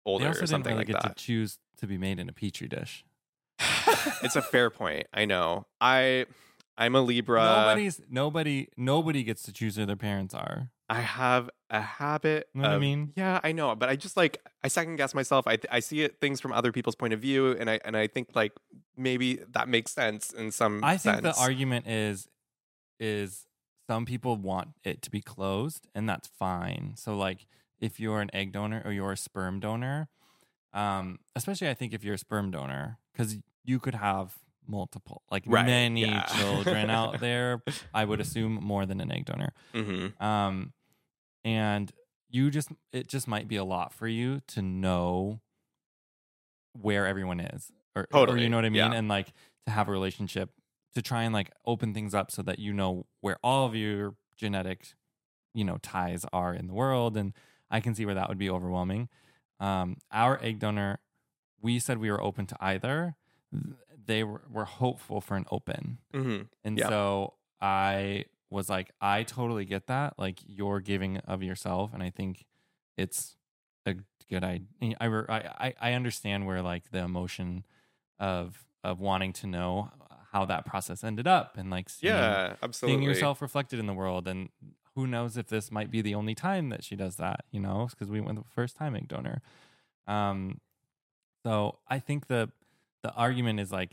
older 0.05 0.27
also 0.27 0.39
or 0.39 0.41
didn't 0.41 0.49
something 0.49 0.73
really 0.73 0.81
like 0.81 0.87
get 0.89 1.03
that. 1.03 1.17
to 1.17 1.25
choose 1.25 1.59
to 1.79 1.87
be 1.87 1.97
made 1.97 2.19
in 2.19 2.29
a 2.29 2.33
petri 2.33 2.67
dish. 2.67 3.05
It's 4.25 4.35
a 4.35 4.43
fair 4.43 4.71
point 4.71 5.07
i 5.15 5.25
know. 5.25 5.67
I 5.81 6.27
i'm 6.77 6.97
a 6.97 7.01
libra. 7.01 7.45
Nobody's 7.45 8.01
nobody 8.11 8.67
nobody 8.77 9.23
gets 9.23 9.45
to 9.45 9.53
choose 9.53 9.77
who 9.77 9.87
their 9.87 9.95
parents 9.95 10.35
are 10.35 10.71
I 10.89 11.01
have 11.01 11.51
a 11.69 11.81
habit. 11.81 12.49
Know 12.55 12.63
what 12.63 12.71
I 12.73 12.79
mean? 12.79 13.13
Yeah, 13.17 13.41
I 13.43 13.53
know, 13.53 13.75
but 13.75 13.89
I 13.89 13.97
just 13.97 14.17
like 14.17 14.41
I 14.63 14.69
second 14.69 14.97
guess 14.97 15.15
myself. 15.15 15.47
I 15.47 15.57
th- 15.57 15.67
I 15.71 15.81
see 15.81 16.03
it 16.03 16.21
things 16.21 16.41
from 16.41 16.53
other 16.53 16.71
people's 16.71 16.95
point 16.95 17.13
of 17.13 17.21
view, 17.21 17.53
and 17.53 17.69
I 17.69 17.81
and 17.85 17.97
I 17.97 18.07
think 18.07 18.29
like 18.35 18.53
maybe 18.97 19.41
that 19.51 19.69
makes 19.69 19.91
sense 19.93 20.33
in 20.33 20.53
some. 20.53 20.85
I 20.85 20.97
think 20.97 21.23
the 21.23 21.35
argument 21.37 21.89
is 21.89 22.29
is 23.01 23.47
some 23.89 24.05
people 24.05 24.37
want 24.37 24.69
it 24.85 25.03
to 25.03 25.11
be 25.11 25.21
closed 25.21 25.87
and 25.95 26.09
that's 26.09 26.29
fine. 26.29 26.95
So 26.97 27.17
like 27.17 27.47
if 27.79 28.01
you're 28.01 28.21
an 28.21 28.31
egg 28.33 28.53
donor 28.53 28.83
or 28.85 28.93
you're 28.93 29.13
a 29.13 29.17
sperm 29.17 29.61
donor, 29.61 30.09
um, 30.73 31.21
especially 31.37 31.69
I 31.69 31.75
think 31.75 31.93
if 31.93 32.03
you're 32.03 32.15
a 32.15 32.19
sperm 32.19 32.51
donor, 32.51 32.99
because 33.13 33.39
you 33.65 33.79
could 33.79 33.95
have 33.95 34.35
multiple, 34.69 35.23
like 35.31 35.45
Right, 35.47 35.67
many 35.67 36.03
yeah. 36.03 36.23
children 36.39 36.91
out 36.91 37.21
there. 37.21 37.63
I 37.95 38.05
would 38.05 38.21
assume 38.21 38.55
more 38.55 38.87
than 38.87 39.01
an 39.01 39.11
egg 39.13 39.27
donor. 39.27 39.53
Mhm. 39.75 40.21
Um, 40.21 40.73
and 41.45 41.93
you 42.29 42.51
just 42.51 42.71
it 42.93 43.07
just 43.09 43.29
might 43.29 43.49
be 43.49 43.57
a 43.57 43.65
lot 43.65 43.93
for 43.93 44.09
you 44.09 44.41
to 44.49 44.63
know 44.63 45.41
where 46.73 47.07
everyone 47.07 47.41
is, 47.41 47.71
or, 47.95 48.07
or 48.13 48.37
you 48.37 48.49
know 48.49 48.57
what 48.57 48.65
I 48.65 48.69
mean, 48.71 48.77
yeah. 48.79 48.93
and 48.93 49.09
like 49.09 49.33
to 49.67 49.73
have 49.73 49.89
a 49.89 49.93
relationship 49.93 50.51
to 50.95 51.03
try 51.03 51.23
and 51.25 51.33
like 51.33 51.51
open 51.65 51.95
things 51.95 52.15
up 52.15 52.31
so 52.31 52.43
that 52.43 52.59
you 52.59 52.73
know 52.73 53.07
where 53.21 53.37
all 53.43 53.67
of 53.67 53.75
your 53.75 54.15
genetic, 54.37 54.95
you 55.55 55.65
know, 55.65 55.79
ties 55.83 56.25
are 56.33 56.55
in 56.55 56.67
the 56.67 56.75
world, 56.75 57.17
and 57.17 57.33
I 57.71 57.81
can 57.81 57.95
see 57.95 58.05
where 58.05 58.15
that 58.15 58.29
would 58.29 58.39
be 58.39 58.51
overwhelming. 58.51 59.09
Um, 59.61 59.97
our 60.13 60.39
egg 60.43 60.59
donor, 60.59 60.99
we 61.63 61.79
said 61.79 61.99
we 61.99 62.11
were 62.11 62.23
open 62.23 62.47
to 62.47 62.57
either. 62.61 63.15
They 64.07 64.23
were, 64.25 64.43
were 64.51 64.65
hopeful 64.65 65.21
for 65.21 65.37
an 65.37 65.47
open. 65.51 65.99
Mhm. 66.15 66.49
And 66.65 66.79
Yeah. 66.79 66.89
so 66.89 67.35
I 67.61 68.27
was 68.51 68.69
like, 68.69 68.93
I 69.01 69.25
totally 69.25 69.65
get 69.65 69.87
that. 69.89 70.19
Like 70.19 70.41
you're 70.47 70.81
giving 70.81 71.19
of 71.19 71.43
yourself, 71.43 71.93
and 71.93 72.03
I 72.03 72.11
think 72.11 72.47
it's 72.97 73.37
a 73.87 73.97
good 74.31 74.45
idea. 74.45 74.97
I, 75.01 75.07
I 75.07 75.39
I- 75.69 75.75
I 75.81 75.93
understand 75.95 76.47
where 76.47 76.63
like 76.63 76.91
the 76.91 77.01
emotion 77.01 77.65
of 78.19 78.65
of 78.85 79.01
wanting 79.01 79.33
to 79.35 79.47
know 79.49 79.91
how 80.33 80.45
that 80.45 80.65
process 80.67 81.03
ended 81.05 81.27
up, 81.27 81.57
and 81.57 81.71
like 81.71 81.89
seeing, 81.89 82.13
Yeah, 82.15 82.57
absolutely. 82.63 82.99
seeing 82.99 83.03
yourself 83.03 83.43
reflected 83.43 83.79
in 83.81 83.87
the 83.87 83.95
world, 83.95 84.29
and 84.29 84.51
who 84.95 85.07
knows 85.07 85.37
if 85.37 85.49
this 85.49 85.71
might 85.73 85.91
be 85.91 86.03
the 86.03 86.15
only 86.15 86.35
time 86.35 86.69
that 86.71 86.85
she 86.85 86.95
does 86.97 87.17
that. 87.17 87.45
You 87.51 87.61
know, 87.61 87.89
because 87.91 88.11
we 88.11 88.21
went 88.21 88.39
the 88.39 88.45
first 88.49 88.77
time 88.77 88.95
egg 88.97 89.09
donor. 89.09 89.43
Um, 90.07 90.61
so 91.45 91.79
I 91.89 91.99
think 91.99 92.27
the 92.29 92.51
the 93.07 93.13
argument 93.15 93.61
is 93.61 93.71
like 93.81 93.93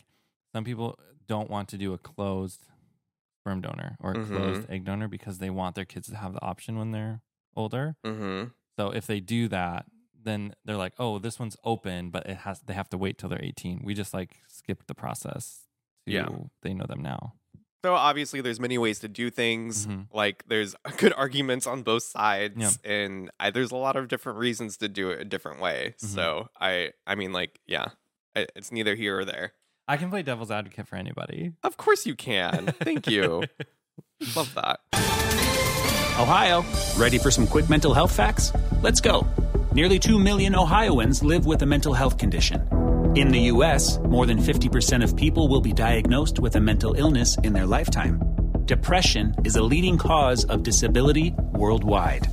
some 0.54 0.64
people 0.64 0.98
don't 1.28 1.50
want 1.56 1.68
to 1.70 1.78
do 1.78 1.94
a 1.94 1.98
closed 1.98 2.62
sperm 3.42 3.62
donor 3.62 3.92
or 4.00 4.12
a 4.12 4.16
Mhm. 4.16 4.28
closed 4.28 4.70
egg 4.70 4.86
donor 4.86 5.08
because 5.08 5.38
they 5.40 5.50
want 5.50 5.76
their 5.76 5.86
kids 5.94 6.08
to 6.10 6.16
have 6.24 6.34
the 6.34 6.42
option 6.52 6.78
when 6.80 6.92
they're 6.92 7.22
older. 7.56 7.96
hmm 8.04 8.46
So 8.78 8.90
if 9.00 9.06
they 9.06 9.20
do 9.20 9.48
that, 9.50 9.86
then 10.28 10.56
they're 10.66 10.78
like, 10.86 10.94
"Oh, 10.98 11.20
this 11.20 11.38
one's 11.40 11.58
open, 11.64 12.10
but 12.10 12.26
it 12.32 12.38
has 12.38 12.62
they 12.62 12.74
have 12.74 12.90
to 12.90 12.98
wait 12.98 13.18
till 13.20 13.30
they're 13.30 13.44
18." 13.52 13.82
We 13.84 13.94
just 13.94 14.14
like 14.20 14.32
skipped 14.48 14.88
the 14.88 14.96
process. 14.96 15.68
To, 16.08 16.12
Yeah. 16.12 16.28
they 16.64 16.74
know 16.74 16.86
them 16.88 17.02
now. 17.02 17.22
So 17.86 17.94
obviously, 17.96 18.40
there's 18.42 18.60
many 18.68 18.78
ways 18.78 19.00
to 19.00 19.10
do 19.10 19.30
things. 19.30 19.86
Mhm. 19.88 20.08
Like 20.14 20.38
there's 20.48 20.74
good 20.98 21.14
arguments 21.14 21.68
on 21.68 21.84
both 21.84 22.04
sides, 22.04 22.56
Yeah. 22.58 22.72
and 22.98 23.30
I, 23.40 23.52
there's 23.52 23.72
a 23.72 23.76
lot 23.88 23.96
of 23.98 24.08
different 24.08 24.40
reasons 24.40 24.78
to 24.78 24.88
do 24.88 25.12
it 25.12 25.20
a 25.22 25.26
different 25.26 25.60
way. 25.60 25.96
Mhm. 26.00 26.08
So 26.16 26.48
I, 26.60 26.94
I 27.06 27.16
mean, 27.16 27.32
like, 27.34 27.60
yeah, 27.68 27.88
it's 28.36 28.72
neither 28.72 28.96
here 28.96 29.20
or 29.20 29.26
there. 29.26 29.54
I 29.88 29.98
can 29.98 30.10
play 30.10 30.24
devil's 30.24 30.52
advocate 30.52 30.88
for 30.88 30.96
anybody. 30.96 31.54
Of 31.64 31.78
course 31.78 32.06
you 32.06 32.16
can. 32.16 32.68
Thank 32.82 33.08
you. 33.08 33.44
Love 34.36 34.54
that. 34.56 34.80
Ohio, 36.20 36.64
ready 36.98 37.18
for 37.18 37.32
some 37.32 37.48
quick 37.48 37.70
mental 37.70 37.94
health 37.94 38.16
facts? 38.16 38.54
Let's 38.82 39.02
go. 39.02 39.28
Nearly 39.74 40.00
2 40.00 40.20
million 40.20 40.56
Ohioans 40.56 41.24
live 41.24 41.46
with 41.46 41.64
a 41.64 41.66
mental 41.66 41.94
health 41.94 42.18
condition. 42.18 42.62
In 43.16 43.30
the 43.30 43.40
U.S., 43.54 44.00
more 44.00 44.26
than 44.26 44.38
50% 44.38 45.04
of 45.04 45.16
people 45.16 45.48
will 45.48 45.62
be 45.62 45.74
diagnosed 45.74 46.40
with 46.40 46.56
a 46.56 46.60
mental 46.60 46.94
illness 46.94 47.38
in 47.44 47.54
their 47.54 47.66
lifetime. 47.66 48.22
Depression 48.66 49.36
is 49.44 49.56
a 49.56 49.62
leading 49.64 49.98
cause 49.98 50.46
of 50.46 50.64
disability 50.64 51.34
worldwide. 51.52 52.28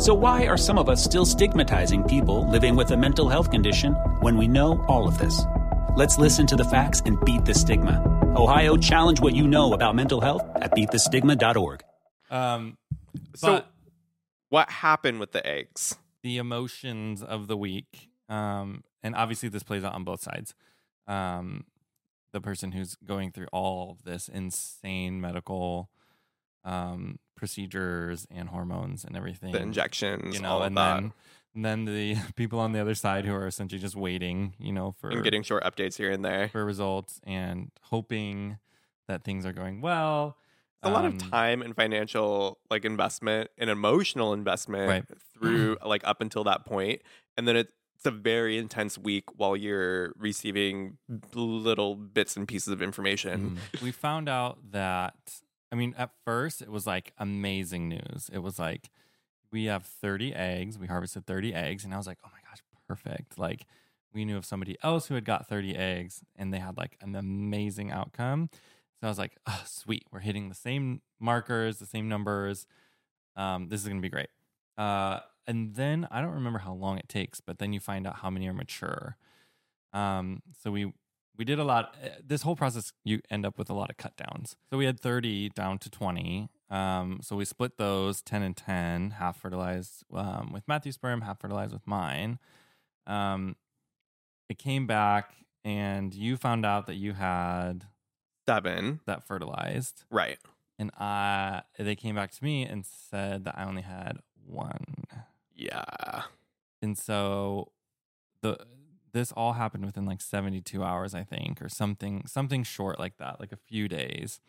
So, 0.00 0.14
why 0.14 0.46
are 0.46 0.56
some 0.56 0.78
of 0.78 0.88
us 0.88 1.04
still 1.04 1.26
stigmatizing 1.26 2.04
people 2.04 2.50
living 2.50 2.74
with 2.74 2.90
a 2.90 2.96
mental 2.96 3.28
health 3.28 3.50
condition 3.50 3.92
when 4.22 4.38
we 4.38 4.48
know 4.48 4.82
all 4.88 5.06
of 5.06 5.18
this? 5.18 5.42
Let's 5.94 6.16
listen 6.16 6.46
to 6.46 6.56
the 6.56 6.64
facts 6.64 7.02
and 7.04 7.22
beat 7.22 7.44
the 7.44 7.52
stigma. 7.52 8.02
Ohio, 8.34 8.78
challenge 8.78 9.20
what 9.20 9.34
you 9.34 9.46
know 9.46 9.74
about 9.74 9.94
mental 9.94 10.22
health 10.22 10.40
at 10.56 10.70
beatthestigma.org. 10.70 11.82
Um, 12.30 12.78
So, 13.34 13.62
what 14.48 14.70
happened 14.70 15.20
with 15.20 15.32
the 15.32 15.46
eggs? 15.46 15.96
the 16.22 16.38
emotions 16.38 17.22
of 17.22 17.46
the 17.46 17.56
week. 17.56 18.10
Um, 18.28 18.84
and 19.02 19.14
obviously 19.14 19.48
this 19.48 19.62
plays 19.62 19.84
out 19.84 19.94
on 19.94 20.04
both 20.04 20.22
sides. 20.22 20.54
Um, 21.06 21.64
the 22.32 22.40
person 22.40 22.72
who's 22.72 22.94
going 23.04 23.32
through 23.32 23.48
all 23.52 23.90
of 23.90 24.04
this 24.04 24.28
insane 24.28 25.20
medical 25.20 25.88
um, 26.64 27.18
procedures 27.36 28.26
and 28.30 28.48
hormones 28.50 29.04
and 29.04 29.16
everything, 29.16 29.52
The 29.52 29.60
injections, 29.62 30.34
you 30.34 30.40
know, 30.42 30.50
all 30.50 30.60
of 30.60 30.66
and 30.68 30.76
that, 30.76 30.96
then 30.96 31.12
and 31.54 31.64
then 31.64 31.84
the 31.86 32.16
people 32.36 32.58
on 32.60 32.72
the 32.72 32.80
other 32.80 32.94
side 32.94 33.24
who 33.24 33.34
are 33.34 33.46
essentially 33.46 33.80
just 33.80 33.96
waiting, 33.96 34.54
you 34.58 34.72
know, 34.72 34.92
for 34.98 35.10
and 35.10 35.24
getting 35.24 35.42
short 35.42 35.64
updates 35.64 35.96
here 35.96 36.10
and 36.12 36.24
there. 36.24 36.48
for 36.48 36.64
results 36.64 37.20
and 37.24 37.70
hoping 37.82 38.58
that 39.08 39.24
things 39.24 39.44
are 39.46 39.52
going 39.52 39.80
well. 39.80 40.36
It's 40.82 40.88
a 40.88 40.92
lot 40.92 41.04
Um, 41.04 41.12
of 41.16 41.18
time 41.18 41.60
and 41.62 41.74
financial 41.74 42.58
like 42.70 42.84
investment 42.84 43.50
and 43.58 43.68
emotional 43.68 44.32
investment 44.32 44.88
Right. 44.88 45.04
through 45.34 45.76
like 45.84 46.02
up 46.06 46.20
until 46.20 46.44
that 46.44 46.64
point, 46.64 47.02
and 47.36 47.48
then 47.48 47.56
it's 47.56 47.72
a 48.04 48.10
very 48.10 48.56
intense 48.56 48.96
week 48.96 49.24
while 49.36 49.56
you're 49.56 50.12
receiving 50.16 50.98
little 51.34 51.96
bits 51.96 52.36
and 52.36 52.46
pieces 52.48 52.68
of 52.72 52.80
information. 52.80 53.58
Mhm. 53.74 53.82
we 53.82 53.90
found 53.92 54.28
out 54.28 54.58
that 54.72 55.14
I 55.72 55.76
mean, 55.76 55.94
at 55.96 56.10
first 56.24 56.62
it 56.62 56.70
was 56.70 56.86
like 56.86 57.12
amazing 57.18 57.88
news. 57.88 58.30
It 58.32 58.38
was 58.38 58.58
like 58.58 58.90
we 59.52 59.64
have 59.64 59.84
30 59.84 60.34
eggs. 60.34 60.78
We 60.78 60.86
harvested 60.86 61.26
30 61.26 61.54
eggs, 61.54 61.84
and 61.84 61.94
I 61.94 61.96
was 61.96 62.06
like, 62.06 62.18
oh 62.24 62.28
my 62.32 62.40
gosh, 62.48 62.62
perfect. 62.88 63.38
Like 63.38 63.66
we 64.12 64.24
knew 64.24 64.36
of 64.36 64.44
somebody 64.44 64.76
else 64.82 65.06
who 65.06 65.14
had 65.14 65.24
got 65.24 65.48
30 65.48 65.76
eggs, 65.76 66.22
and 66.36 66.52
they 66.52 66.58
had 66.58 66.76
like 66.76 66.96
an 67.00 67.14
amazing 67.14 67.90
outcome. 67.90 68.50
So 69.00 69.06
I 69.06 69.10
was 69.10 69.18
like, 69.18 69.36
oh, 69.46 69.62
sweet, 69.66 70.04
we're 70.12 70.20
hitting 70.20 70.48
the 70.48 70.54
same 70.54 71.00
markers, 71.18 71.78
the 71.78 71.86
same 71.86 72.08
numbers. 72.08 72.66
Um, 73.36 73.68
this 73.68 73.80
is 73.82 73.88
gonna 73.88 74.00
be 74.00 74.08
great. 74.10 74.28
Uh, 74.76 75.20
and 75.46 75.74
then 75.74 76.06
I 76.10 76.20
don't 76.20 76.34
remember 76.34 76.58
how 76.60 76.74
long 76.74 76.98
it 76.98 77.08
takes, 77.08 77.40
but 77.40 77.58
then 77.58 77.72
you 77.72 77.80
find 77.80 78.06
out 78.06 78.16
how 78.16 78.30
many 78.30 78.48
are 78.48 78.52
mature. 78.54 79.16
Um, 79.92 80.42
so 80.62 80.70
we 80.70 80.92
we 81.40 81.46
did 81.46 81.58
a 81.58 81.64
lot. 81.64 81.96
eh, 82.02 82.10
This 82.22 82.42
whole 82.42 82.54
process, 82.54 82.92
you 83.02 83.20
end 83.30 83.46
up 83.46 83.56
with 83.56 83.70
a 83.70 83.72
lot 83.72 83.88
of 83.88 83.96
cut 83.96 84.14
downs. 84.14 84.56
So 84.68 84.76
we 84.76 84.84
had 84.84 85.00
30 85.00 85.48
down 85.48 85.78
to 85.78 85.88
20. 85.88 86.50
Um, 86.68 87.20
so 87.22 87.34
we 87.34 87.46
split 87.46 87.78
those 87.78 88.20
10 88.20 88.42
and 88.42 88.54
10, 88.54 89.12
half 89.12 89.40
fertilized 89.40 90.04
um, 90.14 90.50
with 90.52 90.68
Matthew's 90.68 90.96
sperm, 90.96 91.22
half 91.22 91.40
fertilized 91.40 91.72
with 91.72 91.86
mine. 91.86 92.38
Um, 93.06 93.56
it 94.50 94.58
came 94.58 94.86
back, 94.86 95.32
and 95.64 96.12
you 96.14 96.36
found 96.36 96.66
out 96.66 96.86
that 96.88 96.96
you 96.96 97.14
had 97.14 97.86
Seven, 98.46 99.00
that 99.06 99.26
fertilized, 99.26 100.04
right? 100.10 100.38
and 100.78 100.90
I 100.98 101.62
they 101.78 101.96
came 101.96 102.16
back 102.16 102.32
to 102.32 102.44
me 102.44 102.64
and 102.66 102.84
said 102.84 103.44
that 103.44 103.56
I 103.56 103.64
only 103.64 103.82
had 103.82 104.18
one. 104.44 104.84
Yeah, 105.54 106.24
and 106.82 106.98
so 106.98 107.72
the 108.42 108.58
this 109.12 109.32
all 109.32 109.52
happened 109.54 109.84
within 109.84 110.04
like 110.06 110.20
72 110.20 110.82
hours 110.82 111.14
i 111.14 111.22
think 111.24 111.60
or 111.62 111.68
something 111.68 112.24
something 112.26 112.62
short 112.62 112.98
like 112.98 113.16
that 113.18 113.40
like 113.40 113.52
a 113.52 113.56
few 113.56 113.88
days 113.88 114.40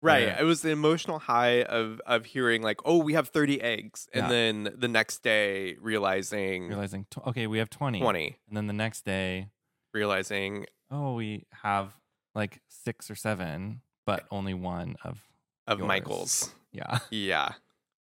right. 0.00 0.28
Yeah. 0.28 0.40
It 0.40 0.44
was 0.44 0.62
the 0.62 0.70
emotional 0.70 1.18
high 1.18 1.62
of 1.64 2.00
of 2.06 2.24
hearing 2.24 2.62
like, 2.62 2.80
oh, 2.84 2.98
we 2.98 3.14
have 3.14 3.28
thirty 3.30 3.60
eggs, 3.60 4.08
and 4.14 4.26
Yeah. 4.26 4.28
then 4.28 4.74
the 4.78 4.86
next 4.86 5.24
day 5.24 5.74
realizing 5.80 6.68
realizing 6.68 7.06
tw- 7.10 7.26
okay 7.26 7.48
we 7.48 7.58
have 7.58 7.68
20 7.68 7.98
twenty, 7.98 8.36
and 8.46 8.56
then 8.56 8.68
the 8.68 8.72
next 8.72 9.04
day 9.04 9.48
realizing 9.92 10.66
oh 10.92 11.14
we 11.14 11.46
have 11.64 11.96
like 12.36 12.60
six 12.68 13.10
or 13.10 13.16
seven 13.16 13.80
but 14.06 14.24
only 14.30 14.54
one 14.54 14.94
of 15.02 15.18
of 15.66 15.80
yours. 15.80 15.88
Michael's. 15.88 16.54
yeah 16.70 16.98
Yeah, 17.10 17.54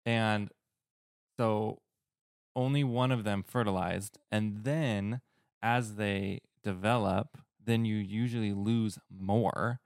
and 0.05 0.51
so 1.39 1.79
only 2.57 2.83
one 2.85 3.13
of 3.13 3.23
them 3.25 3.45
fertilized 3.47 4.19
and 4.33 4.65
then 4.65 5.21
as 5.65 5.95
they 5.95 6.41
develop 6.63 7.39
then 7.65 7.87
you 7.87 7.97
usually 7.97 8.53
lose 8.53 8.99
more. 9.11 9.81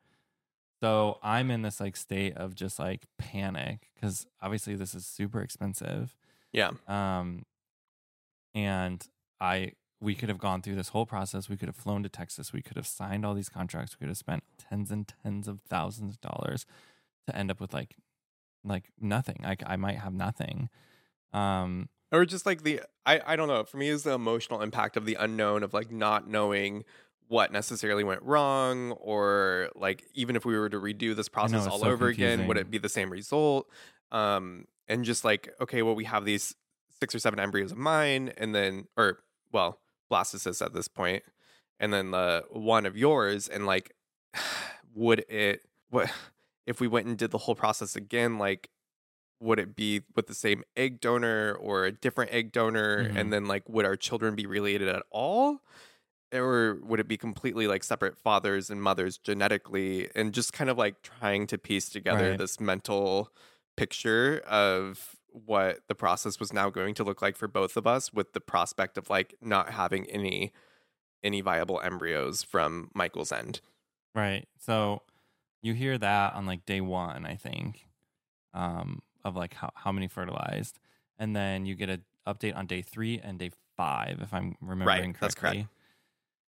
So 0.82 1.18
i'm 1.22 1.50
in 1.50 1.62
this 1.62 1.80
like 1.80 1.96
state 1.96 2.36
of 2.36 2.54
just 2.54 2.78
like 2.78 3.06
panic 3.18 3.88
because 3.94 4.26
obviously 4.42 4.74
this 4.74 4.94
is 4.94 5.06
super 5.06 5.40
expensive. 5.40 6.14
Yeah. 6.52 6.70
um 6.88 7.44
and 8.54 9.06
i 9.40 9.72
we 10.00 10.14
could 10.14 10.28
have 10.28 10.38
gone 10.38 10.62
through 10.62 10.76
this 10.76 10.90
whole 10.90 11.06
process. 11.06 11.48
We 11.48 11.56
could 11.56 11.68
have 11.68 11.76
flown 11.76 12.04
to 12.04 12.08
texas. 12.08 12.52
We 12.52 12.62
could 12.62 12.76
have 12.76 12.86
signed 12.86 13.26
all 13.26 13.34
these 13.34 13.48
contracts. 13.48 13.94
We 13.94 14.04
could 14.04 14.10
have 14.10 14.16
spent 14.16 14.44
tens 14.56 14.90
and 14.92 15.12
tens 15.22 15.48
of 15.48 15.60
thousands 15.68 16.14
of 16.14 16.20
dollars 16.20 16.66
to 17.26 17.36
end 17.36 17.50
up 17.50 17.60
with 17.60 17.72
like 17.72 17.96
like 18.64 18.90
nothing. 19.00 19.40
Like 19.42 19.62
i 19.66 19.76
might 19.76 19.98
have 19.98 20.14
nothing. 20.14 20.68
Um 21.32 21.88
or 22.12 22.24
just 22.24 22.46
like 22.46 22.62
the 22.62 22.80
I, 23.06 23.20
I 23.26 23.36
don't 23.36 23.48
know 23.48 23.64
for 23.64 23.76
me 23.76 23.88
is 23.88 24.02
the 24.02 24.12
emotional 24.12 24.62
impact 24.62 24.96
of 24.96 25.04
the 25.04 25.14
unknown 25.14 25.62
of 25.62 25.74
like 25.74 25.90
not 25.90 26.28
knowing 26.28 26.84
what 27.28 27.52
necessarily 27.52 28.04
went 28.04 28.22
wrong 28.22 28.92
or 28.92 29.68
like 29.74 30.04
even 30.14 30.34
if 30.34 30.44
we 30.44 30.56
were 30.58 30.68
to 30.68 30.78
redo 30.78 31.14
this 31.14 31.28
process 31.28 31.64
it's 31.64 31.72
all 31.72 31.80
so 31.80 31.88
over 31.88 32.08
again 32.08 32.46
would 32.46 32.56
it 32.56 32.70
be 32.70 32.78
the 32.78 32.88
same 32.88 33.10
result? 33.10 33.68
Um 34.10 34.66
and 34.88 35.04
just 35.04 35.24
like 35.24 35.54
okay 35.60 35.82
well 35.82 35.94
we 35.94 36.04
have 36.04 36.24
these 36.24 36.54
six 37.00 37.14
or 37.14 37.18
seven 37.18 37.38
embryos 37.38 37.72
of 37.72 37.78
mine 37.78 38.32
and 38.38 38.54
then 38.54 38.86
or 38.96 39.18
well 39.52 39.78
blastocysts 40.10 40.64
at 40.64 40.72
this 40.72 40.88
point 40.88 41.22
and 41.78 41.92
then 41.92 42.10
the 42.10 42.44
one 42.50 42.86
of 42.86 42.96
yours 42.96 43.48
and 43.48 43.66
like 43.66 43.94
would 44.94 45.24
it 45.28 45.62
what 45.90 46.10
if 46.66 46.80
we 46.80 46.88
went 46.88 47.06
and 47.06 47.18
did 47.18 47.30
the 47.30 47.38
whole 47.38 47.54
process 47.54 47.94
again 47.94 48.38
like 48.38 48.70
would 49.40 49.58
it 49.58 49.76
be 49.76 50.02
with 50.16 50.26
the 50.26 50.34
same 50.34 50.64
egg 50.76 51.00
donor 51.00 51.54
or 51.60 51.84
a 51.84 51.92
different 51.92 52.30
egg 52.32 52.52
donor 52.52 53.04
Mhm. 53.04 53.18
and 53.20 53.32
then 53.32 53.46
like 53.46 53.68
would 53.68 53.84
our 53.86 53.96
children 53.96 54.34
be 54.34 54.46
related 54.46 54.88
at 54.88 55.02
all 55.10 55.60
or 56.32 56.78
would 56.82 57.00
it 57.00 57.08
be 57.08 57.16
completely 57.16 57.66
like 57.66 57.82
separate 57.84 58.16
fathers 58.18 58.68
and 58.70 58.82
mothers 58.82 59.16
genetically 59.18 60.10
and 60.14 60.34
just 60.34 60.52
kind 60.52 60.68
of 60.68 60.76
like 60.76 61.00
trying 61.02 61.46
to 61.46 61.56
piece 61.58 61.88
together 61.88 62.30
Right. 62.30 62.38
this 62.38 62.60
mental 62.60 63.32
picture 63.76 64.40
of 64.46 65.16
what 65.30 65.80
the 65.88 65.94
process 65.94 66.40
was 66.40 66.52
now 66.52 66.68
going 66.68 66.94
to 66.96 67.04
look 67.04 67.22
like 67.22 67.36
for 67.36 67.48
both 67.48 67.76
of 67.76 67.86
us 67.86 68.12
with 68.12 68.32
the 68.32 68.40
prospect 68.40 68.98
of 68.98 69.08
like 69.08 69.34
not 69.40 69.70
having 69.70 70.04
any 70.10 70.52
any 71.22 71.40
viable 71.40 71.80
embryos 71.80 72.42
from 72.42 72.90
Michael's 72.94 73.32
end. 73.32 73.60
right 74.14 74.48
so 74.58 75.02
you 75.62 75.74
hear 75.74 75.98
that 75.98 76.34
on 76.34 76.46
like 76.46 76.64
day 76.66 76.80
one 76.80 77.24
i 77.26 77.34
think 77.36 77.88
um 78.54 79.00
of 79.28 79.36
like 79.36 79.54
how, 79.54 79.70
how 79.74 79.92
many 79.92 80.08
fertilized 80.08 80.78
and 81.18 81.34
then 81.36 81.64
you 81.66 81.74
get 81.74 81.88
an 81.88 82.02
update 82.26 82.56
on 82.56 82.66
day 82.66 82.82
three 82.82 83.20
and 83.22 83.38
day 83.38 83.50
five 83.76 84.18
if 84.20 84.34
i'm 84.34 84.56
remembering 84.60 85.14
that's 85.20 85.34
correctly 85.34 85.62
correct. 85.62 85.74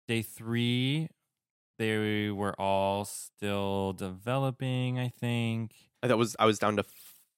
day 0.08 0.22
three 0.22 1.08
they 1.78 2.30
were 2.30 2.58
all 2.60 3.04
still 3.04 3.92
developing 3.92 4.98
i 4.98 5.08
think 5.08 5.72
That 6.02 6.16
was 6.18 6.34
I 6.38 6.46
was 6.46 6.58
down 6.58 6.76
to 6.76 6.84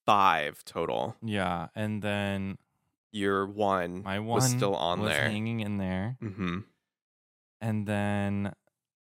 5 0.06 0.64
total. 0.64 1.16
yeah 1.22 1.68
and 1.74 2.02
then 2.02 2.58
Year 3.12 3.46
1 3.46 4.02
my 4.02 4.18
one 4.18 4.36
was 4.36 4.50
still 4.50 4.74
on 4.74 5.00
was 5.00 5.10
there. 5.10 5.28
hanging 5.28 5.60
in 5.60 5.76
there 5.78 6.16
Mhm. 6.22 6.64
and 7.60 7.86
then 7.86 8.52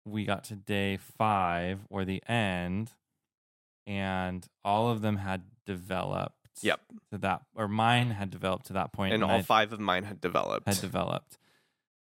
we 0.06 0.24
got 0.26 0.44
to 0.46 0.56
day 0.56 0.98
five 0.98 1.80
or 1.90 2.06
the 2.06 2.22
end 2.30 2.94
and 3.88 4.46
all 4.64 4.90
of 4.90 5.02
them 5.02 5.18
had 5.18 5.42
developed 5.66 6.34
Yep. 6.62 6.80
to 7.12 7.18
that 7.20 7.42
or 7.56 7.68
mine 7.68 8.12
had 8.12 8.30
developed 8.30 8.68
to 8.68 8.74
that 8.74 8.94
point 8.94 9.14
And 9.14 9.24
all 9.24 9.32
I'd- 9.32 9.44
five 9.44 9.74
of 9.74 9.80
mine 9.80 10.04
had 10.06 10.22
developed. 10.22 10.68
had 10.68 10.80
developed 10.80 11.38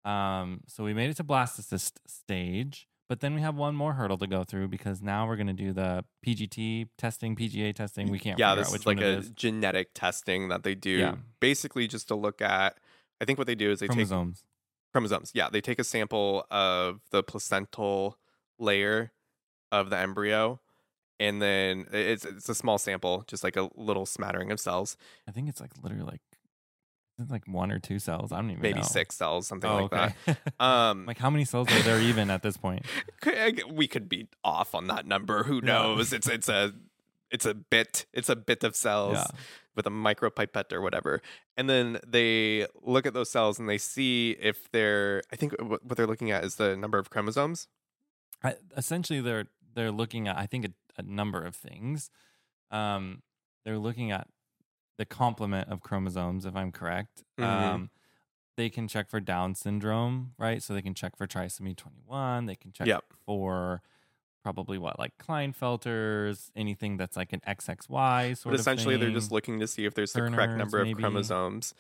um 0.04 0.62
so 0.66 0.82
we 0.82 0.94
made 0.94 1.11
it 1.11 1.16
to 1.18 1.24
blastocyst 1.24 1.98
stage 2.06 2.88
but 3.08 3.20
then 3.20 3.34
we 3.34 3.40
have 3.42 3.54
one 3.56 3.74
more 3.74 3.92
hurdle 3.94 4.16
to 4.18 4.26
go 4.26 4.44
through 4.44 4.68
because 4.68 5.02
now 5.02 5.26
we're 5.26 5.36
going 5.36 5.46
to 5.46 5.52
do 5.52 5.72
the 5.72 6.04
pgt 6.26 6.88
testing 6.96 7.36
pga 7.36 7.74
testing 7.74 8.11
we 8.11 8.18
can't 8.18 8.38
yeah, 8.38 8.54
this 8.54 8.72
is 8.72 8.86
like 8.86 9.00
a 9.00 9.18
is 9.18 9.30
genetic 9.30 9.90
testing 9.94 10.48
that 10.48 10.62
they 10.62 10.74
do 10.74 10.90
Yeah. 10.90 11.16
basically 11.38 11.86
just 11.86 12.08
to 12.08 12.14
look 12.14 12.40
at 12.40 12.78
I 13.20 13.26
think 13.26 13.36
what 13.38 13.46
they 13.46 13.54
do 13.54 13.70
is 13.70 13.80
they 13.80 13.86
take 13.88 13.92
chromosomes 13.96 14.44
chromosomes. 14.92 15.30
Yeah, 15.34 15.48
they 15.50 15.61
take 15.61 15.78
a 15.78 15.84
sample 15.84 16.44
of 16.50 17.00
the 17.12 17.22
placental 17.22 18.18
layer 18.58 19.12
of 19.70 19.88
the 19.90 19.96
embryo 19.98 20.61
and 21.20 21.40
then 21.40 21.86
it's 21.92 22.24
it's 22.24 22.48
a 22.48 22.54
small 22.54 22.78
sample, 22.78 23.22
just 23.28 23.44
like 23.44 23.56
a 23.56 23.68
little 23.76 24.06
smattering 24.06 24.50
of 24.50 24.58
cells, 24.58 24.96
i 25.28 25.30
think 25.30 25.48
it's 25.48 25.60
like 25.60 25.70
literally 25.82 26.04
like 26.04 26.20
it's 27.20 27.30
like 27.30 27.46
one 27.46 27.70
or 27.70 27.78
two 27.78 27.98
cells 27.98 28.32
i 28.32 28.36
don't 28.36 28.50
even 28.50 28.62
maybe 28.62 28.80
know 28.80 28.86
6 28.86 29.14
cells, 29.14 29.46
something 29.46 29.70
oh, 29.70 29.82
like 29.84 29.92
okay. 29.92 30.14
that. 30.26 30.38
Um 30.64 31.04
like 31.06 31.18
how 31.18 31.30
many 31.30 31.44
cells 31.44 31.68
are 31.70 31.82
there 31.82 32.00
even 32.00 32.30
at 32.30 32.42
this 32.42 32.56
point 32.56 32.84
we 33.70 33.86
could 33.86 34.08
be 34.08 34.26
off 34.42 34.74
on 34.74 34.86
that 34.88 35.06
number, 35.06 35.44
who 35.44 35.56
Yeah. 35.56 35.72
knows? 35.72 36.12
It's 36.12 36.28
it's 36.28 36.48
a 36.48 36.72
it's 37.30 37.46
a 37.46 37.54
bit, 37.54 38.06
it's 38.12 38.28
a 38.28 38.34
bit 38.36 38.64
of 38.64 38.74
cells. 38.74 39.14
Yeah. 39.18 39.26
with 39.76 39.86
a 39.86 39.90
micropipette 39.90 40.72
or 40.72 40.80
whatever. 40.80 41.22
And 41.56 41.70
then 41.70 42.00
they 42.04 42.66
look 42.82 43.06
at 43.06 43.14
those 43.14 43.30
cells 43.30 43.60
and 43.60 43.68
they 43.68 43.78
see 43.78 44.32
if 44.40 44.68
they're, 44.72 45.22
I 45.32 45.36
think 45.36 45.52
what 45.60 45.84
what 45.84 45.96
they're 45.96 46.08
looking 46.08 46.32
at 46.32 46.42
is 46.44 46.56
the 46.56 46.76
number 46.76 46.98
of 46.98 47.08
chromosomes. 47.10 47.68
I, 48.42 48.56
essentially 48.76 49.20
they're 49.20 49.46
they're 49.74 49.92
looking 49.92 50.26
at 50.26 50.36
I 50.36 50.46
think 50.46 50.64
a, 50.66 50.72
a 50.97 51.03
number 51.03 51.43
of 51.45 51.55
things. 51.57 52.11
Um, 52.70 53.22
they're 53.64 53.78
looking 53.78 54.11
at 54.11 54.28
the 54.99 55.05
complement 55.05 55.68
of 55.68 55.80
chromosomes, 55.80 56.45
if 56.45 56.55
I'm 56.57 56.72
correct. 56.72 57.22
Mhm. 57.38 57.45
Um, 57.45 57.91
they 58.57 58.68
can 58.68 58.86
check 58.88 59.09
for 59.09 59.20
Down 59.20 59.55
syndrome, 59.55 60.34
right? 60.38 60.62
So 60.62 60.74
they 60.74 60.82
can 60.82 60.95
check 60.95 61.16
for 61.16 61.26
trisomy 61.26 61.74
21. 61.76 62.47
They 62.47 62.57
can 62.57 62.72
check 62.72 62.86
Yep. 62.86 63.05
for 63.24 63.80
probably 64.43 64.78
what, 64.78 64.99
like 64.99 65.16
Klinefelter's, 65.18 66.51
anything 66.57 66.97
that's 66.97 67.16
like 67.16 67.32
an 67.32 67.41
XXY 67.47 68.34
sort 68.36 68.53
but 68.53 68.61
essentially 68.61 68.97
they're 68.97 69.11
just 69.11 69.30
looking 69.32 69.61
to 69.61 69.66
see 69.66 69.84
if 69.84 69.95
there's 69.95 70.12
the 70.12 70.20
correct 70.20 70.55
number 70.57 70.78
of 70.80 70.86
maybe. 70.86 71.03
chromosomes 71.03 71.74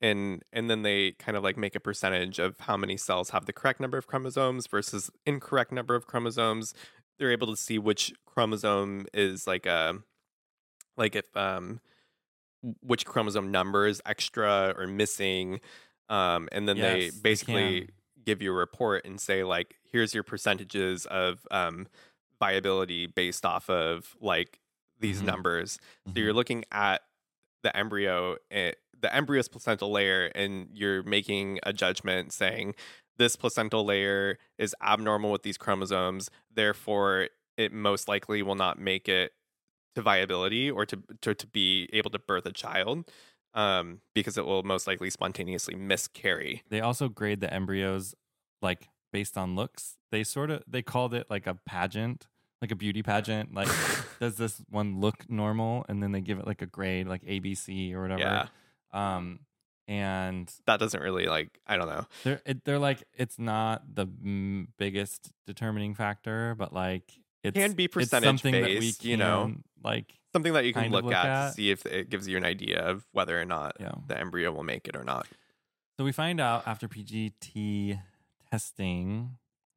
and 0.00 0.42
and 0.52 0.68
then 0.68 0.82
they 0.82 1.12
kind 1.12 1.36
of 1.36 1.42
like 1.42 1.56
make 1.56 1.74
a 1.74 1.80
percentage 1.80 2.38
of 2.38 2.58
how 2.60 2.76
many 2.76 2.96
cells 2.96 3.30
have 3.30 3.46
the 3.46 3.52
correct 3.52 3.80
number 3.80 3.96
of 3.98 4.06
chromosomes 4.06 4.66
versus 4.66 5.10
incorrect 5.24 5.72
number 5.72 5.94
of 5.94 6.06
chromosomes 6.06 6.74
they're 7.18 7.32
able 7.32 7.48
to 7.48 7.56
see 7.56 7.78
which 7.78 8.12
chromosome 8.26 9.06
is 9.14 9.46
like 9.46 9.66
a 9.66 9.98
like 10.96 11.16
if 11.16 11.36
um 11.36 11.80
which 12.80 13.04
chromosome 13.06 13.50
number 13.50 13.86
is 13.86 14.02
extra 14.06 14.74
or 14.76 14.86
missing 14.86 15.60
um 16.08 16.48
and 16.52 16.68
then 16.68 16.80
they 16.80 17.10
Yes, 17.10 17.22
they 17.22 17.34
basically 17.34 17.86
can. 17.86 17.90
give 18.24 18.42
you 18.42 18.52
a 18.52 18.56
report 18.56 19.04
and 19.04 19.20
say 19.20 19.44
like 19.44 19.76
here's 19.92 20.14
your 20.14 20.22
percentages 20.22 21.06
of 21.06 21.46
um 21.50 21.86
viability 22.40 23.06
based 23.06 23.44
off 23.44 23.68
of 23.70 24.16
like 24.20 24.60
these 24.98 25.22
Mhm. 25.22 25.22
numbers 25.22 25.78
so 26.14 26.20
Mhm. 26.20 26.20
you're 26.20 26.32
looking 26.34 26.64
at 26.72 27.02
the 27.62 27.76
embryo, 27.76 28.36
eh, 28.50 28.72
the 29.00 29.14
embryo's 29.14 29.48
placental 29.48 29.90
layer, 29.90 30.26
and 30.34 30.68
you're 30.72 31.02
making 31.02 31.58
a 31.64 31.72
judgment 31.72 32.32
saying 32.32 32.74
this 33.18 33.36
placental 33.36 33.84
layer 33.84 34.38
is 34.58 34.74
abnormal 34.82 35.32
with 35.32 35.42
these 35.42 35.56
chromosomes. 35.58 36.30
Therefore, 36.54 37.28
it 37.56 37.72
most 37.72 38.08
likely 38.08 38.42
will 38.42 38.54
not 38.54 38.78
make 38.78 39.08
it 39.08 39.32
to 39.94 40.02
viability 40.02 40.70
or 40.70 40.84
to 40.86 41.02
to, 41.22 41.34
to 41.34 41.46
be 41.46 41.88
able 41.92 42.10
to 42.10 42.18
birth 42.18 42.46
a 42.46 42.52
child, 42.52 43.10
um, 43.54 44.00
because 44.14 44.36
it 44.36 44.44
will 44.44 44.62
most 44.62 44.86
likely 44.86 45.10
spontaneously 45.10 45.74
miscarry. 45.74 46.62
They 46.68 46.80
also 46.80 47.08
grade 47.08 47.40
the 47.40 47.52
embryos 47.52 48.14
like 48.62 48.88
based 49.12 49.38
on 49.38 49.56
looks. 49.56 49.96
They 50.12 50.22
sort 50.22 50.50
of 50.50 50.62
they 50.66 50.82
called 50.82 51.14
it 51.14 51.26
like 51.30 51.46
a 51.46 51.54
pageant, 51.66 52.26
like 52.60 52.70
a 52.70 52.76
beauty 52.76 53.02
pageant. 53.02 53.54
Like 53.54 53.68
does 54.20 54.36
this 54.36 54.62
one 54.68 55.00
look 55.00 55.28
normal? 55.30 55.86
And 55.88 56.02
then 56.02 56.12
they 56.12 56.20
give 56.20 56.38
it 56.38 56.46
like 56.46 56.62
a 56.62 56.66
grade, 56.66 57.08
like 57.08 57.22
ABC 57.22 57.94
or 57.94 58.02
whatever. 58.02 58.20
Yeah, 58.92 59.16
Um, 59.16 59.40
and 59.88 60.52
that 60.66 60.80
doesn't 60.80 61.00
really 61.02 61.26
like 61.26 61.58
I 61.66 61.76
don't 61.76 61.88
know. 61.88 62.06
they're 62.24 62.40
it, 62.44 62.64
they're 62.64 62.78
like 62.78 63.04
it's 63.14 63.38
not 63.38 63.94
the 63.94 64.06
mm, 64.06 64.66
biggest 64.78 65.32
determining 65.46 65.94
factor, 65.94 66.54
but 66.56 66.72
like 66.72 67.12
it 67.42 67.54
Can 67.54 67.72
be 67.74 67.86
percentage 67.88 68.26
something 68.26 68.52
that 68.52 68.64
we 68.64 68.80
based, 68.80 69.04
you 69.04 69.16
know. 69.16 69.54
like 69.84 70.14
Something 70.32 70.52
that 70.54 70.64
you 70.64 70.72
can 70.74 70.90
look, 70.90 71.04
look 71.04 71.14
at, 71.14 71.26
at. 71.26 71.48
to 71.50 71.54
see 71.54 71.70
if 71.70 71.86
it 71.86 72.10
gives 72.10 72.26
you 72.28 72.36
an 72.36 72.44
idea 72.44 72.80
of 72.80 73.06
whether 73.12 73.40
or 73.40 73.44
not 73.44 73.76
yeah. 73.80 73.92
the 74.06 74.18
embryo 74.18 74.52
will 74.52 74.64
make 74.64 74.86
it 74.88 74.96
or 74.96 75.04
not. 75.04 75.26
So 75.96 76.04
we 76.04 76.12
find 76.12 76.40
out 76.40 76.66
after 76.66 76.88
PGT 76.88 77.98
testing 78.50 79.30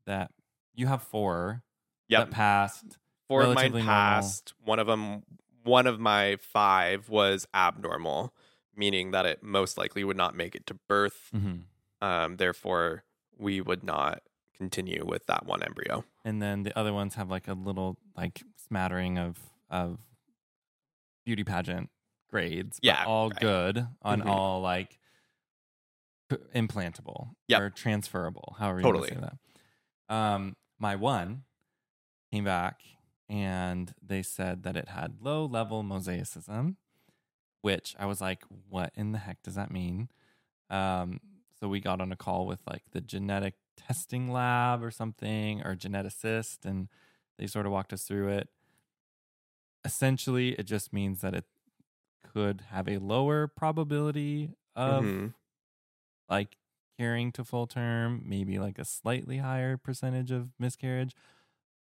that 0.06 0.32
you 0.76 0.88
have 0.88 1.02
four 1.04 1.64
Yep. 2.10 2.20
that 2.30 2.32
passed. 2.32 2.98
four 3.28 3.42
of 3.44 3.48
mine 3.50 3.56
relatively 3.56 3.82
normal. 3.84 3.94
passed. 3.96 4.54
One 4.66 4.80
of 4.80 4.88
them, 4.88 5.24
one 5.64 5.86
of 5.88 6.00
my 6.00 6.38
five 6.42 7.08
was 7.08 7.48
abnormal, 7.54 8.34
meaning 8.80 9.12
that 9.12 9.26
it 9.26 9.44
most 9.44 9.78
likely 9.78 10.04
would 10.04 10.18
not 10.18 10.36
make 10.36 10.56
it 10.56 10.66
to 10.68 10.74
birth. 10.88 11.30
Mhm. 11.36 11.64
Um, 12.02 12.38
therefore, 12.38 13.04
we 13.38 13.60
would 13.62 13.84
not 13.84 14.24
continue 14.56 15.06
with 15.06 15.26
that 15.28 15.46
one 15.46 15.62
embryo. 15.62 16.04
And 16.26 16.42
then 16.42 16.64
the 16.64 16.78
other 16.78 16.94
ones 16.94 17.16
have 17.16 17.30
like 17.30 17.48
a 17.48 17.54
little 17.54 17.98
like 18.16 18.44
smattering 18.56 19.18
of 19.20 19.38
of 19.70 20.00
beauty 21.26 21.44
pageant 21.44 21.90
grades. 22.30 22.80
but 22.80 22.86
Yeah, 22.88 23.04
all 23.06 23.30
right. 23.30 23.40
good 23.40 23.88
on 24.02 24.22
Mhm. 24.22 24.26
all 24.28 24.62
like 24.62 25.00
p- 26.30 26.38
implantable 26.56 27.36
Yep. 27.48 27.62
or 27.62 27.70
transferable, 27.70 28.56
however 28.60 28.82
Totally. 28.82 29.10
you 29.10 29.16
to 29.16 29.22
say 29.22 29.28
that. 30.08 30.14
Um, 30.16 30.56
my 30.80 30.96
one 30.96 31.44
came 32.32 32.44
back 32.46 32.82
and 33.28 33.94
they 34.02 34.24
said 34.24 34.64
that 34.64 34.76
it 34.76 34.90
had 34.90 35.22
low 35.22 35.46
level 35.46 35.84
mosaicism, 35.84 36.78
which 37.62 37.96
I 38.00 38.06
was 38.06 38.22
like, 38.22 38.44
what 38.70 38.92
in 38.96 39.12
the 39.12 39.18
heck 39.20 39.42
does 39.44 39.56
that 39.56 39.72
mean? 39.72 40.10
Um, 40.70 41.20
so 41.60 41.68
we 41.68 41.80
got 41.80 42.00
on 42.02 42.12
a 42.12 42.16
call 42.16 42.46
with 42.46 42.60
like 42.70 42.84
the 42.92 43.02
genetic 43.02 43.56
testing 43.76 44.32
lab 44.32 44.84
or 44.84 44.92
something 44.92 45.62
or 45.64 45.76
geneticist, 45.76 46.66
and 46.66 46.88
they 47.38 47.48
sort 47.48 47.66
of 47.66 47.72
walked 47.72 47.92
us 47.94 48.04
through 48.04 48.30
it. 48.30 48.50
Essentially, 49.86 50.50
it 50.54 50.64
just 50.64 50.92
means 50.92 51.22
that 51.22 51.34
it 51.34 51.46
could 52.34 52.62
have 52.70 52.88
a 52.88 52.98
lower 52.98 53.48
probability 53.48 54.52
of 54.76 55.04
Mhm. 55.04 55.34
like 56.30 56.58
carrying 56.98 57.32
to 57.32 57.44
full 57.46 57.66
term, 57.66 58.22
maybe 58.26 58.60
like 58.60 58.78
a 58.78 58.86
slightly 58.86 59.38
higher 59.38 59.78
percentage 59.78 60.32
of 60.32 60.50
miscarriage. 60.60 61.16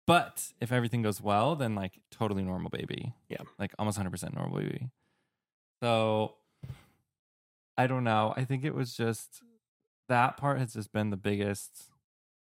But 0.06 0.52
if 0.60 0.70
everything 0.70 1.02
goes 1.02 1.20
well, 1.20 1.56
then 1.56 1.74
like 1.74 2.00
totally 2.10 2.44
normal 2.44 2.70
baby. 2.70 3.14
Yeah. 3.28 3.42
Like 3.58 3.74
almost 3.78 3.98
100% 3.98 4.34
normal 4.34 4.60
baby. 4.60 4.90
So 5.82 6.34
I 7.76 7.86
don't 7.86 8.04
know. 8.04 8.32
I 8.36 8.44
think 8.44 8.64
it 8.64 8.74
was 8.74 8.96
just 8.96 9.42
that 10.08 10.36
part 10.36 10.58
has 10.58 10.72
just 10.72 10.92
been 10.92 11.10
the 11.10 11.16
biggest 11.16 11.90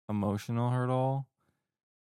emotional 0.07 0.69
hurdle 0.71 1.27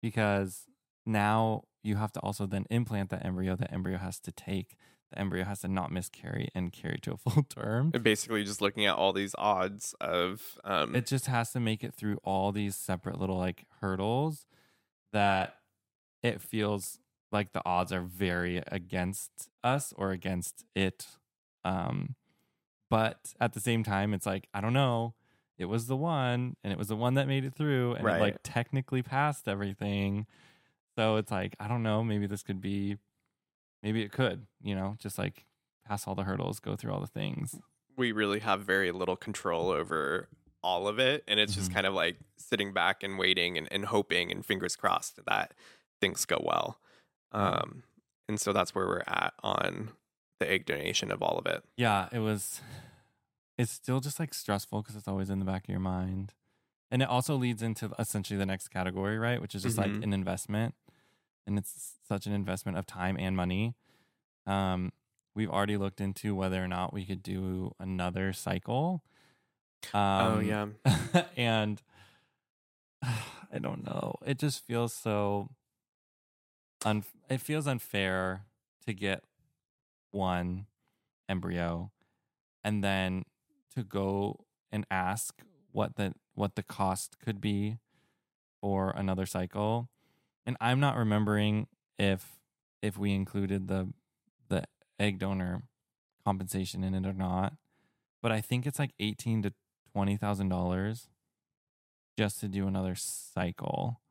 because 0.02 0.66
now 1.06 1.64
you 1.84 1.96
have 1.96 2.12
to 2.14 2.20
also 2.20 2.46
then 2.46 2.66
implant 2.70 3.10
that 3.10 3.26
embryo. 3.26 3.56
The 3.56 3.72
embryo 3.74 3.98
has 3.98 4.20
to 4.22 4.32
take, 4.32 4.76
the 5.12 5.20
embryo 5.20 5.46
has 5.46 5.62
to 5.62 5.68
not 5.68 5.92
miscarry 5.92 6.50
and 6.54 6.72
carry 6.72 7.00
to 7.04 7.14
a 7.14 7.18
full 7.30 7.44
term. 7.44 7.92
And 7.94 8.04
basically, 8.04 8.44
just 8.44 8.62
looking 8.62 8.86
at 8.86 8.96
all 8.96 9.14
these 9.14 9.36
odds 9.38 9.96
of 10.02 10.58
um, 10.64 10.96
it 10.96 11.06
just 11.06 11.28
has 11.28 11.52
to 11.54 11.60
make 11.60 11.84
it 11.84 11.96
through 11.96 12.18
all 12.24 12.52
these 12.52 12.76
separate 12.76 13.20
little 13.20 13.38
like 13.38 13.66
hurdles 13.82 14.46
that 15.14 15.56
it 16.22 16.42
feels 16.42 17.00
like 17.32 17.52
the 17.54 17.62
odds 17.66 17.92
are 17.92 18.02
very 18.02 18.62
against 18.68 19.50
us 19.64 19.94
or 19.98 20.12
against 20.12 20.66
it 20.76 21.08
um 21.64 22.16
but 22.90 23.34
at 23.40 23.54
the 23.54 23.60
same 23.60 23.84
time 23.84 24.14
it's 24.14 24.26
like 24.26 24.48
i 24.54 24.62
don't 24.62 24.74
know 24.74 25.14
it 25.58 25.66
was 25.66 25.88
the 25.88 25.96
one 25.98 26.56
and 26.64 26.72
it 26.72 26.80
was 26.80 26.88
the 26.88 26.96
one 26.96 27.14
that 27.16 27.28
made 27.28 27.44
it 27.44 27.54
through 27.54 27.94
and 27.96 28.08
it 28.08 28.20
like 28.20 28.38
technically 28.44 29.02
passed 29.04 29.48
everything 29.48 30.26
so 30.98 31.18
it's 31.18 31.32
like 31.32 31.56
i 31.60 31.68
don't 31.68 31.84
know 31.84 32.04
maybe 32.04 32.26
this 32.28 32.44
could 32.44 32.62
be 32.62 32.98
maybe 33.84 34.02
it 34.02 34.12
could 34.12 34.48
you 34.62 34.76
know 34.76 34.96
just 35.00 35.18
like 35.18 35.46
pass 35.86 36.08
all 36.08 36.16
the 36.16 36.24
hurdles 36.24 36.60
go 36.60 36.76
through 36.76 36.92
all 36.94 37.02
the 37.02 37.08
things 37.08 37.60
we 37.98 38.14
really 38.14 38.40
have 38.40 38.62
very 38.62 38.92
little 38.92 39.18
control 39.18 39.70
over 39.72 40.30
all 40.64 40.88
of 40.88 41.00
it. 41.00 41.24
And 41.28 41.38
it's 41.40 41.54
just 41.56 41.70
Mhm. 41.70 41.74
kind 41.74 41.86
of 41.88 41.94
like 41.94 42.18
sitting 42.38 42.72
back 42.74 43.04
and 43.04 43.20
waiting 43.20 43.58
and, 43.58 43.68
and 43.72 43.86
hoping 43.86 44.32
and 44.32 44.46
fingers 44.46 44.76
crossed 44.78 45.24
that 45.26 45.54
things 46.00 46.26
go 46.26 46.42
well. 46.42 46.80
Um, 47.32 47.84
and 48.28 48.40
so 48.40 48.54
that's 48.54 48.74
where 48.76 48.88
we're 48.88 49.04
at 49.08 49.34
on 49.44 49.92
the 50.40 50.50
egg 50.50 50.66
donation 50.66 51.12
of 51.12 51.22
all 51.22 51.38
of 51.38 51.46
it. 51.46 51.64
yeah 51.78 52.08
it 52.12 52.20
was 52.20 52.62
it's 53.58 53.72
still 53.72 54.00
just 54.00 54.20
like 54.20 54.34
stressful 54.34 54.82
because 54.82 54.96
it's 54.96 55.08
always 55.08 55.30
in 55.30 55.40
the 55.40 55.46
back 55.46 55.66
of 55.66 55.70
your 55.70 55.80
mind 55.82 56.34
and 56.92 57.02
it 57.02 57.10
also 57.10 57.36
leads 57.36 57.62
into 57.62 57.92
essentially 58.00 58.38
the 58.38 58.46
next 58.46 58.70
category 58.70 59.18
right 59.20 59.42
which 59.42 59.54
is 59.54 59.64
just 59.64 59.78
like 59.78 59.92
Mhm. 59.92 60.04
an 60.04 60.14
investment 60.14 60.76
and 61.46 61.58
it's 61.58 61.96
such 62.08 62.26
an 62.26 62.32
investment 62.34 62.78
of 62.78 62.86
time 62.86 63.18
and 63.20 63.36
money 63.36 63.76
um 64.48 64.92
we've 65.36 65.50
already 65.50 65.76
looked 65.78 66.00
into 66.00 66.34
whether 66.36 66.64
or 66.64 66.68
not 66.70 66.94
we 66.94 67.06
could 67.06 67.22
do 67.22 67.74
another 67.80 68.32
cycle 68.32 69.04
um 69.94 70.00
oh, 70.38 70.40
yeah. 70.40 70.68
and 71.38 71.82
i 73.04 73.60
don't 73.62 73.84
know 73.86 74.16
it 74.26 74.38
just 74.38 74.66
feels 74.66 74.94
so 74.94 75.50
un- 76.86 77.04
it 77.30 77.42
feels 77.42 77.68
unfair 77.68 78.46
to 78.86 78.94
get 78.94 79.24
one 80.12 80.66
embryo 81.28 81.92
and 82.64 82.84
then 82.84 83.24
to 83.76 83.84
go 83.84 84.46
and 84.72 84.86
ask 84.90 85.42
what 85.72 85.96
the 85.96 86.14
what 86.34 86.56
the 86.56 86.64
cost 86.64 87.18
could 87.24 87.40
be 87.40 87.78
for 88.62 88.92
another 88.92 89.26
cycle. 89.26 89.90
And 90.46 90.58
i'm 90.60 90.80
not 90.80 90.98
remembering 90.98 91.68
if 92.00 92.40
if 92.82 92.98
we 92.98 93.14
included 93.14 93.68
the 93.68 93.94
the 94.48 94.64
egg 95.00 95.20
donor 95.20 95.64
compensation 96.26 96.84
in 96.84 96.96
it 96.96 97.06
or 97.06 97.14
not 97.14 97.54
but 98.22 98.32
i 98.32 98.42
think 98.42 98.66
it's 98.66 98.80
like 98.80 98.94
18 99.00 99.44
to 99.44 99.54
20 99.94 100.18
thousand 100.18 100.50
dollars 100.50 101.08
just 102.18 102.40
to 102.40 102.48
do 102.48 102.68
another 102.68 102.96
cycle 102.96 104.02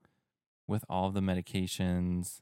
with 0.67 0.85
all 0.89 1.11
the 1.11 1.21
medications 1.21 2.41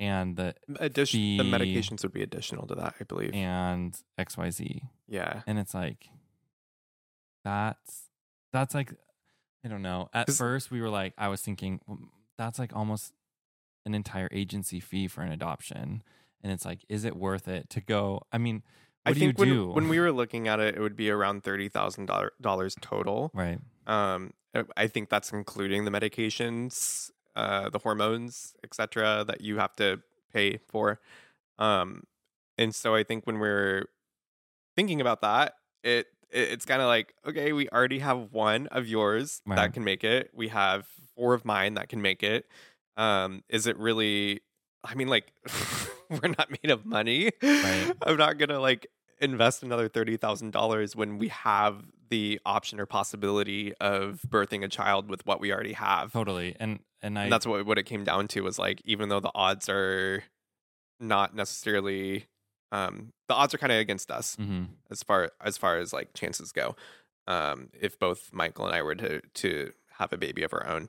and 0.00 0.36
the 0.36 0.54
Addition, 0.78 1.36
the 1.38 1.44
fee- 1.44 1.50
medications 1.50 2.02
would 2.02 2.12
be 2.12 2.22
additional 2.22 2.66
to 2.68 2.74
that, 2.76 2.94
I 3.00 3.04
believe. 3.04 3.34
and 3.34 3.96
xyz 4.18 4.80
yeah. 5.08 5.42
and 5.46 5.58
it's 5.58 5.74
like 5.74 6.08
that's 7.44 8.02
that's 8.52 8.74
like 8.74 8.92
i 9.64 9.68
don't 9.68 9.82
know 9.82 10.08
At 10.12 10.30
first 10.30 10.70
we 10.70 10.80
were 10.80 10.88
like 10.90 11.14
i 11.18 11.28
was 11.28 11.40
thinking 11.42 11.80
that's 12.36 12.58
like 12.58 12.74
almost 12.74 13.12
an 13.86 13.94
entire 13.94 14.28
agency 14.32 14.80
fee 14.80 15.08
for 15.08 15.22
an 15.22 15.32
adoption 15.32 16.02
and 16.42 16.52
it's 16.52 16.64
like 16.64 16.84
is 16.88 17.04
it 17.04 17.16
worth 17.16 17.48
it 17.48 17.70
to 17.70 17.80
go 17.80 18.22
i 18.32 18.38
mean 18.38 18.62
I 19.06 19.10
What 19.10 19.14
do 19.14 19.20
you 19.20 19.26
think 19.28 19.38
when, 19.38 19.48
do? 19.48 19.68
when 19.70 19.88
we 19.88 20.00
were 20.00 20.12
looking 20.12 20.48
at 20.48 20.60
it, 20.60 20.74
it 20.76 20.80
would 20.80 20.96
be 20.96 21.08
around 21.08 21.42
thirty 21.42 21.70
thousand 21.70 22.10
dollars 22.42 22.74
total. 22.82 23.30
right. 23.32 23.58
Um, 23.86 24.34
I- 24.54 24.64
I 24.76 24.86
think 24.88 25.08
that's 25.08 25.32
including 25.32 25.86
the 25.86 25.90
medications, 25.90 27.10
uh, 27.38 27.70
the 27.70 27.78
hormones, 27.78 28.54
etc., 28.64 29.24
that 29.28 29.40
you 29.40 29.58
have 29.58 29.74
to 29.76 30.00
pay 30.32 30.58
for. 30.68 31.00
Um, 31.58 32.02
and 32.56 32.74
so 32.74 32.94
I 32.94 33.02
think 33.04 33.26
when 33.26 33.38
we're 33.38 33.86
thinking 34.76 35.00
about 35.00 35.20
that, 35.22 35.54
it, 35.82 36.06
it 36.30 36.48
it's 36.52 36.64
kind 36.64 36.82
of 36.82 36.88
like 36.88 37.14
okay, 37.26 37.52
we 37.52 37.68
already 37.70 38.00
have 38.00 38.32
one 38.32 38.66
of 38.68 38.86
yours 38.86 39.40
Right. 39.46 39.56
that 39.56 39.72
can 39.74 39.84
make 39.84 40.04
it. 40.04 40.30
We 40.34 40.48
have 40.48 40.86
four 41.16 41.34
of 41.34 41.44
mine 41.44 41.74
that 41.74 41.88
can 41.88 42.02
make 42.02 42.22
it. 42.22 42.46
Um, 42.96 43.42
is 43.48 43.66
it 43.66 43.78
really? 43.78 44.40
I 44.84 44.94
mean, 44.94 45.08
like, 45.08 45.32
we're 46.10 46.34
not 46.38 46.50
made 46.50 46.70
of 46.70 46.84
money. 46.86 47.30
Right. 47.42 47.92
I'm 48.02 48.16
not 48.16 48.38
gonna 48.38 48.60
like 48.60 48.86
invest 49.20 49.62
another 49.62 49.88
thirty 49.88 50.16
thousand 50.16 50.52
dollars 50.52 50.94
when 50.96 51.18
we 51.18 51.28
have 51.28 51.84
the 52.10 52.40
option 52.46 52.80
or 52.80 52.86
possibility 52.86 53.74
of 53.76 54.20
birthing 54.28 54.64
a 54.64 54.68
child 54.68 55.08
with 55.10 55.24
what 55.26 55.40
we 55.40 55.52
already 55.52 55.74
have. 55.74 56.12
Totally. 56.12 56.56
And 56.58 56.80
and 57.02 57.18
I 57.18 57.24
And 57.24 57.32
that's 57.32 57.46
what 57.46 57.66
what 57.66 57.78
it 57.78 57.84
came 57.84 58.04
down 58.04 58.28
to 58.28 58.42
was 58.42 58.58
like, 58.58 58.80
even 58.84 59.08
though 59.08 59.20
the 59.20 59.30
odds 59.34 59.68
are 59.68 60.24
not 61.00 61.34
necessarily, 61.34 62.26
um, 62.72 63.12
the 63.28 63.34
odds 63.34 63.54
are 63.54 63.58
kind 63.58 63.72
of 63.72 63.78
against 63.78 64.10
us 64.10 64.36
Mhm. 64.36 64.68
as 64.90 65.02
far 65.02 65.30
as 65.40 65.56
far 65.58 65.78
as 65.78 65.92
like 65.92 66.12
chances 66.14 66.52
go. 66.52 66.76
Um, 67.26 67.70
if 67.78 67.98
both 67.98 68.32
Michael 68.32 68.66
and 68.66 68.74
I 68.74 68.82
were 68.82 68.94
to 68.96 69.20
to 69.20 69.72
have 69.98 70.12
a 70.12 70.16
baby 70.18 70.42
of 70.42 70.52
our 70.52 70.66
own, 70.66 70.88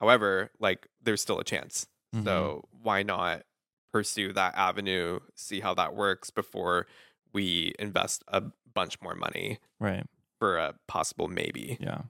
however, 0.00 0.50
like 0.60 0.86
there's 1.00 1.22
still 1.22 1.38
a 1.40 1.44
chance. 1.44 1.86
Mhm. 2.14 2.24
So 2.24 2.68
why 2.70 3.02
not 3.02 3.44
pursue 3.92 4.32
that 4.34 4.54
avenue, 4.54 5.20
see 5.34 5.60
how 5.60 5.74
that 5.74 5.94
works 5.94 6.30
before 6.30 6.86
we 7.32 7.72
invest 7.78 8.24
a 8.28 8.42
bunch 8.74 9.00
more 9.00 9.14
money 9.14 9.58
right. 9.80 10.04
for 10.38 10.58
a 10.58 10.74
possible 10.86 11.28
maybe. 11.28 11.76
Yeah. 11.80 12.02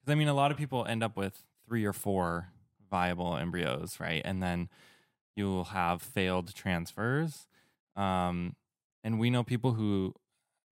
Because 0.00 0.12
I 0.12 0.14
mean, 0.14 0.28
a 0.28 0.34
lot 0.34 0.50
of 0.50 0.56
people 0.56 0.84
end 0.84 1.02
up 1.02 1.16
with 1.16 1.44
three 1.66 1.84
or 1.84 1.92
four 1.92 2.48
viable 2.90 3.36
embryos, 3.36 3.98
right? 4.00 4.22
And 4.24 4.42
then 4.42 4.68
you'll 5.34 5.64
have 5.64 6.02
failed 6.02 6.54
transfers. 6.54 7.46
Um, 7.94 8.56
and 9.04 9.18
we 9.18 9.30
know 9.30 9.42
people 9.44 9.74
who 9.74 10.14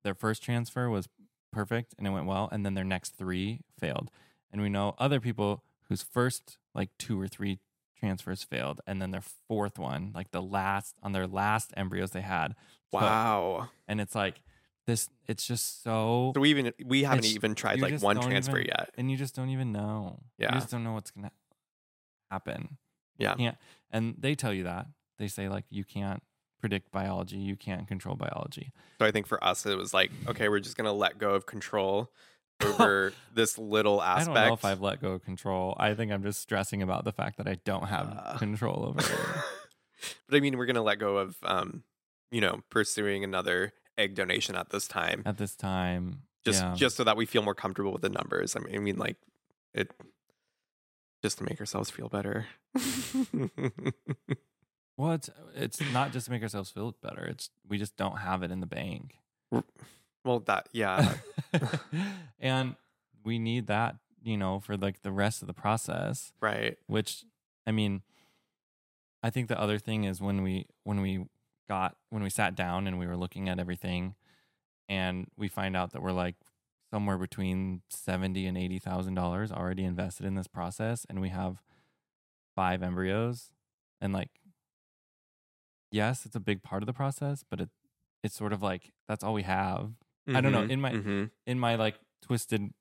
their 0.03 0.15
first 0.15 0.43
transfer 0.43 0.89
was 0.89 1.09
perfect 1.53 1.95
and 1.99 2.07
it 2.07 2.11
went 2.11 2.27
well, 2.27 2.49
and 2.51 2.65
then 2.65 2.75
their 2.75 2.85
next 2.85 3.17
three 3.17 3.61
failed. 3.79 4.11
And 4.53 4.61
we 4.61 4.69
know 4.69 4.95
other 4.99 5.21
people 5.21 5.65
whose 5.89 6.03
first 6.03 6.59
like 6.75 6.91
two 6.99 7.21
or 7.21 7.29
three 7.29 7.59
transfers 7.99 8.43
failed, 8.43 8.81
and 8.87 9.01
then 9.01 9.11
their 9.11 9.23
fourth 9.49 9.79
one, 9.79 10.13
like 10.15 10.31
the 10.31 10.43
last 10.43 10.97
on 11.03 11.13
their 11.13 11.27
last 11.27 11.73
embryos 11.77 12.11
they 12.11 12.21
had, 12.21 12.55
Wow. 13.03 13.69
And 13.89 14.01
it's 14.01 14.15
like 14.15 14.41
this. 14.87 15.09
It's 15.27 15.47
just 15.47 15.83
so 15.83 16.33
So 16.35 16.41
we 16.41 16.51
even 16.51 16.73
we 16.85 17.05
haven't 17.05 17.25
even 17.27 17.55
tried 17.55 17.81
like 17.81 18.01
one 18.01 18.21
transfer 18.21 18.59
even- 18.59 18.67
yet. 18.77 18.91
and 18.97 19.11
you 19.11 19.17
just 19.17 19.35
don't 19.35 19.51
even 19.51 19.73
know. 19.73 20.21
Yeah. 20.39 20.55
you 20.55 20.61
just 20.61 20.71
don't 20.71 20.85
know 20.85 20.93
what's 20.93 21.11
gonna 21.11 21.33
happen. 22.31 22.79
Yeah, 23.19 23.35
Yeah. 23.39 23.53
and 23.91 24.15
they 24.19 24.35
tell 24.35 24.53
you 24.53 24.65
that 24.65 24.87
they 25.19 25.29
say 25.29 25.49
like 25.49 25.65
you 25.71 25.85
can't 25.85 26.23
predict 26.61 26.91
biology, 26.91 27.37
you 27.37 27.57
can't 27.57 27.87
control 27.87 28.17
biology. 28.17 28.73
So 28.99 29.07
I 29.07 29.11
think 29.11 29.27
for 29.27 29.43
us 29.45 29.65
it 29.67 29.77
was 29.77 29.93
like, 29.95 30.11
okay, 30.29 30.49
we're 30.49 30.61
just 30.61 30.77
gonna 30.77 30.93
let 30.93 31.19
go 31.19 31.35
of 31.35 31.47
control 31.47 32.11
over 32.65 33.13
this 33.33 33.59
little 33.59 34.01
I 34.01 34.21
aspect. 34.21 34.35
don't 34.37 34.47
know 34.49 34.55
if 34.55 34.65
I've 34.65 34.81
let 34.81 35.01
go 35.01 35.13
of 35.13 35.25
control. 35.25 35.75
I 35.79 35.95
think 35.95 36.11
I'm 36.13 36.23
just 36.23 36.41
stressing 36.41 36.83
about 36.83 37.05
the 37.05 37.13
fact 37.13 37.37
that 37.39 37.47
I 37.49 37.57
don't 37.65 37.87
have 37.89 38.09
Uh. 38.17 38.39
control 38.39 38.85
over 38.87 39.01
it. 39.01 39.19
but 40.29 40.37
I 40.37 40.41
mean, 40.41 40.57
we're 40.59 40.67
gonna 40.67 40.83
let 40.83 40.99
go 40.99 41.19
of, 41.19 41.37
um, 41.43 41.83
you 42.31 42.41
know, 42.41 42.61
pursuing 42.71 43.25
another 43.25 43.73
egg 43.97 44.15
donation 44.15 44.57
at 44.57 44.71
this 44.71 44.89
time, 44.89 45.23
at 45.27 45.39
this 45.39 45.55
time. 45.55 46.23
just 46.45 46.63
yeah. 46.63 46.75
just 46.75 46.97
so 46.97 47.05
that 47.05 47.17
we 47.17 47.27
feel 47.27 47.43
more 47.43 47.55
comfortable 47.55 47.93
with 47.93 48.03
the 48.03 48.09
numbers. 48.09 48.57
I 48.57 48.61
mean, 48.61 48.75
I 48.75 48.79
mean, 48.79 48.97
like 48.97 49.17
it, 49.73 49.93
just 51.23 51.39
to 51.39 51.45
make 51.45 51.61
ourselves 51.61 51.91
feel 51.91 52.09
better. 52.09 52.47
well, 54.97 55.13
it's 55.13 55.31
it's 55.55 55.81
not 55.93 56.13
just 56.13 56.27
to 56.27 56.33
make 56.33 56.43
ourselves 56.43 56.71
feel 56.71 56.95
better. 57.03 57.25
It's 57.25 57.51
we 57.69 57.79
just 57.79 57.97
don't 57.97 58.19
have 58.19 58.43
it 58.43 58.51
in 58.51 58.61
the 58.61 58.67
bank. 58.67 59.19
well, 60.25 60.41
that 60.41 60.69
yeah, 60.73 61.15
and 62.41 62.77
we 63.25 63.39
need 63.39 63.67
that, 63.69 63.97
you 64.23 64.37
know, 64.37 64.61
for 64.61 64.77
like 64.77 65.03
the 65.03 65.13
rest 65.13 65.43
of 65.43 65.49
the 65.49 65.55
process. 65.55 66.33
right. 66.41 66.77
which 66.87 67.25
i 67.67 67.73
mean 67.73 68.03
i 69.23 69.31
think 69.31 69.49
the 69.49 69.59
other 69.59 69.79
thing 69.79 70.05
is 70.05 70.21
when 70.21 70.43
we 70.43 70.67
when 70.83 71.01
we 71.01 71.25
got 71.69 71.97
when 72.11 72.23
we 72.23 72.31
sat 72.31 72.55
down 72.55 72.87
and 72.87 72.99
we 72.99 73.07
were 73.07 73.17
looking 73.17 73.49
at 73.49 73.59
everything 73.59 74.15
and 74.89 75.27
we 75.37 75.49
find 75.49 75.77
out 75.77 75.93
that 75.93 76.03
we're 76.03 76.13
like 76.13 76.37
somewhere 76.93 77.19
between 77.19 77.83
70 77.91 78.47
and 78.47 78.57
80 78.59 78.79
thousand 78.79 79.15
dollars 79.15 79.51
already 79.51 79.85
invested 79.85 80.27
in 80.27 80.35
this 80.35 80.47
process 80.47 81.07
and 81.09 81.21
we 81.21 81.31
have 81.31 81.63
five 82.55 82.83
embryos 82.83 83.51
and 84.01 84.13
like 84.13 84.31
yes 85.91 86.25
it's 86.27 86.37
a 86.37 86.41
big 86.41 86.63
part 86.63 86.83
of 86.83 86.87
the 86.87 86.93
process 86.93 87.45
but 87.49 87.61
it 87.61 87.69
it's 88.23 88.35
sort 88.37 88.53
of 88.53 88.63
like 88.63 88.93
that's 89.09 89.23
all 89.25 89.35
we 89.35 89.43
have 89.43 89.91
I 90.27 90.41
don't 90.41 90.53
know, 90.53 90.63
Mhm, 90.63 90.71
in 90.71 90.81
my- 90.81 90.93
mhm. 90.93 91.31
in 91.47 91.59
my 91.59 91.75
like 91.77 91.99
twisted 92.23 92.73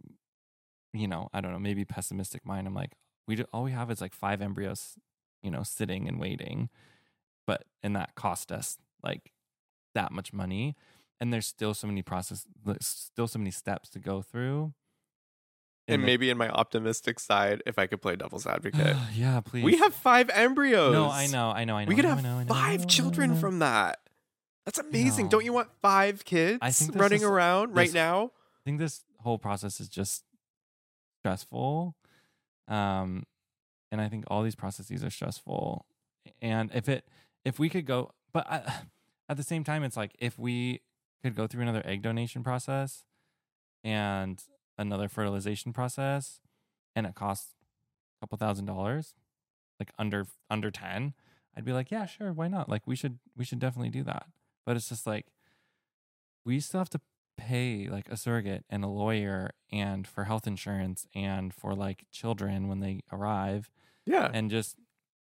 you 0.93 1.07
know 1.07 1.29
i 1.33 1.41
don't 1.41 1.51
know 1.51 1.59
maybe 1.59 1.83
pessimistic 1.85 2.45
mind 2.45 2.67
i'm 2.67 2.73
like 2.73 2.93
we 3.27 3.35
do, 3.35 3.45
all 3.51 3.63
we 3.63 3.71
have 3.71 3.89
is 3.91 3.99
like 3.99 4.13
five 4.13 4.41
embryos 4.41 4.97
you 5.41 5.49
know 5.51 5.63
sitting 5.63 6.07
and 6.07 6.19
waiting 6.19 6.69
but 7.47 7.63
and 7.81 7.95
that 7.95 8.15
cost 8.15 8.51
us 8.51 8.77
like 9.03 9.31
that 9.95 10.11
much 10.11 10.33
money 10.33 10.75
and 11.19 11.31
there's 11.33 11.45
still 11.47 11.73
so 11.73 11.87
many 11.87 12.01
process 12.01 12.45
still 12.81 13.27
so 13.27 13.37
many 13.39 13.51
steps 13.51 13.89
to 13.89 13.99
go 13.99 14.21
through 14.21 14.73
and 15.87 16.01
the- 16.01 16.05
maybe 16.05 16.29
in 16.29 16.37
my 16.37 16.47
optimistic 16.49 17.19
side, 17.19 17.61
if 17.65 17.77
I 17.77 17.87
could 17.87 18.01
play 18.01 18.15
devil's 18.15 18.47
advocate, 18.47 18.95
yeah 19.13 19.41
please 19.41 19.63
we 19.65 19.77
have 19.77 19.93
five 19.93 20.29
embryos. 20.29 20.93
no 20.93 21.09
i 21.09 21.27
know 21.27 21.49
i 21.51 21.65
know 21.65 21.75
i 21.75 21.83
know 21.83 21.89
we 21.89 21.95
could 21.95 22.05
know, 22.05 22.15
have 22.15 22.23
know, 22.23 22.43
five 22.47 22.87
children 22.87 23.35
from 23.35 23.59
that. 23.59 23.99
That's 24.65 24.79
amazing. 24.79 25.27
Don't 25.27 25.43
you 25.43 25.51
want 25.51 25.67
five 25.81 26.23
kids 26.23 26.59
I 26.61 26.71
think 26.71 26.95
running 26.95 27.17
is- 27.17 27.23
around 27.25 27.75
right 27.75 27.93
now? 27.93 28.31
I 28.55 28.61
think 28.63 28.79
this 28.79 29.03
whole 29.19 29.37
process 29.37 29.81
is 29.81 29.89
just 29.89 30.23
stressful. 31.19 31.95
Um, 32.69 33.25
and 33.91 33.99
I 33.99 34.07
think 34.07 34.23
all 34.27 34.41
these 34.41 34.55
processes 34.55 35.03
are 35.03 35.09
stressful. 35.09 35.85
And 36.41 36.71
if 36.73 36.87
it, 36.87 37.05
if 37.45 37.59
we 37.59 37.69
could 37.69 37.85
go, 37.85 38.11
but 38.31 38.45
I, 38.49 38.81
at 39.29 39.37
the 39.37 39.43
same 39.43 39.63
time, 39.63 39.83
it's 39.83 39.97
like 39.97 40.15
if 40.19 40.37
we 40.37 40.81
could 41.23 41.35
go 41.35 41.47
through 41.47 41.61
another 41.63 41.81
egg 41.85 42.01
donation 42.01 42.43
process 42.43 43.05
and 43.83 44.41
another 44.77 45.07
fertilization 45.09 45.73
process, 45.73 46.39
and 46.95 47.05
it 47.05 47.15
costs 47.15 47.53
a 48.17 48.25
couple 48.25 48.37
thousand 48.37 48.65
dollars, 48.65 49.13
like 49.79 49.91
under 49.97 50.27
under 50.49 50.71
ten, 50.71 51.13
I'd 51.55 51.65
be 51.65 51.73
like, 51.73 51.91
yeah, 51.91 52.05
sure, 52.05 52.31
why 52.33 52.47
not? 52.47 52.69
Like 52.69 52.85
we 52.87 52.95
should 52.95 53.19
we 53.35 53.45
should 53.45 53.59
definitely 53.59 53.89
do 53.89 54.03
that. 54.03 54.27
But 54.65 54.75
it's 54.77 54.89
just 54.89 55.05
like 55.07 55.27
we 56.45 56.59
still 56.59 56.79
have 56.79 56.89
to 56.91 57.01
pay 57.37 57.87
like 57.89 58.07
a 58.09 58.17
surrogate 58.17 58.63
and 58.69 58.83
a 58.83 58.87
lawyer 58.87 59.51
and 59.71 60.07
for 60.07 60.25
health 60.25 60.45
insurance 60.45 61.07
and 61.15 61.53
for 61.53 61.73
like 61.73 62.05
children 62.11 62.67
when 62.67 62.79
they 62.79 63.01
arrive 63.11 63.71
Yeah. 64.05 64.29
and 64.31 64.51
just 64.51 64.75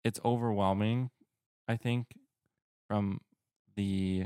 it's 0.03 0.20
overwhelming 0.26 1.11
i 1.68 1.76
think 1.76 2.07
from 2.88 3.20
the 3.76 4.26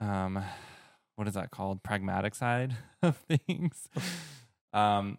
um 0.00 0.42
what 1.16 1.26
is 1.26 1.34
that 1.34 1.50
called? 1.50 1.82
Pragmatic 1.82 2.32
side 2.36 2.76
of 3.02 3.16
things. 3.16 3.88
Um 4.72 5.18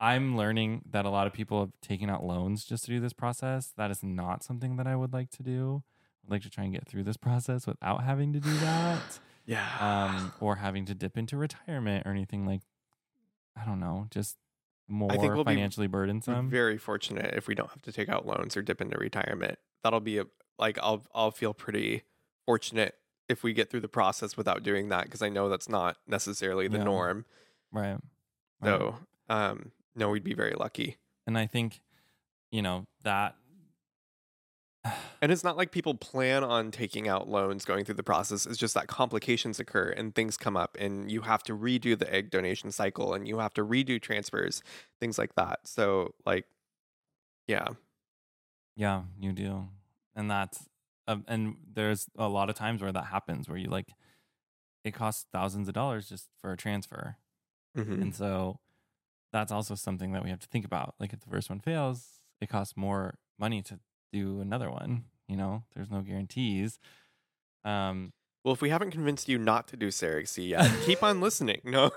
i'm 0.00 0.36
learning 0.36 0.82
that 0.90 1.04
a 1.04 1.10
lot 1.10 1.28
of 1.28 1.32
people 1.32 1.60
have 1.60 1.70
taken 1.80 2.10
out 2.10 2.24
loans 2.24 2.64
just 2.64 2.84
to 2.84 2.90
do 2.90 3.00
this 3.00 3.12
process. 3.12 3.72
That 3.76 3.90
is 3.90 4.02
not 4.02 4.42
something 4.42 4.76
that 4.76 4.86
i 4.86 4.96
would 4.96 5.12
like 5.12 5.30
to 5.30 5.42
do. 5.42 5.82
I'd 6.24 6.30
like 6.30 6.42
to 6.42 6.50
try 6.50 6.64
and 6.64 6.72
get 6.72 6.86
through 6.86 7.04
this 7.04 7.16
process 7.28 7.66
without 7.66 8.04
having 8.04 8.32
to 8.32 8.40
do 8.40 8.54
that 8.58 9.18
yeah. 9.46 9.66
um, 9.80 10.32
or 10.40 10.56
having 10.56 10.84
to 10.86 10.94
dip 10.94 11.16
into 11.16 11.36
retirement 11.36 12.06
or 12.06 12.10
anything 12.10 12.46
like 12.46 12.62
I 13.56 13.64
don't 13.64 13.80
know, 13.80 14.06
just 14.10 14.36
more 14.92 15.10
I 15.10 15.16
think 15.16 15.34
we'll 15.34 15.44
financially 15.44 15.86
be 15.86 15.92
burdensome. 15.92 16.48
very 16.50 16.78
fortunate 16.78 17.34
if 17.34 17.48
we 17.48 17.54
don't 17.54 17.70
have 17.70 17.82
to 17.82 17.92
take 17.92 18.08
out 18.08 18.26
loans 18.26 18.56
or 18.56 18.62
dip 18.62 18.80
into 18.80 18.98
retirement. 18.98 19.58
That'll 19.82 20.00
be 20.00 20.18
a 20.18 20.26
like 20.58 20.78
I'll 20.82 21.04
I'll 21.14 21.30
feel 21.32 21.54
pretty 21.54 22.02
fortunate 22.46 22.94
if 23.28 23.42
we 23.42 23.52
get 23.52 23.70
through 23.70 23.80
the 23.80 23.88
process 23.88 24.36
without 24.36 24.62
doing 24.62 24.88
that 24.90 25.04
because 25.04 25.22
I 25.22 25.28
know 25.28 25.48
that's 25.48 25.68
not 25.68 25.96
necessarily 26.06 26.68
the 26.68 26.78
Yeah. 26.78 26.84
norm. 26.84 27.24
right. 27.72 27.92
right. 27.92 28.00
So, 28.64 28.96
um, 29.28 29.72
no, 29.96 30.10
we'd 30.10 30.24
be 30.24 30.34
very 30.34 30.54
lucky. 30.54 30.98
and 31.26 31.38
I 31.38 31.46
think, 31.46 31.80
you 32.50 32.60
know, 32.62 32.86
that 33.02 33.36
And 35.20 35.30
it's 35.30 35.44
not 35.44 35.56
like 35.56 35.70
people 35.70 35.94
plan 35.94 36.42
on 36.42 36.72
taking 36.72 37.06
out 37.08 37.28
loans 37.28 37.64
going 37.64 37.84
through 37.84 37.94
the 37.94 38.02
process. 38.02 38.46
It's 38.46 38.58
just 38.58 38.74
that 38.74 38.88
complications 38.88 39.60
occur 39.60 39.90
and 39.90 40.14
things 40.14 40.36
come 40.36 40.56
up, 40.56 40.76
and 40.80 41.10
you 41.10 41.20
have 41.22 41.42
to 41.44 41.56
redo 41.56 41.96
the 41.96 42.12
egg 42.12 42.30
donation 42.30 42.72
cycle 42.72 43.14
and 43.14 43.28
you 43.28 43.38
have 43.38 43.54
to 43.54 43.64
redo 43.64 44.02
transfers, 44.02 44.62
things 45.00 45.18
like 45.18 45.34
that. 45.36 45.60
So, 45.68 46.14
like, 46.26 46.46
yeah, 47.46 47.68
yeah, 48.76 49.04
you 49.18 49.32
do. 49.32 49.68
And 50.14 50.30
that's 50.30 50.68
um, 51.08 51.24
and 51.28 51.56
there's 51.72 52.08
a 52.16 52.28
lot 52.28 52.48
of 52.50 52.56
times 52.56 52.80
where 52.82 52.92
that 52.92 53.06
happens 53.06 53.48
where 53.48 53.58
you 53.58 53.68
like 53.68 53.88
it 54.84 54.92
costs 54.92 55.26
thousands 55.32 55.68
of 55.68 55.74
dollars 55.74 56.08
just 56.08 56.30
for 56.40 56.52
a 56.52 56.56
transfer. 56.56 57.16
Mhm. 57.74 58.02
And 58.02 58.14
so 58.14 58.60
that's 59.32 59.52
also 59.52 59.74
something 59.74 60.12
that 60.12 60.24
we 60.24 60.30
have 60.30 60.40
to 60.40 60.48
think 60.48 60.64
about. 60.64 60.94
Like 61.00 61.12
if 61.12 61.20
the 61.20 61.30
first 61.30 61.50
one 61.50 61.60
fails, 61.60 62.20
it 62.40 62.48
costs 62.48 62.76
more 62.76 63.18
money 63.38 63.62
to 63.64 63.80
do 64.12 64.40
another 64.40 64.70
one. 64.70 65.04
You 65.28 65.36
know, 65.36 65.62
there's 65.74 65.90
no 65.90 66.00
guarantees. 66.02 66.78
Um, 67.64 68.12
Well, 68.44 68.54
if 68.54 68.60
we 68.60 68.70
haven't 68.70 68.90
convinced 68.90 69.28
you 69.28 69.38
not 69.38 69.68
to 69.68 69.76
do 69.76 69.88
surrogacy 69.88 70.48
yet, 70.48 70.70
keep 70.84 71.02
on 71.02 71.20
listening. 71.20 71.60
No. 71.64 71.90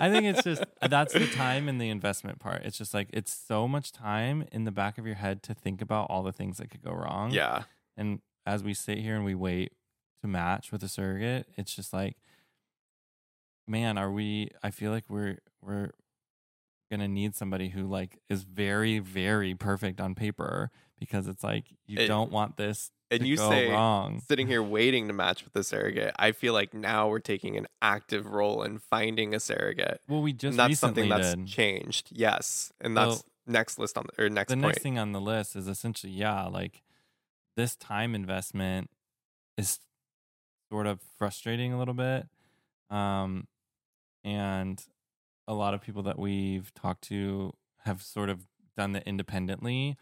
I 0.00 0.10
think 0.10 0.24
it's 0.24 0.42
just 0.42 0.64
that's 0.88 1.12
the 1.14 1.26
time 1.26 1.68
and 1.68 1.80
the 1.80 1.88
investment 1.88 2.40
part. 2.40 2.62
It's 2.64 2.76
just 2.76 2.92
like 2.94 3.08
it's 3.12 3.32
so 3.32 3.68
much 3.68 3.92
time 3.92 4.44
in 4.52 4.64
the 4.64 4.72
back 4.72 4.98
of 4.98 5.06
your 5.06 5.14
head 5.14 5.42
to 5.44 5.54
think 5.54 5.80
about 5.80 6.10
all 6.10 6.22
the 6.22 6.32
things 6.32 6.58
that 6.58 6.70
could 6.70 6.82
go 6.82 6.92
wrong. 6.92 7.30
Yeah. 7.30 7.62
And 7.96 8.20
as 8.44 8.62
we 8.64 8.74
sit 8.74 8.98
here 8.98 9.14
and 9.14 9.24
we 9.24 9.34
wait 9.34 9.72
to 10.22 10.28
match 10.28 10.72
with 10.72 10.82
a 10.82 10.88
surrogate, 10.88 11.46
it's 11.56 11.74
just 11.74 11.92
like, 11.92 12.16
man, 13.68 13.98
are 13.98 14.10
we? 14.10 14.50
I 14.62 14.70
feel 14.70 14.90
like 14.90 15.04
we're 15.08 15.38
we're 15.62 15.90
gonna 16.90 17.08
need 17.08 17.34
somebody 17.36 17.68
who 17.68 17.86
like 17.86 18.18
is 18.28 18.42
very 18.42 18.98
very 18.98 19.54
perfect 19.54 20.00
on 20.00 20.14
paper 20.14 20.70
because 20.98 21.26
it's 21.28 21.42
like 21.44 21.64
you 21.86 21.98
It- 22.00 22.06
don't 22.06 22.30
want 22.32 22.56
this 22.56 22.90
And 23.10 23.20
to 23.20 23.26
you 23.26 23.36
go 23.36 23.48
say 23.50 23.70
wrong. 23.70 24.20
sitting 24.20 24.46
here 24.46 24.62
waiting 24.62 25.06
to 25.08 25.12
match 25.14 25.44
with 25.44 25.52
the 25.54 25.64
surrogate. 25.64 26.14
I 26.18 26.32
feel 26.32 26.52
like 26.52 26.74
now 26.74 27.08
we're 27.08 27.18
taking 27.20 27.56
an 27.56 27.66
active 27.80 28.26
role 28.26 28.62
in 28.62 28.78
finding 28.78 29.34
a 29.34 29.40
surrogate. 29.40 30.00
Well, 30.08 30.20
we 30.22 30.32
just 30.32 30.58
and 30.58 30.58
that's 30.58 30.78
something 30.80 31.08
that's 31.08 31.34
did. 31.34 31.46
changed. 31.46 32.08
Yes. 32.12 32.72
And 32.80 32.96
that's 32.96 33.08
Well, 33.08 33.22
next 33.46 33.78
list 33.78 33.96
on 33.96 34.04
the 34.14 34.24
or 34.24 34.28
next 34.28 34.50
the 34.50 34.56
point. 34.56 34.66
next 34.66 34.82
thing 34.82 34.98
on 34.98 35.12
the 35.12 35.20
list 35.20 35.56
is 35.56 35.68
essentially 35.68 36.12
yeah 36.12 36.44
like 36.44 36.82
this 37.56 37.74
time 37.76 38.14
investment 38.14 38.90
is 39.56 39.78
sort 40.70 40.86
of 40.86 41.00
frustrating 41.16 41.72
a 41.72 41.78
little 41.78 41.94
bit 41.94 42.26
um 42.90 43.48
and 44.22 44.84
a 45.46 45.54
lot 45.54 45.72
of 45.72 45.80
people 45.80 46.02
that 46.02 46.18
we've 46.18 46.72
talked 46.74 47.02
to 47.04 47.54
have 47.84 48.02
sort 48.02 48.28
of 48.28 48.46
done 48.76 48.92
that 48.92 49.04
independently 49.06 49.96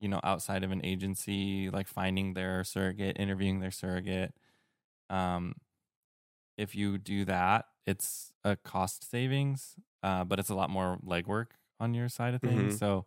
you 0.00 0.08
know 0.08 0.20
outside 0.24 0.64
of 0.64 0.70
an 0.72 0.84
agency 0.84 1.70
like 1.70 1.88
finding 1.88 2.34
their 2.34 2.64
surrogate 2.64 3.18
interviewing 3.18 3.60
their 3.60 3.70
surrogate 3.70 4.34
um 5.10 5.54
if 6.56 6.74
you 6.74 6.98
do 6.98 7.24
that 7.24 7.66
it's 7.86 8.32
a 8.44 8.56
cost 8.56 9.08
savings 9.08 9.76
uh 10.02 10.24
but 10.24 10.38
it's 10.38 10.50
a 10.50 10.54
lot 10.54 10.70
more 10.70 10.98
legwork 11.04 11.52
on 11.80 11.94
your 11.94 12.08
side 12.08 12.34
of 12.34 12.42
things 12.42 12.74
Mhm. 12.74 12.76
so 12.76 13.04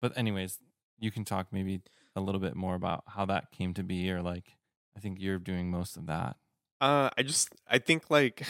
but 0.00 0.16
anyways 0.16 0.58
you 0.98 1.10
can 1.10 1.24
talk 1.24 1.48
maybe 1.52 1.82
a 2.16 2.20
little 2.20 2.40
bit 2.40 2.54
more 2.56 2.74
about 2.74 3.04
how 3.08 3.24
that 3.24 3.50
came 3.50 3.74
to 3.74 3.82
be 3.82 4.10
or 4.10 4.22
like 4.22 4.56
i 4.96 5.00
think 5.00 5.20
you're 5.20 5.38
doing 5.38 5.70
most 5.70 5.96
of 5.96 6.06
that 6.06 6.36
Uh, 6.80 7.10
I 7.16 7.22
just 7.22 7.48
I 7.66 7.78
think 7.78 8.10
like 8.10 8.46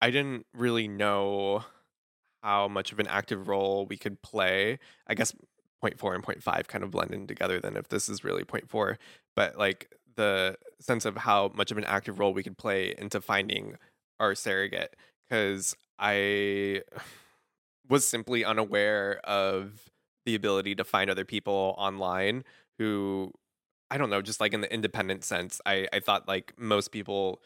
I 0.00 0.10
didn't 0.10 0.46
really 0.54 0.88
know 0.88 1.64
how 2.42 2.68
much 2.68 2.92
of 2.92 3.00
an 3.00 3.08
active 3.08 3.48
role 3.48 3.86
we 3.86 3.96
could 3.98 4.22
play. 4.22 4.78
I 5.06 5.14
guess 5.14 5.34
point 5.82 5.98
four 5.98 6.14
and 6.14 6.24
point 6.24 6.42
five 6.42 6.68
kind 6.68 6.82
of 6.82 6.90
blend 6.90 7.10
in 7.10 7.26
together. 7.26 7.60
than 7.60 7.76
if 7.76 7.88
this 7.88 8.08
is 8.08 8.24
really 8.24 8.44
point 8.44 8.70
four, 8.70 8.98
but 9.36 9.58
like 9.58 9.92
the 10.16 10.56
sense 10.80 11.04
of 11.04 11.16
how 11.18 11.50
much 11.54 11.70
of 11.70 11.78
an 11.78 11.84
active 11.84 12.18
role 12.18 12.32
we 12.32 12.42
could 12.42 12.56
play 12.56 12.94
into 12.96 13.20
finding 13.20 13.76
our 14.20 14.34
surrogate, 14.34 14.96
because 15.28 15.76
I 15.98 16.82
was 17.88 18.06
simply 18.06 18.44
unaware 18.44 19.20
of 19.24 19.90
the 20.24 20.34
ability 20.36 20.76
to 20.76 20.84
find 20.84 21.10
other 21.10 21.24
people 21.24 21.74
online 21.76 22.44
who 22.78 23.32
I 23.90 23.98
don't 23.98 24.08
know, 24.08 24.22
just 24.22 24.40
like 24.40 24.54
in 24.54 24.62
the 24.62 24.72
independent 24.72 25.22
sense, 25.22 25.60
I, 25.66 25.86
I 25.92 26.00
thought 26.00 26.26
like 26.26 26.54
most 26.56 26.92
people, 26.92 27.42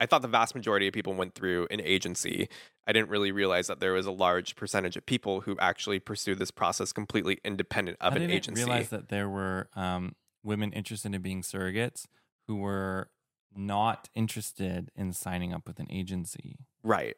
I 0.00 0.06
thought 0.06 0.22
the 0.22 0.28
vast 0.28 0.54
majority 0.54 0.86
of 0.86 0.94
people 0.94 1.12
went 1.14 1.34
through 1.34 1.66
an 1.70 1.80
agency. 1.80 2.48
I 2.86 2.92
didn't 2.92 3.10
really 3.10 3.32
realize 3.32 3.66
that 3.66 3.80
there 3.80 3.92
was 3.92 4.06
a 4.06 4.12
large 4.12 4.54
percentage 4.56 4.96
of 4.96 5.04
people 5.06 5.40
who 5.42 5.56
actually 5.58 5.98
pursue 5.98 6.34
this 6.34 6.50
process 6.50 6.92
completely 6.92 7.38
independent 7.44 7.96
of 8.00 8.12
I 8.12 8.16
an 8.16 8.22
didn't 8.22 8.36
agency. 8.36 8.62
realize 8.64 8.88
that 8.90 9.08
there 9.08 9.28
were 9.28 9.68
um, 9.74 10.14
women 10.44 10.72
interested 10.72 11.14
in 11.14 11.20
being 11.20 11.42
surrogates 11.42 12.06
who 12.46 12.56
were 12.56 13.10
not 13.56 14.08
interested 14.14 14.90
in 14.94 15.12
signing 15.12 15.52
up 15.52 15.66
with 15.66 15.80
an 15.80 15.88
agency. 15.90 16.58
Right. 16.84 17.16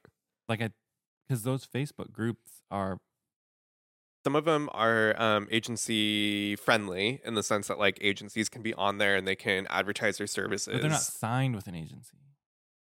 Like 0.48 0.62
I, 0.62 0.70
because 1.28 1.42
those 1.42 1.66
Facebook 1.66 2.10
groups 2.12 2.62
are 2.70 2.98
Some 4.24 4.34
of 4.34 4.44
them 4.46 4.68
are 4.72 5.20
um, 5.20 5.48
agency 5.50 6.56
friendly 6.56 7.20
in 7.24 7.34
the 7.34 7.42
sense 7.42 7.68
that 7.68 7.78
like 7.78 7.98
agencies 8.00 8.48
can 8.48 8.62
be 8.62 8.72
on 8.74 8.98
there 8.98 9.16
and 9.16 9.28
they 9.28 9.36
can 9.36 9.66
advertise 9.68 10.18
their 10.18 10.26
services. 10.26 10.72
but 10.72 10.80
they're 10.82 10.90
not 10.90 11.02
signed 11.02 11.54
with 11.54 11.66
an 11.66 11.74
agency. 11.74 12.16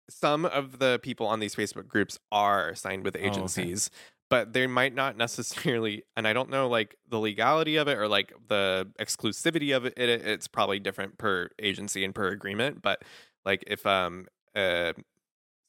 Some 0.10 0.46
of 0.46 0.80
the 0.80 1.00
people 1.02 1.28
on 1.28 1.40
these 1.40 1.56
Facebook 1.56 1.88
groups 1.88 2.20
are 2.32 2.76
signed 2.76 3.04
with 3.04 3.16
okay. 3.16 3.26
agencies, 3.26 3.90
but 4.30 4.54
they 4.54 4.68
might 4.68 4.94
not 4.94 5.18
necessarily. 5.18 6.04
And 6.16 6.28
I 6.28 6.34
don't 6.34 6.50
know 6.50 6.68
like 6.68 6.96
the 7.10 7.20
legality 7.20 7.76
of 7.78 7.88
it 7.88 7.98
or 7.98 8.08
like 8.08 8.34
the 8.48 8.90
exclusivity 9.00 9.76
of 9.76 9.86
it. 9.86 9.94
it 9.98 10.10
it's 10.10 10.48
probably 10.48 10.80
different 10.80 11.18
per 11.18 11.50
agency 11.60 12.04
and 12.04 12.14
per 12.14 12.28
agreement. 12.28 12.82
But 12.82 13.04
like 13.46 13.64
if 13.68 13.86
um 13.86 14.28
uh 14.56 14.94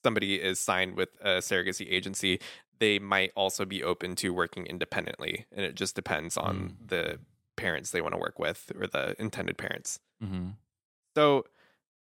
somebody 0.04 0.36
is 0.36 0.60
signed 0.60 0.96
with 0.96 1.08
a 1.20 1.38
surrogacy 1.38 1.90
agency, 1.90 2.38
they 2.78 2.98
might 2.98 3.32
also 3.34 3.64
be 3.64 3.82
open 3.82 4.14
to 4.16 4.32
working 4.32 4.66
independently, 4.66 5.46
and 5.50 5.64
it 5.64 5.74
just 5.74 5.96
depends 5.96 6.36
on 6.36 6.76
the 6.86 7.18
parents 7.56 7.90
they 7.90 8.00
want 8.00 8.14
to 8.14 8.18
work 8.18 8.38
with 8.38 8.70
or 8.78 8.86
the 8.86 9.16
intended 9.18 9.56
parents. 9.56 9.98
Mm-hmm. 10.22 10.50
So, 11.16 11.46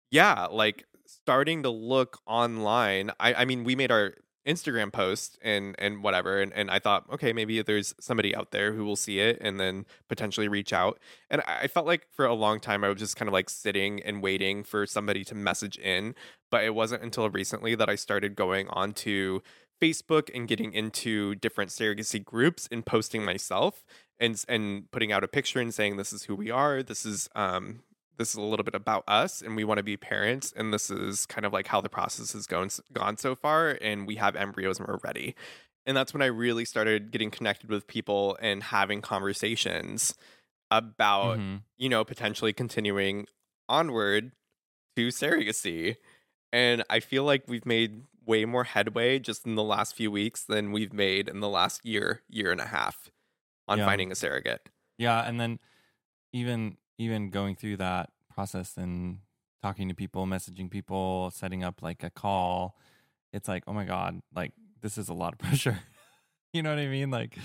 yeah, 0.09 0.47
like 0.49 0.85
starting 1.15 1.63
to 1.63 1.69
look 1.69 2.19
online. 2.25 3.11
I, 3.19 3.33
I 3.33 3.45
mean, 3.45 3.63
we 3.63 3.75
made 3.75 3.91
our 3.91 4.15
Instagram 4.45 4.91
post 4.91 5.37
and 5.41 5.75
and 5.79 6.03
whatever, 6.03 6.41
and, 6.41 6.51
and 6.53 6.69
I 6.69 6.79
thought, 6.79 7.05
okay, 7.13 7.31
maybe 7.31 7.61
there's 7.61 7.95
somebody 7.99 8.35
out 8.35 8.51
there 8.51 8.73
who 8.73 8.83
will 8.83 8.95
see 8.95 9.19
it 9.19 9.37
and 9.39 9.59
then 9.59 9.85
potentially 10.09 10.47
reach 10.47 10.73
out. 10.73 10.99
And 11.29 11.41
I 11.47 11.67
felt 11.67 11.85
like 11.85 12.07
for 12.11 12.25
a 12.25 12.33
long 12.33 12.59
time 12.59 12.83
I 12.83 12.89
was 12.89 12.99
just 12.99 13.15
kind 13.15 13.29
of 13.29 13.33
like 13.33 13.49
sitting 13.49 14.01
and 14.01 14.21
waiting 14.21 14.63
for 14.63 14.85
somebody 14.85 15.23
to 15.25 15.35
message 15.35 15.77
in, 15.77 16.13
but 16.51 16.63
it 16.63 16.75
wasn't 16.75 17.03
until 17.03 17.29
recently 17.29 17.75
that 17.75 17.89
I 17.89 17.95
started 17.95 18.35
going 18.35 18.67
on 18.69 18.93
to 18.93 19.41
Facebook 19.81 20.29
and 20.33 20.47
getting 20.47 20.73
into 20.73 21.35
different 21.35 21.71
surrogacy 21.71 22.23
groups 22.23 22.67
and 22.71 22.85
posting 22.85 23.23
myself 23.23 23.83
and 24.19 24.43
and 24.47 24.91
putting 24.91 25.11
out 25.11 25.23
a 25.23 25.27
picture 25.27 25.59
and 25.59 25.73
saying 25.73 25.97
this 25.97 26.13
is 26.13 26.23
who 26.23 26.35
we 26.35 26.51
are. 26.51 26.83
This 26.83 27.05
is 27.05 27.29
um 27.35 27.81
this 28.17 28.29
is 28.29 28.35
a 28.35 28.41
little 28.41 28.63
bit 28.63 28.75
about 28.75 29.03
us 29.07 29.41
and 29.41 29.55
we 29.55 29.63
want 29.63 29.77
to 29.79 29.83
be 29.83 29.97
parents 29.97 30.53
and 30.55 30.73
this 30.73 30.89
is 30.89 31.25
kind 31.25 31.45
of 31.45 31.53
like 31.53 31.67
how 31.67 31.81
the 31.81 31.89
process 31.89 32.33
has 32.33 32.45
gone 32.47 32.69
gone 32.91 33.17
so 33.17 33.35
far 33.35 33.77
and 33.81 34.05
we 34.07 34.15
have 34.15 34.35
embryos 34.35 34.79
and 34.79 34.87
we're 34.87 34.99
ready. 35.03 35.35
And 35.85 35.97
that's 35.97 36.13
when 36.13 36.21
I 36.21 36.27
really 36.27 36.63
started 36.65 37.11
getting 37.11 37.29
connected 37.31 37.69
with 37.69 37.87
people 37.87 38.37
and 38.41 38.63
having 38.63 39.01
conversations 39.01 40.13
about 40.71 41.39
Mhm. 41.39 41.63
you 41.77 41.89
know, 41.89 42.03
potentially 42.05 42.53
continuing 42.53 43.27
onward 43.67 44.31
to 44.95 45.07
surrogacy. 45.09 45.97
And 46.51 46.83
I 46.89 46.99
feel 46.99 47.23
like 47.23 47.43
we've 47.47 47.65
made 47.65 48.05
way 48.25 48.45
more 48.45 48.63
headway 48.63 49.19
just 49.19 49.45
in 49.45 49.55
the 49.55 49.63
last 49.63 49.95
few 49.95 50.09
weeks 50.11 50.43
than 50.45 50.71
we've 50.71 50.93
made 50.93 51.27
in 51.27 51.41
the 51.41 51.49
last 51.49 51.83
year, 51.85 52.21
year 52.29 52.51
and 52.51 52.61
a 52.61 52.67
half 52.67 53.11
on 53.67 53.79
Yeah. 53.79 53.85
finding 53.85 54.11
a 54.11 54.15
surrogate. 54.15 54.69
Yeah, 54.97 55.27
and 55.27 55.39
then 55.39 55.59
even 56.31 56.77
even 56.97 57.29
going 57.29 57.55
through 57.55 57.77
that 57.77 58.11
process 58.33 58.77
and 58.77 59.19
talking 59.61 59.87
to 59.89 59.95
people, 59.95 60.25
messaging 60.25 60.69
people, 60.69 61.31
setting 61.33 61.63
up 61.63 61.81
like 61.81 62.03
a 62.03 62.09
call, 62.09 62.75
it's 63.31 63.47
like, 63.47 63.63
oh 63.67 63.73
my 63.73 63.85
god, 63.85 64.21
like 64.35 64.53
this 64.81 64.97
is 64.97 65.09
a 65.09 65.13
lot 65.13 65.33
of 65.33 65.39
pressure. 65.45 65.79
you 66.53 66.61
know 66.61 66.69
what 66.69 66.79
I 66.79 66.87
mean? 66.87 67.09
Like 67.11 67.37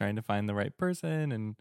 trying 0.00 0.16
to 0.16 0.22
find 0.22 0.48
the 0.48 0.54
right 0.54 0.76
person 0.76 1.32
and 1.32 1.56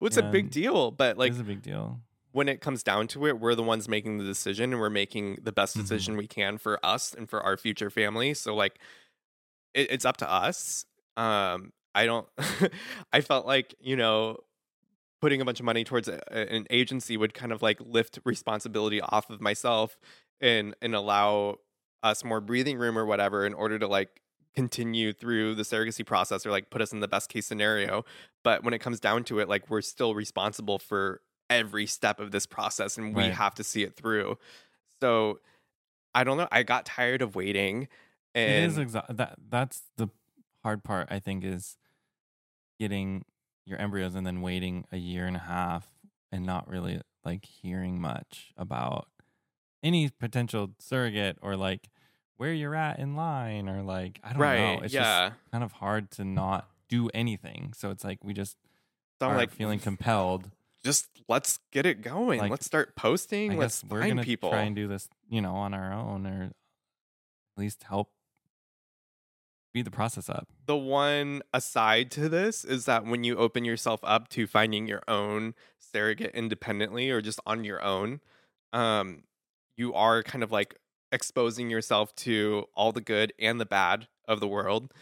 Well, 0.00 0.08
it's 0.08 0.16
a 0.16 0.22
big 0.22 0.50
deal, 0.50 0.90
but 0.90 1.16
like 1.16 1.30
it's 1.32 1.40
a 1.40 1.44
big 1.44 1.62
deal. 1.62 2.00
when 2.32 2.48
it 2.48 2.60
comes 2.60 2.82
down 2.82 3.06
to 3.08 3.26
it, 3.26 3.40
we're 3.40 3.54
the 3.54 3.62
ones 3.62 3.88
making 3.88 4.18
the 4.18 4.24
decision 4.24 4.72
and 4.72 4.80
we're 4.80 4.90
making 4.90 5.38
the 5.42 5.52
best 5.52 5.76
Mhm. 5.76 5.80
decision 5.82 6.16
we 6.16 6.26
can 6.26 6.58
for 6.58 6.84
us 6.84 7.14
and 7.14 7.28
for 7.30 7.40
our 7.42 7.56
future 7.56 7.90
family. 7.90 8.34
So 8.34 8.54
like 8.54 8.78
it, 9.74 9.90
it's 9.90 10.04
up 10.04 10.16
to 10.18 10.30
us. 10.30 10.84
Um 11.16 11.72
I 11.94 12.04
don't 12.06 12.28
I 13.12 13.20
felt 13.22 13.46
like, 13.46 13.74
you 13.80 13.96
know, 13.96 14.38
putting 15.20 15.40
a 15.40 15.44
bunch 15.44 15.58
of 15.60 15.64
money 15.66 15.84
towards 15.84 16.08
a, 16.08 16.36
an 16.54 16.66
agency 16.70 17.16
would 17.16 17.34
kind 17.34 17.52
of 17.52 17.62
like 17.62 17.80
lift 17.80 18.18
responsibility 18.24 19.00
off 19.00 19.30
of 19.30 19.40
myself 19.40 19.98
and 20.40 20.74
and 20.82 20.94
allow 20.94 21.56
us 22.02 22.22
more 22.24 22.40
breathing 22.40 22.78
room 22.78 22.96
or 22.96 23.04
whatever 23.04 23.44
in 23.44 23.54
order 23.54 23.78
to 23.78 23.86
like 23.88 24.20
continue 24.54 25.12
through 25.12 25.54
the 25.54 25.62
surrogacy 25.62 26.04
process 26.06 26.44
or 26.46 26.50
like 26.50 26.70
put 26.70 26.80
us 26.80 26.92
in 26.92 27.00
the 27.00 27.08
best 27.08 27.28
case 27.28 27.46
scenario 27.46 28.04
but 28.44 28.62
when 28.64 28.72
it 28.74 28.78
comes 28.78 28.98
down 29.00 29.22
to 29.24 29.38
it 29.40 29.48
like 29.48 29.68
we're 29.70 29.80
still 29.82 30.14
responsible 30.14 30.78
for 30.78 31.20
every 31.50 31.86
step 31.86 32.18
of 32.20 32.30
this 32.30 32.46
process 32.46 32.96
and 32.98 33.14
we 33.14 33.22
Right. 33.24 33.32
have 33.32 33.54
to 33.56 33.64
see 33.64 33.82
it 33.82 33.94
through 33.96 34.36
so 35.00 35.38
i 36.14 36.24
don't 36.24 36.36
know 36.38 36.48
i 36.52 36.62
got 36.62 36.84
tired 36.86 37.22
of 37.22 37.34
waiting 37.36 37.88
and 38.34 38.50
it 38.50 38.64
is 38.64 38.78
exa- 38.78 39.16
that 39.16 39.36
that's 39.48 39.82
the 39.96 40.08
hard 40.64 40.82
part 40.84 41.08
I 41.10 41.18
think 41.20 41.44
is 41.44 41.76
getting 42.80 43.24
your 43.68 43.78
embryos 43.78 44.14
and 44.14 44.26
then 44.26 44.40
waiting 44.40 44.84
a 44.92 44.96
year 44.96 45.26
and 45.26 45.36
a 45.36 45.40
half 45.40 45.88
and 46.32 46.44
not 46.44 46.68
really 46.68 47.00
like 47.24 47.44
hearing 47.44 48.00
much 48.00 48.52
about 48.56 49.08
any 49.82 50.10
potential 50.10 50.70
surrogate 50.78 51.36
or 51.42 51.56
like 51.56 51.88
where 52.36 52.52
you're 52.52 52.74
at 52.74 52.98
in 52.98 53.16
line 53.16 53.68
or 53.68 53.82
like 53.82 54.20
I 54.24 54.32
don't 54.32 54.40
right. 54.40 54.76
know. 54.76 54.84
It's 54.84 54.94
yeah. 54.94 55.30
just 55.30 55.50
kind 55.52 55.64
of 55.64 55.72
hard 55.72 56.10
to 56.12 56.24
not 56.24 56.68
do 56.88 57.10
anything. 57.12 57.72
So 57.76 57.90
it's 57.90 58.04
like 58.04 58.24
we 58.24 58.32
just 58.32 58.56
so 59.20 59.28
are 59.28 59.36
like 59.36 59.50
feeling 59.50 59.78
compelled. 59.78 60.50
just 60.84 61.08
let's 61.28 61.58
get 61.72 61.84
it 61.84 62.00
going. 62.00 62.38
Like, 62.38 62.50
let's 62.50 62.66
start 62.66 62.96
posting. 62.96 63.52
I 63.52 63.56
let's 63.56 63.82
guess 63.82 63.90
we're 63.90 64.00
find 64.00 64.12
gonna 64.12 64.22
people. 64.22 64.50
try 64.50 64.62
and 64.62 64.74
do 64.74 64.88
this, 64.88 65.08
you 65.28 65.42
know, 65.42 65.54
on 65.54 65.74
our 65.74 65.92
own 65.92 66.26
or 66.26 66.44
at 66.44 66.52
least 67.56 67.82
help 67.82 68.10
speed 69.72 69.86
the 69.86 69.90
process 69.90 70.28
up. 70.28 70.48
the 70.66 70.76
one 70.76 71.42
aside 71.54 72.10
to 72.12 72.28
this 72.28 72.64
is 72.64 72.84
that 72.84 73.04
when 73.04 73.24
you 73.24 73.36
open 73.36 73.64
yourself 73.64 74.00
up 74.02 74.28
to 74.28 74.46
finding 74.46 74.86
your 74.86 75.02
own 75.08 75.54
surrogate 75.78 76.34
independently 76.34 77.10
or 77.10 77.20
just 77.22 77.40
on 77.46 77.64
your 77.64 77.82
own, 77.82 78.20
um, 78.72 79.24
you 79.76 79.94
are 79.94 80.22
kind 80.22 80.44
of 80.44 80.52
like 80.52 80.78
exposing 81.12 81.70
yourself 81.70 82.14
to 82.16 82.66
all 82.74 82.92
the 82.92 83.00
good 83.00 83.32
and 83.38 83.58
the 83.60 83.64
bad 83.66 84.08
of 84.26 84.40
the 84.40 84.48
world. 84.48 84.92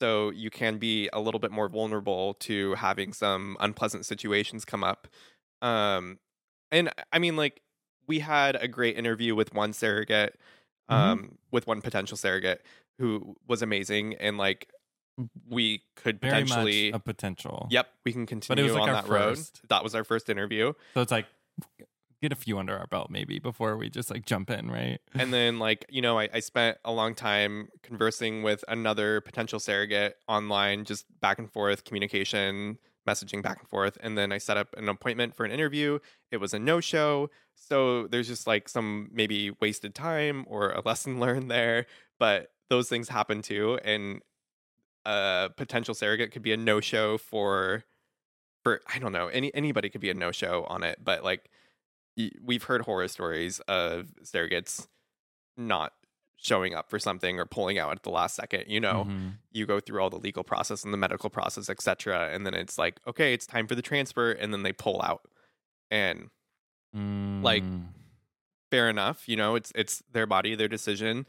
So 0.00 0.30
you 0.30 0.48
can 0.48 0.78
be 0.78 1.10
a 1.12 1.20
little 1.20 1.40
bit 1.40 1.50
more 1.50 1.68
vulnerable 1.68 2.34
to 2.34 2.74
having 2.76 3.12
some 3.12 3.58
unpleasant 3.60 4.06
situations 4.06 4.64
come 4.64 4.82
up. 4.82 5.08
Um, 5.60 6.18
and 6.70 6.90
I 7.12 7.18
mean, 7.18 7.36
like, 7.36 7.60
we 8.06 8.20
had 8.20 8.56
a 8.56 8.68
great 8.68 8.96
interview 8.96 9.34
with 9.34 9.52
one 9.54 9.72
surrogate, 9.74 10.38
Mhm. 10.90 10.94
um, 10.94 11.38
with 11.52 11.66
one 11.66 11.82
potential 11.82 12.16
surrogate 12.16 12.62
who 13.00 13.34
was 13.48 13.62
amazing 13.62 14.14
and 14.20 14.38
like 14.38 14.68
we 15.48 15.82
could 15.96 16.20
Very 16.20 16.42
potentially 16.42 16.90
a 16.92 16.98
potential. 16.98 17.66
yep 17.70 17.88
we 18.04 18.12
can 18.12 18.26
continue 18.26 18.64
was, 18.64 18.74
like, 18.74 18.82
on 18.82 18.92
that 18.92 19.08
road 19.08 19.38
that 19.68 19.82
was 19.82 19.94
our 19.94 20.04
first 20.04 20.30
interview 20.30 20.72
So 20.94 21.00
it's 21.00 21.10
like 21.12 21.26
get 22.22 22.32
a 22.32 22.36
few 22.36 22.58
under 22.58 22.76
our 22.76 22.86
belt 22.86 23.10
maybe 23.10 23.38
before 23.38 23.76
we 23.78 23.88
just 23.88 24.10
like 24.10 24.26
jump 24.26 24.50
in, 24.50 24.70
right? 24.70 24.98
and 25.14 25.32
then 25.32 25.58
like 25.58 25.86
you 25.88 26.02
know 26.02 26.18
I, 26.18 26.28
I 26.34 26.40
spent 26.40 26.76
a 26.84 26.92
long 26.92 27.14
time 27.14 27.68
conversing 27.82 28.42
with 28.42 28.62
another 28.68 29.20
potential 29.22 29.58
surrogate 29.58 30.16
online 30.28 30.84
just 30.84 31.06
back 31.20 31.38
and 31.38 31.50
forth 31.50 31.84
communication 31.84 32.78
messaging 33.08 33.42
back 33.42 33.58
and 33.60 33.68
forth 33.68 33.96
and 34.02 34.16
then 34.18 34.30
i 34.30 34.36
set 34.38 34.58
up 34.58 34.68
an 34.76 34.86
appointment 34.88 35.34
for 35.34 35.44
an 35.46 35.50
interview 35.50 35.98
it 36.30 36.36
was 36.36 36.52
a 36.52 36.58
no-show 36.58 37.30
so 37.54 38.06
there's 38.08 38.28
just 38.28 38.46
like 38.46 38.68
some 38.68 39.08
maybe 39.12 39.50
wasted 39.60 39.94
time 39.94 40.44
or 40.46 40.70
a 40.70 40.80
lesson 40.84 41.18
learned 41.18 41.50
there 41.50 41.86
but 42.18 42.50
those 42.70 42.88
things 42.88 43.08
happen 43.08 43.42
too 43.42 43.78
and 43.84 44.22
a 45.06 45.50
potential 45.56 45.94
surrogate 45.94 46.32
could 46.32 46.42
be 46.42 46.52
a 46.52 46.56
no-show 46.58 47.18
for 47.18 47.84
for 48.62 48.80
i 48.92 48.98
don't 48.98 49.12
know 49.12 49.28
any 49.28 49.54
anybody 49.54 49.88
could 49.90 50.00
be 50.02 50.10
a 50.10 50.14
no-show 50.14 50.64
on 50.68 50.82
it 50.84 50.98
but 51.02 51.24
like 51.24 51.50
y- 52.16 52.30
we've 52.42 52.64
heard 52.64 52.82
horror 52.82 53.08
stories 53.08 53.60
of 53.60 54.12
surrogates 54.24 54.88
not 55.56 55.94
showing 56.36 56.74
up 56.74 56.90
for 56.90 56.98
something 56.98 57.38
or 57.38 57.46
pulling 57.46 57.78
out 57.78 57.92
at 57.92 58.02
the 58.02 58.10
last 58.10 58.36
second 58.36 58.64
you 58.68 58.80
know 58.80 59.04
Mhm. 59.06 59.34
you 59.52 59.66
go 59.66 59.80
through 59.80 60.02
all 60.02 60.10
the 60.10 60.18
legal 60.18 60.44
process 60.44 60.84
and 60.84 60.92
the 60.94 60.98
medical 60.98 61.30
process 61.30 61.70
etc 61.70 62.30
and 62.34 62.46
then 62.46 62.54
it's 62.54 62.78
like 62.78 63.00
okay 63.06 63.34
it's 63.34 63.46
time 63.46 63.66
for 63.66 63.74
the 63.74 63.82
transfer 63.82 64.32
and 64.32 64.52
then 64.52 64.62
they 64.62 64.72
pull 64.72 65.02
out 65.02 65.22
and 65.90 66.30
Like, 67.42 67.62
Mm. 67.62 67.88
fair 68.70 68.88
enough 68.90 69.28
you 69.28 69.36
know 69.36 69.54
it's 69.56 69.72
it's 69.74 70.02
their 70.12 70.26
body 70.26 70.54
their 70.54 70.68
decision 70.68 71.26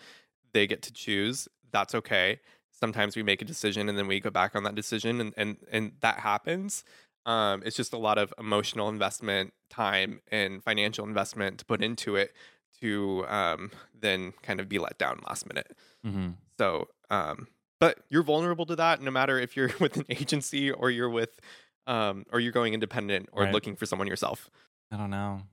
they 0.53 0.67
get 0.67 0.81
to 0.83 0.91
choose 0.93 1.47
that's 1.71 1.93
okay 1.95 2.39
sometimes 2.71 3.15
we 3.15 3.23
make 3.23 3.41
a 3.41 3.45
decision 3.45 3.87
and 3.89 3.97
then 3.97 4.07
we 4.07 4.19
go 4.19 4.29
back 4.29 4.55
on 4.55 4.63
that 4.63 4.75
decision 4.75 5.21
and 5.21 5.33
and 5.37 5.57
and 5.71 5.91
that 6.01 6.19
happens 6.19 6.83
um 7.25 7.61
it's 7.65 7.75
just 7.75 7.93
a 7.93 7.97
lot 7.97 8.17
of 8.17 8.33
emotional 8.39 8.89
investment 8.89 9.53
time 9.69 10.19
and 10.31 10.63
financial 10.63 11.05
investment 11.05 11.57
to 11.59 11.65
put 11.65 11.83
into 11.83 12.15
it 12.15 12.33
to 12.79 13.25
um 13.27 13.71
then 13.99 14.33
kind 14.41 14.59
of 14.59 14.67
be 14.67 14.79
let 14.79 14.97
down 14.97 15.19
last 15.27 15.45
minute 15.47 15.71
Mhm. 16.05 16.35
so 16.57 16.87
um 17.09 17.47
but 17.79 17.99
you're 18.09 18.23
vulnerable 18.23 18.65
to 18.65 18.75
that 18.75 19.01
no 19.01 19.11
matter 19.11 19.39
if 19.39 19.55
you're 19.55 19.71
with 19.79 19.97
an 19.97 20.05
agency 20.09 20.71
or 20.71 20.89
you're 20.89 21.09
with 21.09 21.39
um 21.87 22.25
or 22.31 22.39
you're 22.39 22.51
going 22.51 22.73
independent 22.73 23.29
or 23.31 23.43
Right. 23.43 23.53
looking 23.53 23.75
for 23.75 23.85
someone 23.85 24.07
yourself 24.07 24.49
I 24.91 24.97
don't 24.97 25.09
know. 25.09 25.43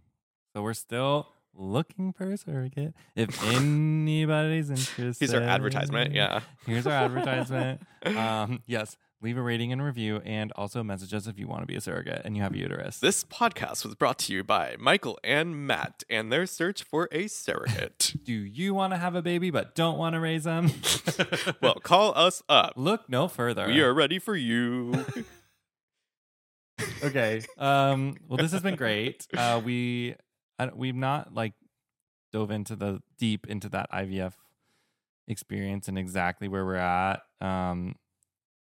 So 0.56 0.62
we're 0.62 0.74
still 0.74 1.28
looking 1.54 2.12
for 2.12 2.30
a 2.30 2.36
surrogate. 2.36 2.94
If 3.16 3.42
anybody's 3.44 4.70
interested, 4.70 5.16
here's 5.18 5.34
our 5.34 5.42
advertisement 5.42 6.14
yeah 6.14 6.40
Here's 6.66 6.86
our 6.86 6.92
advertisement. 6.92 7.82
um, 8.06 8.62
yes, 8.66 8.96
leave 9.20 9.36
a 9.36 9.42
rating 9.42 9.72
and 9.72 9.82
review, 9.82 10.20
and 10.24 10.52
also 10.52 10.82
message 10.82 11.12
us 11.14 11.26
if 11.26 11.38
you 11.38 11.48
want 11.48 11.62
to 11.62 11.66
be 11.66 11.74
a 11.74 11.80
surrogate 11.80 12.22
and 12.24 12.36
you 12.36 12.42
have 12.42 12.54
a 12.54 12.58
uterus. 12.58 12.98
This 12.98 13.24
podcast 13.24 13.84
was 13.84 13.94
brought 13.94 14.18
to 14.20 14.32
you 14.32 14.44
by 14.44 14.76
Michael 14.78 15.18
and 15.24 15.66
Matt 15.66 16.04
and 16.08 16.32
their 16.32 16.46
search 16.46 16.82
for 16.82 17.08
a 17.10 17.26
surrogate. 17.26 18.14
Do 18.24 18.32
you 18.32 18.74
want 18.74 18.92
to 18.92 18.96
have 18.98 19.14
a 19.14 19.22
baby 19.22 19.50
but 19.50 19.74
don't 19.74 19.98
want 19.98 20.14
to 20.14 20.20
raise 20.20 20.44
them? 20.44 20.70
well, 21.60 21.74
call 21.74 22.12
us 22.16 22.42
up. 22.48 22.74
look 22.76 23.08
no 23.08 23.28
further. 23.28 23.66
We 23.66 23.80
are 23.80 23.92
ready 23.92 24.18
for 24.18 24.36
you. 24.36 25.04
okay. 27.02 27.42
Um. 27.56 28.16
Well, 28.28 28.36
this 28.36 28.52
has 28.52 28.62
been 28.62 28.76
great. 28.76 29.26
Uh, 29.36 29.60
we 29.64 30.14
we've 30.74 30.94
not 30.94 31.34
like 31.34 31.54
dove 32.32 32.50
into 32.50 32.76
the 32.76 33.02
deep 33.18 33.46
into 33.46 33.68
that 33.70 33.90
IVF 33.92 34.34
experience 35.26 35.88
and 35.88 35.98
exactly 35.98 36.48
where 36.48 36.64
we're 36.64 36.76
at. 36.76 37.22
Um, 37.40 37.96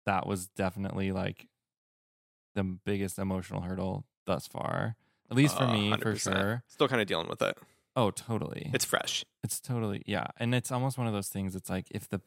that 0.06 0.26
was 0.26 0.46
definitely 0.48 1.12
like 1.12 1.46
the 2.54 2.64
biggest 2.64 3.18
emotional 3.18 3.62
hurdle 3.62 4.04
thus 4.26 4.46
far, 4.46 4.96
at 5.30 5.36
least 5.36 5.56
for 5.56 5.64
Uh, 5.64 5.72
me, 5.72 5.90
for 5.96 6.12
100%. 6.14 6.18
sure. 6.20 6.62
Still 6.66 6.88
kind 6.88 7.00
of 7.00 7.06
dealing 7.06 7.28
with 7.28 7.42
it. 7.42 7.56
Oh, 7.96 8.10
totally. 8.10 8.70
It's 8.72 8.84
fresh. 8.84 9.24
It's 9.42 9.60
totally 9.60 10.02
yeah, 10.06 10.26
and 10.38 10.54
it's 10.54 10.70
almost 10.72 10.96
one 10.98 11.06
of 11.06 11.12
those 11.12 11.28
things. 11.28 11.54
It's 11.54 11.68
like 11.68 11.86
if 11.90 12.08
the 12.08 12.20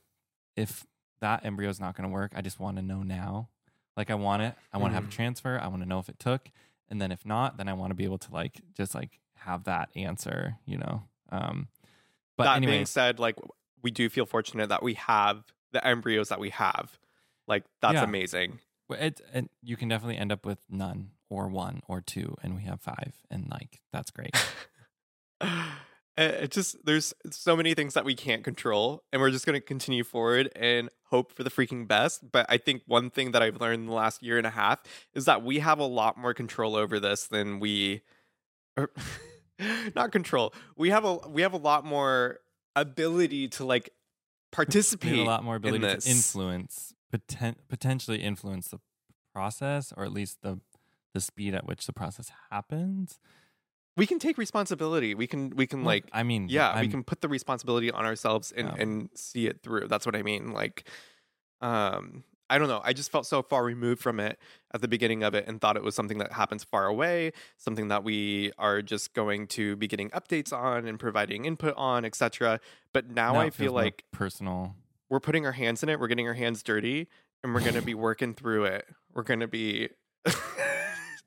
if 0.55 0.85
that 1.21 1.43
embryo 1.45 1.69
is 1.69 1.79
not 1.79 1.95
going 1.95 2.07
to 2.07 2.13
work, 2.13 2.33
I 2.35 2.41
just 2.41 2.59
want 2.59 2.77
to 2.77 2.83
know 2.83 3.01
now. 3.03 3.49
Like 3.97 4.11
I 4.11 4.15
want 4.15 4.43
it. 4.43 4.53
I 4.73 4.77
want 4.77 4.91
to 4.91 4.95
have 4.95 5.05
a 5.05 5.07
Mhm. 5.07 5.11
transfer. 5.11 5.59
I 5.59 5.67
want 5.67 5.81
to 5.81 5.87
know 5.87 5.99
if 5.99 6.09
it 6.09 6.19
took, 6.19 6.49
and 6.89 7.01
then 7.01 7.11
if 7.11 7.25
not, 7.25 7.57
then 7.57 7.67
I 7.67 7.73
want 7.73 7.91
to 7.91 7.95
be 7.95 8.03
able 8.03 8.17
to 8.19 8.31
like 8.33 8.61
just 8.73 8.93
like 8.93 9.19
have 9.39 9.65
that 9.65 9.89
answer. 9.95 10.57
You 10.65 10.77
know. 10.79 11.03
Um. 11.31 11.67
But 12.37 12.45
that 12.45 12.57
anyway, 12.57 12.73
being 12.73 12.85
said, 12.85 13.19
like 13.19 13.35
we 13.81 13.91
do 13.91 14.09
feel 14.09 14.25
fortunate 14.25 14.69
that 14.69 14.83
we 14.83 14.95
have 14.95 15.43
the 15.71 15.85
embryos 15.85 16.29
that 16.29 16.39
we 16.39 16.49
have. 16.49 16.97
Like 17.47 17.63
that's 17.81 17.93
Yeah. 17.95 18.03
amazing. 18.03 18.59
it, 18.89 19.21
it 19.33 19.49
you 19.63 19.77
can 19.77 19.87
definitely 19.89 20.17
end 20.17 20.31
up 20.31 20.45
with 20.45 20.59
none 20.69 21.11
or 21.29 21.47
one 21.47 21.81
or 21.87 22.01
two, 22.01 22.35
and 22.43 22.55
we 22.55 22.63
have 22.63 22.81
five, 22.81 23.13
and 23.29 23.47
like 23.49 23.81
that's 23.93 24.11
great. 24.11 24.35
It 25.41 25.47
it 26.17 26.51
just 26.51 26.83
there's 26.85 27.13
so 27.31 27.55
many 27.55 27.73
things 27.73 27.93
that 27.93 28.05
we 28.05 28.15
can't 28.15 28.43
control, 28.43 29.03
and 29.11 29.21
we're 29.21 29.31
just 29.31 29.45
gonna 29.45 29.61
continue 29.61 30.03
forward 30.03 30.51
and 30.55 30.89
hope 31.05 31.31
for 31.33 31.43
the 31.43 31.49
freaking 31.51 31.87
best. 31.87 32.29
But 32.31 32.45
I 32.49 32.57
think 32.57 32.83
one 32.87 33.09
thing 33.09 33.31
that 33.31 33.41
I've 33.41 33.59
learned 33.61 33.81
in 33.83 33.85
the 33.87 33.93
last 33.93 34.23
year 34.23 34.37
and 34.37 34.47
a 34.47 34.51
half 34.51 34.79
is 35.13 35.25
that 35.25 35.43
we 35.43 35.59
have 35.59 35.79
a 35.79 35.85
lot 35.85 36.17
more 36.17 36.33
control 36.33 36.75
over 36.75 36.99
this 36.99 37.27
than 37.27 37.59
we, 37.59 38.01
or 38.77 38.91
not 39.95 40.11
control. 40.11 40.53
We 40.77 40.89
have 40.89 41.05
a 41.05 41.15
we 41.29 41.41
have 41.41 41.53
a 41.53 41.57
lot 41.57 41.85
more 41.85 42.39
ability 42.75 43.47
to 43.49 43.65
like 43.65 43.89
we 43.89 44.55
participate. 44.55 45.11
have 45.17 45.19
a 45.19 45.29
lot 45.29 45.43
more 45.43 45.55
ability 45.55 45.85
to 45.85 46.09
influence, 46.09 46.93
poten- 47.13 47.55
potentially 47.67 48.21
influence 48.21 48.67
the 48.69 48.79
process, 49.33 49.93
or 49.95 50.03
at 50.05 50.11
least 50.13 50.41
the 50.41 50.59
the 51.13 51.21
speed 51.21 51.53
at 51.55 51.65
which 51.65 51.85
the 51.85 51.93
process 51.93 52.29
happens. 52.51 53.19
we 53.97 54.05
can 54.05 54.19
take 54.19 54.37
responsibility. 54.37 55.15
We 55.15 55.27
can 55.27 55.51
we 55.55 55.65
can 55.67 55.79
Well, 55.79 55.87
like 55.95 56.05
I 56.11 56.23
mean, 56.23 56.47
yeah 56.49 56.73
we 56.75 56.81
I'm- 56.81 56.91
can 56.91 57.03
put 57.03 57.21
the 57.21 57.29
responsibility 57.29 57.89
on 57.91 58.05
ourselves 58.05 58.51
and 58.51 58.69
and 58.77 59.09
see 59.15 59.47
it 59.47 59.61
through 59.63 59.87
that's 59.87 60.05
what 60.05 60.15
i 60.15 60.21
mean 60.21 60.51
like 60.51 60.87
um 61.61 62.23
i 62.49 62.57
don't 62.57 62.67
know 62.67 62.81
i 62.83 62.93
just 62.93 63.11
felt 63.11 63.25
so 63.25 63.41
far 63.41 63.63
removed 63.63 64.01
from 64.01 64.19
it 64.19 64.39
at 64.73 64.81
the 64.81 64.87
beginning 64.87 65.23
of 65.23 65.33
it 65.33 65.45
and 65.47 65.61
thought 65.61 65.75
it 65.77 65.83
was 65.83 65.95
something 65.95 66.17
that 66.17 66.31
happens 66.33 66.63
far 66.63 66.87
away 66.87 67.31
something 67.57 67.87
that 67.87 68.03
we 68.03 68.51
are 68.57 68.81
just 68.81 69.13
going 69.13 69.47
to 69.47 69.75
be 69.75 69.87
getting 69.87 70.09
updates 70.11 70.53
on 70.53 70.87
and 70.87 70.99
providing 70.99 71.45
input 71.45 71.73
on 71.77 72.05
etc 72.05 72.59
but 72.93 73.09
now, 73.09 73.33
now 73.33 73.39
i 73.39 73.49
feel 73.49 73.71
like 73.73 74.03
personal. 74.11 74.75
we're 75.09 75.19
putting 75.19 75.45
our 75.45 75.53
hands 75.53 75.83
in 75.83 75.89
it 75.89 75.99
we're 75.99 76.07
getting 76.07 76.27
our 76.27 76.33
hands 76.33 76.63
dirty 76.63 77.07
and 77.43 77.53
we're 77.53 77.61
going 77.61 77.73
to 77.73 77.81
be 77.81 77.93
working 77.95 78.33
through 78.33 78.65
it 78.65 78.85
we're 79.13 79.23
going 79.23 79.39
to 79.39 79.47
be 79.47 79.89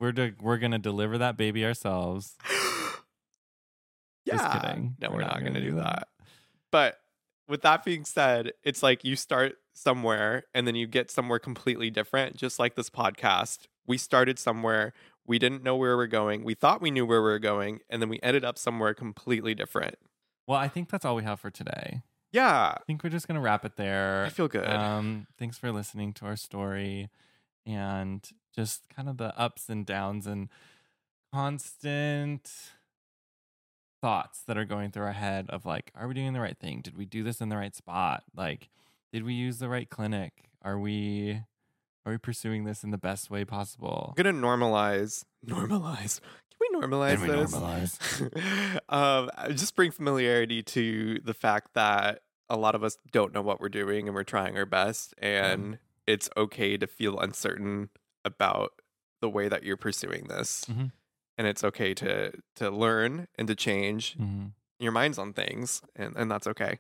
We're 0.01 0.13
de- 0.13 0.35
we're 0.41 0.59
gonna 0.59 0.79
deliver 0.79 1.19
that 1.19 1.37
baby 1.37 1.65
ourselves. 1.65 2.37
yeah 4.25 4.37
Just 4.37 4.53
kidding. 4.53 4.97
no 5.01 5.11
we're, 5.11 5.21
not, 5.21 5.41
going 5.41 5.55
to 5.55 5.61
do 5.61 5.77
that. 5.77 6.09
But 6.71 6.99
with 7.49 7.63
that 7.63 7.85
being 7.85 8.05
said, 8.05 8.53
it's 8.63 8.83
like 8.83 9.05
you 9.05 9.17
start 9.17 9.57
somewhere 9.79 10.45
and 10.55 10.67
then 10.67 10.75
you 10.75 10.87
get 10.87 11.11
somewhere 11.11 11.39
completely 11.39 11.91
different, 11.91 12.37
just 12.37 12.59
like 12.59 12.75
this 12.75 12.91
podcast. 12.91 13.67
We 13.87 13.97
started 13.97 14.39
somewhere, 14.39 14.93
we 15.27 15.39
didn't 15.39 15.63
know 15.63 15.77
where 15.77 15.97
we 15.97 16.05
are 16.05 16.09
going. 16.09 16.45
We 16.45 16.55
thought 16.55 16.83
we 16.83 16.91
knew 16.91 17.07
where 17.07 17.23
we 17.23 17.31
were 17.31 17.39
going, 17.39 17.81
and 17.89 18.03
then 18.03 18.09
we 18.09 18.19
ended 18.23 18.45
up 18.45 18.59
somewhere 18.59 18.95
completely 18.95 19.55
different. 19.55 19.97
Well, 20.47 20.59
I 20.59 20.69
think 20.69 20.91
that's 20.91 21.05
all 21.05 21.15
we 21.15 21.23
have 21.23 21.41
for 21.41 21.51
today. 21.51 22.03
Yeah, 22.33 22.75
I 22.77 22.81
think 22.87 23.03
we're 23.03 23.11
just 23.11 23.29
gonna 23.29 23.41
wrap 23.41 23.65
it 23.65 23.77
there. 23.77 24.25
I 24.27 24.31
feel 24.31 24.49
good. 24.49 24.69
Um, 24.69 25.27
thanks 25.39 25.59
for 25.59 25.73
listening 25.73 26.13
to 26.15 26.27
our 26.27 26.37
story 26.37 27.09
and 27.65 28.29
just 28.55 28.89
kind 28.95 29.09
of 29.09 29.19
the 29.19 29.39
ups 29.39 29.69
and 29.69 29.87
downs 29.87 30.27
and 30.27 30.49
constant 31.33 32.51
thoughts 34.01 34.43
that 34.47 34.57
are 34.57 34.65
going 34.65 34.91
through 34.91 35.05
our 35.05 35.13
head 35.13 35.47
of 35.51 35.67
like, 35.67 35.91
are 35.95 36.09
we 36.09 36.15
doing 36.15 36.33
the 36.33 36.41
right 36.41 36.59
thing? 36.59 36.81
Did 36.81 36.97
we 36.97 37.05
do 37.05 37.23
this 37.23 37.41
in 37.41 37.49
the 37.49 37.57
right 37.57 37.75
spot? 37.75 38.25
Like, 38.35 38.69
did 39.13 39.23
we 39.25 39.35
use 39.35 39.59
the 39.59 39.69
right 39.69 39.89
clinic? 39.89 40.33
Are 40.63 40.79
we 40.79 41.43
are 42.07 42.13
we 42.13 42.19
pursuing 42.19 42.65
this 42.65 42.85
in 42.85 42.91
the 42.91 42.99
best 42.99 43.31
way 43.31 43.45
possible? 43.45 44.15
I'm 44.17 44.23
gonna 44.23 44.37
normalize. 44.39 45.25
Normalize. 45.47 46.21
Can 46.51 46.59
we 46.61 46.79
normalize 46.87 47.13
Can 47.19 47.21
we 47.23 47.29
this? 47.29 47.53
normalize? 47.55 48.81
um, 48.89 49.31
just 49.55 49.77
bring 49.77 49.91
familiarity 49.93 50.63
to 50.65 51.21
the 51.25 51.35
fact 51.35 51.75
that 51.75 52.23
a 52.49 52.57
lot 52.57 52.75
of 52.75 52.83
us 52.83 52.97
don't 53.13 53.33
know 53.35 53.43
what 53.43 53.61
we're 53.61 53.69
doing 53.69 54.07
and 54.09 54.15
we're 54.15 54.25
trying 54.25 54.57
our 54.57 54.67
best, 54.67 55.15
and 55.19 55.79
it's 56.07 56.29
okay 56.37 56.77
to 56.79 56.87
feel 56.87 57.19
uncertain 57.21 57.91
about 58.25 58.73
the 59.21 59.29
way 59.29 59.49
that 59.49 59.63
you're 59.65 59.77
pursuing 59.77 60.25
this, 60.29 60.65
Mhm. 60.65 60.93
and 61.37 61.47
it's 61.47 61.63
okay 61.63 61.93
to 61.95 62.33
to 62.57 62.71
learn 62.71 63.29
and 63.37 63.47
to 63.49 63.55
change 63.55 64.17
Mhm. 64.19 64.53
your 64.81 64.93
minds 64.93 65.19
on 65.19 65.33
things, 65.35 65.83
and 65.95 66.17
and 66.17 66.31
that's 66.31 66.47
okay. 66.47 66.79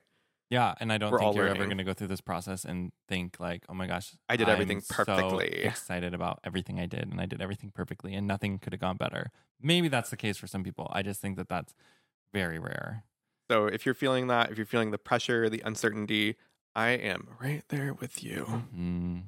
Yeah, 0.50 0.74
and 0.80 0.90
I 0.92 0.96
don't 0.98 1.10
We're 1.12 1.18
think 1.18 1.28
all 1.28 1.34
you're 1.34 1.46
ever 1.46 1.66
going 1.66 1.76
to 1.78 1.84
go 1.84 1.92
through 1.92 2.06
this 2.06 2.22
process 2.22 2.64
and 2.64 2.92
think 3.06 3.38
like, 3.38 3.64
"Oh 3.68 3.74
my 3.74 3.86
gosh, 3.86 4.14
I 4.28 4.36
did 4.36 4.48
everything 4.48 4.78
I'm 4.78 4.82
so 4.82 4.94
perfectly." 5.04 5.48
excited 5.62 6.14
about 6.14 6.40
everything 6.42 6.80
I 6.80 6.86
did, 6.86 7.02
and 7.10 7.20
I 7.20 7.26
did 7.26 7.42
everything 7.42 7.70
perfectly, 7.70 8.14
and 8.14 8.26
nothing 8.26 8.58
could 8.58 8.72
have 8.72 8.80
gone 8.80 8.96
better." 8.96 9.30
Maybe 9.60 9.88
that's 9.88 10.10
the 10.10 10.16
case 10.16 10.38
for 10.38 10.46
some 10.46 10.64
people. 10.64 10.88
I 10.92 11.02
just 11.02 11.20
think 11.20 11.36
that 11.36 11.48
that's 11.48 11.74
very 12.32 12.58
rare. 12.58 13.04
So 13.50 13.66
if 13.66 13.86
you're 13.86 13.94
feeling 13.94 14.26
that, 14.28 14.50
if 14.50 14.56
you're 14.58 14.66
feeling 14.66 14.90
the 14.90 14.98
pressure, 14.98 15.48
the 15.48 15.60
uncertainty, 15.64 16.36
I 16.74 16.90
am 16.90 17.36
right 17.40 17.62
there 17.68 17.94
with 17.94 18.22
you. 18.22 18.64
Mm. 18.74 19.22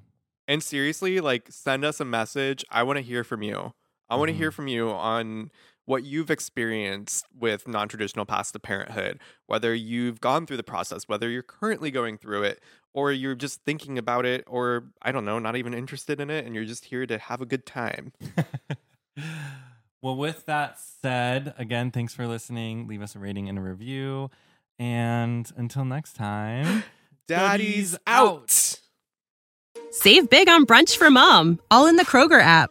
And 0.48 0.62
seriously, 0.62 1.20
like 1.20 1.50
send 1.50 1.84
us 1.84 2.00
a 2.00 2.04
message. 2.04 2.64
I 2.70 2.82
want 2.82 2.96
to 2.98 3.02
hear 3.02 3.24
from 3.24 3.42
you. 3.42 3.72
I 4.08 4.16
want 4.16 4.28
to 4.28 4.34
hear 4.34 4.50
Mhm. 4.50 4.54
from 4.54 4.68
you 4.68 4.90
on 4.90 5.50
what 5.91 6.05
you've 6.05 6.30
experienced 6.30 7.26
with 7.36 7.66
non-traditional 7.66 8.24
paths 8.24 8.53
to 8.53 8.61
parenthood, 8.61 9.18
whether 9.49 9.74
you've 9.74 10.20
gone 10.20 10.47
through 10.47 10.57
the 10.57 10.62
process, 10.62 11.09
whether 11.09 11.28
you're 11.28 11.43
currently 11.43 11.91
going 11.91 12.16
through 12.16 12.45
it, 12.45 12.61
or 12.95 13.11
you're 13.11 13.34
just 13.34 13.64
thinking 13.64 13.99
about 13.99 14.24
it, 14.24 14.45
or 14.47 14.84
I 15.03 15.11
don't 15.11 15.24
know, 15.24 15.41
not 15.41 15.57
even 15.57 15.74
interested 15.74 16.20
in 16.20 16.30
it, 16.30 16.47
and 16.47 16.55
you're 16.55 16.64
just 16.64 16.84
here 16.84 17.07
to 17.07 17.18
have 17.18 17.41
a 17.41 17.45
good 17.45 17.66
time. 17.66 18.12
well, 20.01 20.14
with 20.14 20.47
that 20.47 20.78
said, 20.78 21.55
again, 21.59 21.91
thanks 21.91 22.14
for 22.14 22.24
listening. 22.28 22.86
Leave 22.86 23.03
us 23.03 23.16
a 23.16 23.18
rating 23.18 23.49
and 23.49 23.59
a 23.59 23.61
review. 23.61 24.30
And 24.78 25.51
until 25.57 25.84
next 25.84 26.12
time, 26.12 26.84
Daddy's 27.26 27.97
Daddy's 27.97 27.99
out. 28.07 28.80
Save 29.91 30.30
big 30.30 30.49
on 30.49 30.66
brunch 30.66 30.97
for 30.97 31.11
mom, 31.11 31.59
all 31.68 31.88
in 31.88 31.97
the 31.97 32.05
Kroger 32.05 32.41
app. 32.41 32.70